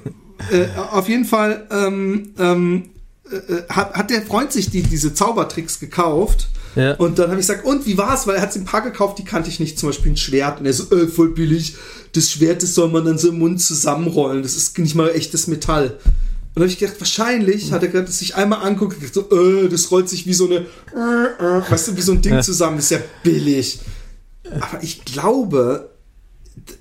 äh, 0.51 0.67
auf 0.91 1.09
jeden 1.09 1.25
Fall 1.25 1.65
ähm, 1.71 2.33
ähm, 2.37 2.89
äh, 3.31 3.63
hat, 3.73 3.95
hat 3.95 4.11
der 4.11 4.21
Freund 4.21 4.51
sich 4.51 4.69
die, 4.69 4.83
diese 4.83 5.15
Zaubertricks 5.15 5.79
gekauft. 5.79 6.49
Ja. 6.75 6.95
Und 6.95 7.19
dann 7.19 7.29
habe 7.29 7.39
ich 7.39 7.47
gesagt, 7.47 7.65
und 7.65 7.85
wie 7.85 7.97
war's? 7.97 8.27
Weil 8.27 8.35
er 8.35 8.41
hat 8.41 8.55
ein 8.55 8.65
paar 8.65 8.81
gekauft, 8.81 9.17
die 9.17 9.25
kannte 9.25 9.49
ich 9.49 9.59
nicht, 9.59 9.79
zum 9.79 9.89
Beispiel 9.89 10.11
ein 10.11 10.17
Schwert. 10.17 10.59
Und 10.59 10.65
er 10.65 10.73
so, 10.73 10.95
äh, 10.95 11.07
voll 11.07 11.29
billig. 11.29 11.75
Das 12.13 12.31
Schwert, 12.31 12.63
das 12.63 12.75
soll 12.75 12.89
man 12.89 13.05
dann 13.05 13.17
so 13.17 13.29
im 13.29 13.39
Mund 13.39 13.61
zusammenrollen. 13.61 14.43
Das 14.43 14.55
ist 14.55 14.77
nicht 14.77 14.95
mal 14.95 15.09
echtes 15.09 15.47
Metall. 15.47 15.97
Und 16.55 16.61
dann 16.61 16.63
habe 16.63 16.71
ich 16.71 16.79
gedacht, 16.79 16.99
wahrscheinlich 16.99 17.71
hat 17.71 17.83
er 17.83 17.89
gerade 17.89 18.11
sich 18.11 18.35
einmal 18.35 18.65
anguckt 18.65 18.97
und 19.01 19.13
so, 19.13 19.29
äh, 19.29 19.67
das 19.67 19.91
rollt 19.91 20.07
sich 20.07 20.25
wie 20.25 20.33
so 20.33 20.45
eine, 20.45 20.65
äh, 20.95 21.59
äh, 21.59 21.69
weißt 21.69 21.89
du, 21.89 21.97
wie 21.97 22.01
so 22.01 22.13
ein 22.13 22.21
Ding 22.21 22.41
zusammen. 22.41 22.77
Das 22.77 22.85
ist 22.85 22.91
ja 22.91 22.99
billig. 23.23 23.79
Aber 24.61 24.81
ich 24.81 25.03
glaube, 25.03 25.89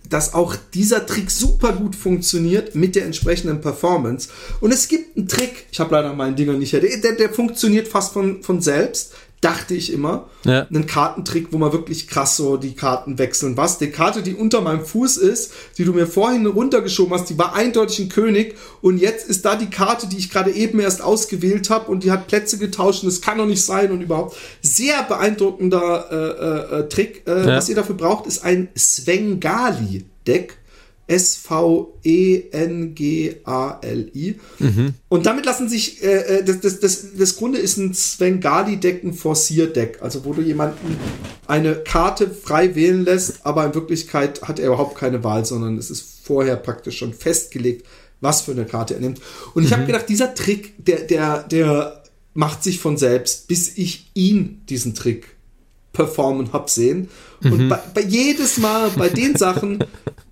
dass 0.09 0.34
auch 0.34 0.55
dieser 0.74 1.07
Trick 1.07 1.30
super 1.30 1.72
gut 1.72 1.97
funktioniert 1.97 2.74
mit 2.74 2.95
der 2.95 3.05
entsprechenden 3.05 3.61
Performance. 3.61 4.28
Und 4.61 4.72
es 4.72 4.86
gibt 4.86 5.16
einen 5.16 5.26
Trick, 5.26 5.66
ich 5.72 5.80
habe 5.80 5.95
leider 5.95 6.12
meinen 6.12 6.36
Dinger 6.36 6.53
nicht, 6.53 6.72
der, 6.72 6.80
der, 6.80 7.12
der 7.12 7.30
funktioniert 7.30 7.88
fast 7.88 8.12
von, 8.12 8.42
von 8.42 8.61
selbst, 8.61 9.14
dachte 9.45 9.74
ich 9.74 9.92
immer. 9.92 10.28
Ja. 10.45 10.62
Einen 10.62 10.86
Kartentrick, 10.86 11.49
wo 11.53 11.59
man 11.59 11.72
wirklich 11.72 12.09
krass 12.09 12.36
so 12.36 12.57
die 12.57 12.74
Karten 12.74 13.18
wechseln. 13.18 13.57
Was? 13.57 13.78
Die 13.78 13.90
Karte, 13.90 14.22
die 14.22 14.34
unter 14.34 14.62
meinem 14.62 14.84
Fuß 14.84 15.18
ist, 15.18 15.53
die 15.76 15.84
du 15.84 15.92
mir 15.92 16.07
vorhin 16.07 16.47
runtergeschoben 16.47 17.12
hast, 17.12 17.28
die 17.28 17.38
war 17.38 17.55
eindeutig 17.55 17.99
ein 18.01 18.09
König. 18.09 18.57
Und 18.80 18.99
jetzt 18.99 19.28
ist 19.28 19.45
da 19.45 19.55
die 19.55 19.68
Karte, 19.70 20.07
die 20.07 20.16
ich 20.16 20.30
gerade 20.30 20.51
eben 20.51 20.80
erst 20.80 21.03
ausgewählt 21.03 21.68
habe 21.68 21.90
und 21.90 22.05
die 22.05 22.11
hat 22.11 22.26
Plätze 22.26 22.57
getauscht 22.59 23.03
und 23.03 23.11
das 23.11 23.20
kann 23.20 23.38
doch 23.38 23.47
nicht 23.47 23.64
sein 23.64 23.92
und 23.92 24.01
überhaupt. 24.01 24.36
Sehr 24.62 25.03
beeindruckender 25.03 26.07
äh, 26.11 26.76
äh, 26.76 26.80
äh, 26.80 26.88
Trick. 26.88 27.22
Äh, 27.26 27.47
Ja. 27.47 27.57
Was 27.57 27.68
ihr 27.68 27.74
dafür 27.74 27.97
braucht, 27.97 28.26
ist 28.26 28.45
ein 28.45 28.68
Svengali-Deck. 28.76 30.59
S-V-E-N-G-A-L-I. 31.07 32.01
Und 35.09 35.27
damit 35.27 35.45
lassen 35.45 35.69
sich, 35.69 36.03
äh, 36.03 36.39
äh, 36.39 36.45
das, 36.45 36.61
das, 36.61 36.81
das, 36.81 37.07
das 37.17 37.37
Grunde 37.37 37.59
ist 37.59 37.77
ein 37.77 37.93
Svengali-Deck, 37.95 39.05
ein 39.05 39.13
Forcier-Deck, 39.13 39.99
also 40.01 40.25
wo 40.25 40.33
du 40.33 40.43
jemanden 40.43 40.97
eine 41.47 41.75
Karte 41.77 42.31
frei 42.31 42.75
wählen 42.75 43.05
lässt, 43.05 43.45
aber 43.45 43.67
in 43.67 43.75
Wirklichkeit 43.75 44.43
hat 44.43 44.59
er 44.59 44.69
überhaupt 44.69 44.97
keine 44.97 45.23
Wahl, 45.25 45.45
sondern 45.45 45.77
es 45.77 45.91
ist 45.91 46.25
vorher 46.25 46.57
praktisch 46.57 46.99
schon 46.99 47.13
festgelegt, 47.13 47.87
was 48.21 48.41
für 48.41 48.53
eine 48.53 48.65
Karte 48.65 48.95
er 48.95 49.01
nimmt. 49.01 49.21
Und 49.55 49.65
ich 49.65 49.73
habe 49.73 49.85
gedacht, 49.85 50.09
dieser 50.09 50.35
Trick, 50.35 50.73
der, 50.85 51.01
der, 51.01 51.43
der 51.43 52.03
macht 52.33 52.65
sich 52.65 52.81
von 52.81 52.97
selbst, 52.97 53.47
bis 53.49 53.77
ich 53.77 54.11
ihn 54.15 54.63
diesen 54.69 54.95
Trick 54.95 55.34
performen 55.95 56.53
hab 56.53 56.68
sehen. 56.68 57.09
Und 57.42 57.70
bei, 57.70 57.78
bei 57.95 58.03
jedes 58.03 58.59
Mal 58.59 58.90
bei 58.90 59.09
den 59.09 59.34
Sachen, 59.38 59.82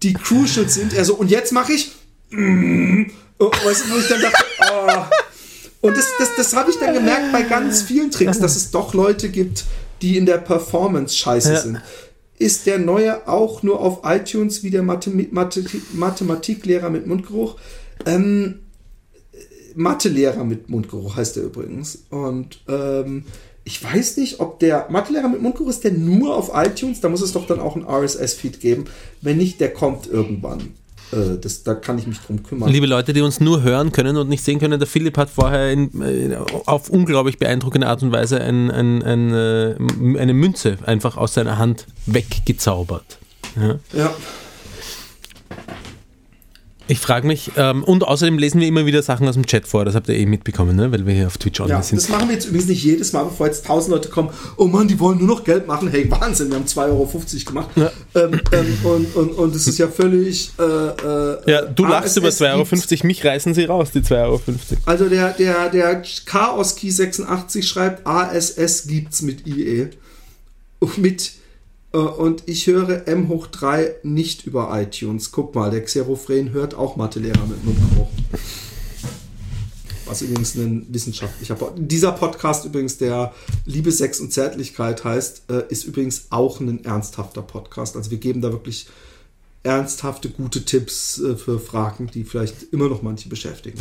die 0.03 0.13
crucial 0.13 0.69
sind, 0.69 0.93
er 0.93 1.07
so, 1.07 1.15
und 1.15 1.31
jetzt 1.31 1.53
mache 1.53 1.73
ich. 1.73 1.93
mm, 2.31 3.05
oh, 3.39 3.51
weißt 3.51 3.85
du, 3.87 3.95
wo 3.95 3.99
ich 3.99 4.09
dann 4.09 4.21
dachte, 4.21 4.45
oh. 4.73 5.87
Und 5.87 5.97
das, 5.97 6.07
das, 6.19 6.37
das 6.37 6.55
habe 6.55 6.71
ich 6.71 6.77
dann 6.79 6.95
gemerkt 6.95 7.33
bei 7.33 7.43
ganz 7.43 7.83
vielen 7.83 8.11
Tricks, 8.11 8.39
dass 8.39 8.55
es 8.57 8.71
doch 8.71 8.93
Leute 8.95 9.31
gibt, 9.31 9.65
die 10.01 10.17
in 10.17 10.27
der 10.27 10.39
Performance 10.39 11.17
scheiße 11.17 11.53
Ja. 11.53 11.61
sind. 11.61 11.81
Ist 12.39 12.67
der 12.67 12.79
neue 12.79 13.29
auch 13.29 13.63
nur 13.63 13.81
auf 13.81 14.01
iTunes 14.05 14.63
wie 14.63 14.71
der 14.71 14.83
Mathe, 14.83 15.11
Mathe, 15.11 15.65
Mathematiklehrer 15.93 16.91
mit 16.91 17.07
Mundgeruch? 17.07 17.57
Ähm, 18.07 18.61
Mathelehrer 19.75 20.45
mit 20.45 20.69
Mundgeruch 20.69 21.17
heißt 21.17 21.37
er 21.37 21.45
übrigens. 21.45 22.05
Und 22.11 22.61
ähm, 22.69 23.25
ich 23.65 23.83
weiß 23.83 24.17
nicht, 24.17 24.41
ob 24.41 24.59
der 24.59 24.87
Mathelehrer 24.91 25.29
mit 25.29 25.41
Mundgeruch 25.41 25.71
ist 25.71 25.85
der 25.85 25.93
nur 25.93 26.37
auf 26.37 26.51
iTunes. 26.55 27.01
Da 27.01 27.09
muss 27.09 27.23
es 27.23 27.33
doch 27.33 27.47
dann 27.47 27.61
auch 27.61 27.77
ein 27.77 27.85
RSS-Feed 27.85 28.61
geben. 28.61 28.87
Wenn 29.21 29.37
nicht, 29.37 29.61
der 29.61 29.73
kommt 29.73 30.07
irgendwann. 30.07 30.75
Äh, 31.13 31.39
das, 31.41 31.63
da 31.63 31.75
kann 31.75 31.99
ich 31.99 32.07
mich 32.07 32.19
drum 32.19 32.43
kümmern. 32.43 32.71
Liebe 32.71 32.87
Leute, 32.87 33.13
die 33.13 33.21
uns 33.21 33.41
nur 33.41 33.63
hören 33.63 33.93
können 33.93 34.17
und 34.17 34.29
nicht 34.29 34.43
sehen 34.43 34.59
können, 34.59 34.81
der 34.81 34.89
Philipp 34.89 35.17
hat 35.17 35.31
vorher 35.31 35.71
in, 35.71 36.03
äh, 36.03 36.37
auf 36.67 36.89
unglaublich 36.89 37.39
beeindruckende 37.39 37.87
Art 37.87 38.03
und 38.03 38.11
Weise 38.11 38.41
ein, 38.41 38.71
ein, 38.71 39.03
ein, 39.03 39.33
äh, 39.33 39.75
eine 40.19 40.35
Münze 40.35 40.79
einfach 40.85 41.17
aus 41.17 41.35
seiner 41.35 41.59
Hand 41.59 41.87
weggezaubert. 42.07 43.19
Ja. 43.57 43.79
ja. 43.93 44.15
Ich 46.93 46.99
frage 47.01 47.27
mich, 47.27 47.53
ähm, 47.57 47.85
und 47.85 48.05
außerdem 48.05 48.37
lesen 48.37 48.61
wir 48.61 48.69
immer 48.69 48.85
wieder 48.85 49.03
Sachen 49.03 49.27
aus 49.27 49.33
dem 49.33 49.47
Chat 49.47 49.67
vor, 49.67 49.87
das 49.87 49.95
habt 49.95 50.11
ihr 50.11 50.15
eh 50.15 50.27
mitbekommen, 50.27 50.77
ne? 50.77 50.93
weil 50.93 51.07
wir 51.07 51.15
hier 51.15 51.27
auf 51.27 51.39
Twitch 51.39 51.59
online 51.59 51.79
Ja, 51.79 51.83
sind. 51.83 52.03
das 52.03 52.11
machen 52.11 52.29
wir 52.29 52.35
jetzt 52.35 52.45
übrigens 52.45 52.69
nicht 52.69 52.85
jedes 52.85 53.15
Mal, 53.15 53.25
bevor 53.25 53.47
jetzt 53.47 53.65
tausend 53.65 53.93
Leute 53.95 54.11
kommen. 54.11 54.29
Oh 54.59 54.67
Mann, 54.67 54.89
die 54.89 55.01
wollen 55.01 55.17
nur 55.17 55.27
noch 55.29 55.43
Geld 55.43 55.67
machen. 55.67 55.89
Hey, 55.89 56.11
Wahnsinn, 56.11 56.51
wir 56.51 56.57
haben 56.57 56.67
2,50 56.67 56.77
Euro 56.91 57.11
gemacht. 57.47 57.69
Ja. 57.77 57.91
Ähm, 58.15 58.41
ähm, 58.53 58.79
und, 58.85 59.17
und, 59.17 59.31
und 59.31 59.55
das 59.55 59.67
ist 59.67 59.79
ja 59.79 59.89
völlig. 59.89 60.51
Äh, 60.59 60.63
äh, 60.65 61.51
Ja, 61.51 61.63
du 61.63 61.87
lachst 61.87 62.19
über 62.19 62.29
ASS 62.29 62.43
2,50 62.43 62.93
Euro, 62.99 63.07
mich 63.07 63.25
reißen 63.25 63.55
sie 63.55 63.65
raus, 63.65 63.91
die 63.91 64.01
2,50 64.01 64.13
Euro. 64.23 64.41
Also 64.85 65.09
der, 65.09 65.31
der, 65.31 65.71
der 65.71 66.03
Chaos 66.27 66.77
Key 66.77 66.91
86 66.91 67.67
schreibt, 67.67 68.07
ASS 68.07 68.87
gibt's 68.87 69.23
mit 69.23 69.47
IE. 69.47 69.89
Mit, 70.99 71.33
und 71.99 72.45
ich 72.47 72.67
höre 72.67 73.07
M 73.07 73.29
hoch 73.29 73.47
3 73.47 73.97
nicht 74.03 74.47
über 74.47 74.71
iTunes. 74.81 75.31
Guck 75.31 75.55
mal, 75.55 75.71
der 75.71 75.85
Xerophren 75.85 76.53
hört 76.53 76.75
auch 76.75 76.97
Mathelehrer 76.97 77.47
mit 77.47 77.65
Mundgeruch. 77.65 78.09
Was 80.07 80.23
übrigens 80.23 80.55
ein 80.57 80.87
wissenschaftlicher 80.91 81.55
Pod 81.55 81.75
Dieser 81.77 82.13
Podcast 82.13 82.65
übrigens, 82.65 82.99
der 82.99 83.33
Liebe, 83.65 83.93
Sex 83.93 84.21
und 84.21 84.33
Zärtlichkeit 84.33 85.05
heißt, 85.05 85.51
äh, 85.51 85.65
ist 85.69 85.85
übrigens 85.85 86.27
auch 86.31 86.61
ein 86.61 86.85
ernsthafter 86.85 87.43
Podcast. 87.43 87.97
Also 87.97 88.11
wir 88.11 88.19
geben 88.19 88.41
da 88.41 88.53
wirklich 88.53 88.89
ernsthafte, 89.63 90.29
gute 90.29 90.65
Tipps 90.65 91.21
äh, 91.21 91.37
für 91.37 91.59
Fragen, 91.59 92.11
die 92.13 92.25
vielleicht 92.25 92.73
immer 92.73 92.89
noch 92.89 93.03
manche 93.03 93.29
beschäftigen. 93.29 93.79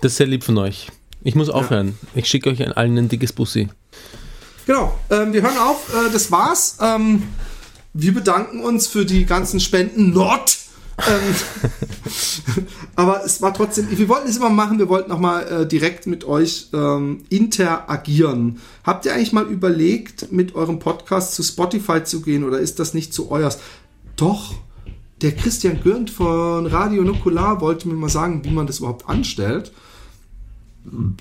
Das 0.00 0.12
ist 0.12 0.18
sehr 0.18 0.26
lieb 0.26 0.44
von 0.44 0.58
euch. 0.58 0.88
Ich 1.22 1.34
muss 1.34 1.50
aufhören. 1.50 1.98
Ich 2.14 2.26
schicke 2.26 2.50
euch 2.50 2.76
allen 2.76 2.96
ein 2.96 3.08
dickes 3.08 3.32
Bussi. 3.32 3.68
Genau, 4.66 4.98
ähm, 5.10 5.32
wir 5.32 5.42
hören 5.42 5.58
auf. 5.58 5.92
Äh, 5.94 6.10
das 6.12 6.30
war's. 6.30 6.76
Ähm, 6.80 7.22
wir 7.92 8.14
bedanken 8.14 8.60
uns 8.60 8.86
für 8.86 9.04
die 9.04 9.26
ganzen 9.26 9.60
Spenden. 9.60 10.12
Not! 10.12 10.58
ähm, 11.08 12.64
aber 12.96 13.24
es 13.24 13.40
war 13.42 13.54
trotzdem, 13.54 13.86
wir 13.90 14.08
wollten 14.08 14.28
es 14.28 14.36
immer 14.36 14.50
machen, 14.50 14.78
wir 14.78 14.88
wollten 14.88 15.10
nochmal 15.10 15.46
äh, 15.46 15.66
direkt 15.66 16.06
mit 16.06 16.24
euch 16.24 16.68
ähm, 16.72 17.24
interagieren. 17.28 18.60
Habt 18.84 19.06
ihr 19.06 19.14
eigentlich 19.14 19.32
mal 19.32 19.46
überlegt, 19.46 20.32
mit 20.32 20.54
eurem 20.54 20.78
Podcast 20.78 21.34
zu 21.34 21.42
Spotify 21.42 22.04
zu 22.04 22.22
gehen 22.22 22.44
oder 22.44 22.58
ist 22.58 22.78
das 22.78 22.94
nicht 22.94 23.14
zu 23.14 23.30
euers? 23.30 23.58
Doch, 24.16 24.54
der 25.22 25.32
Christian 25.32 25.82
Gürnt 25.82 26.10
von 26.10 26.66
Radio 26.66 27.02
Nukular 27.02 27.60
wollte 27.60 27.88
mir 27.88 27.94
mal 27.94 28.08
sagen, 28.08 28.44
wie 28.44 28.50
man 28.50 28.66
das 28.66 28.78
überhaupt 28.78 29.08
anstellt. 29.08 29.72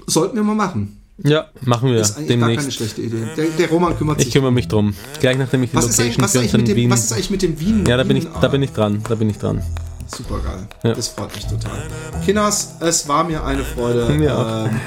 Sollten 0.08 0.36
wir 0.36 0.44
mal 0.44 0.56
machen. 0.56 0.99
Ja, 1.24 1.48
machen 1.62 1.90
wir. 1.90 2.00
Das 2.00 2.12
ist 2.12 2.18
eigentlich 2.18 2.28
demnächst. 2.30 2.56
gar 2.56 2.62
keine 2.62 2.72
schlechte 2.72 3.02
Idee. 3.02 3.28
Der, 3.36 3.46
der 3.46 3.70
Roman 3.70 3.98
kümmert 3.98 4.20
sich. 4.20 4.28
Ich 4.28 4.34
kümmere 4.34 4.52
mich 4.52 4.68
drum. 4.68 4.94
Gleich 5.20 5.38
nachdem 5.38 5.64
ich 5.64 5.72
die 5.72 5.78
was 5.78 5.98
Location 5.98 6.26
ist 6.26 6.32
für 6.32 6.58
uns 6.58 6.76
Wien. 6.76 6.90
Was 6.90 7.04
ist 7.06 7.14
eigentlich 7.14 7.30
mit 7.32 7.42
dem 7.42 7.60
Wien? 7.60 7.86
Ja, 7.86 7.98
da 7.98 8.04
bin, 8.04 8.18
ich, 8.18 8.28
da 8.42 8.48
bin 8.48 8.64
ich 8.64 8.72
dran. 8.72 9.02
Da 9.08 9.16
bin 9.16 9.30
ich 9.30 9.38
dran. 9.38 9.62
Super 10.08 10.40
geil. 10.40 10.68
Ja. 10.84 10.94
Das 10.94 11.10
freut 11.10 11.36
mich 11.36 11.46
total. 11.46 11.88
Kinas, 12.26 12.76
es 12.80 13.08
war 13.08 13.24
mir 13.24 13.44
eine 13.44 13.64
Freude. 13.64 14.12
Ja. 14.24 14.66
Ähm, 14.66 14.80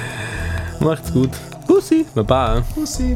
Macht's 0.79 1.13
gut. 1.13 1.29
Pussy. 1.67 2.05
Baba. 2.13 2.61
Pussy. 2.73 3.15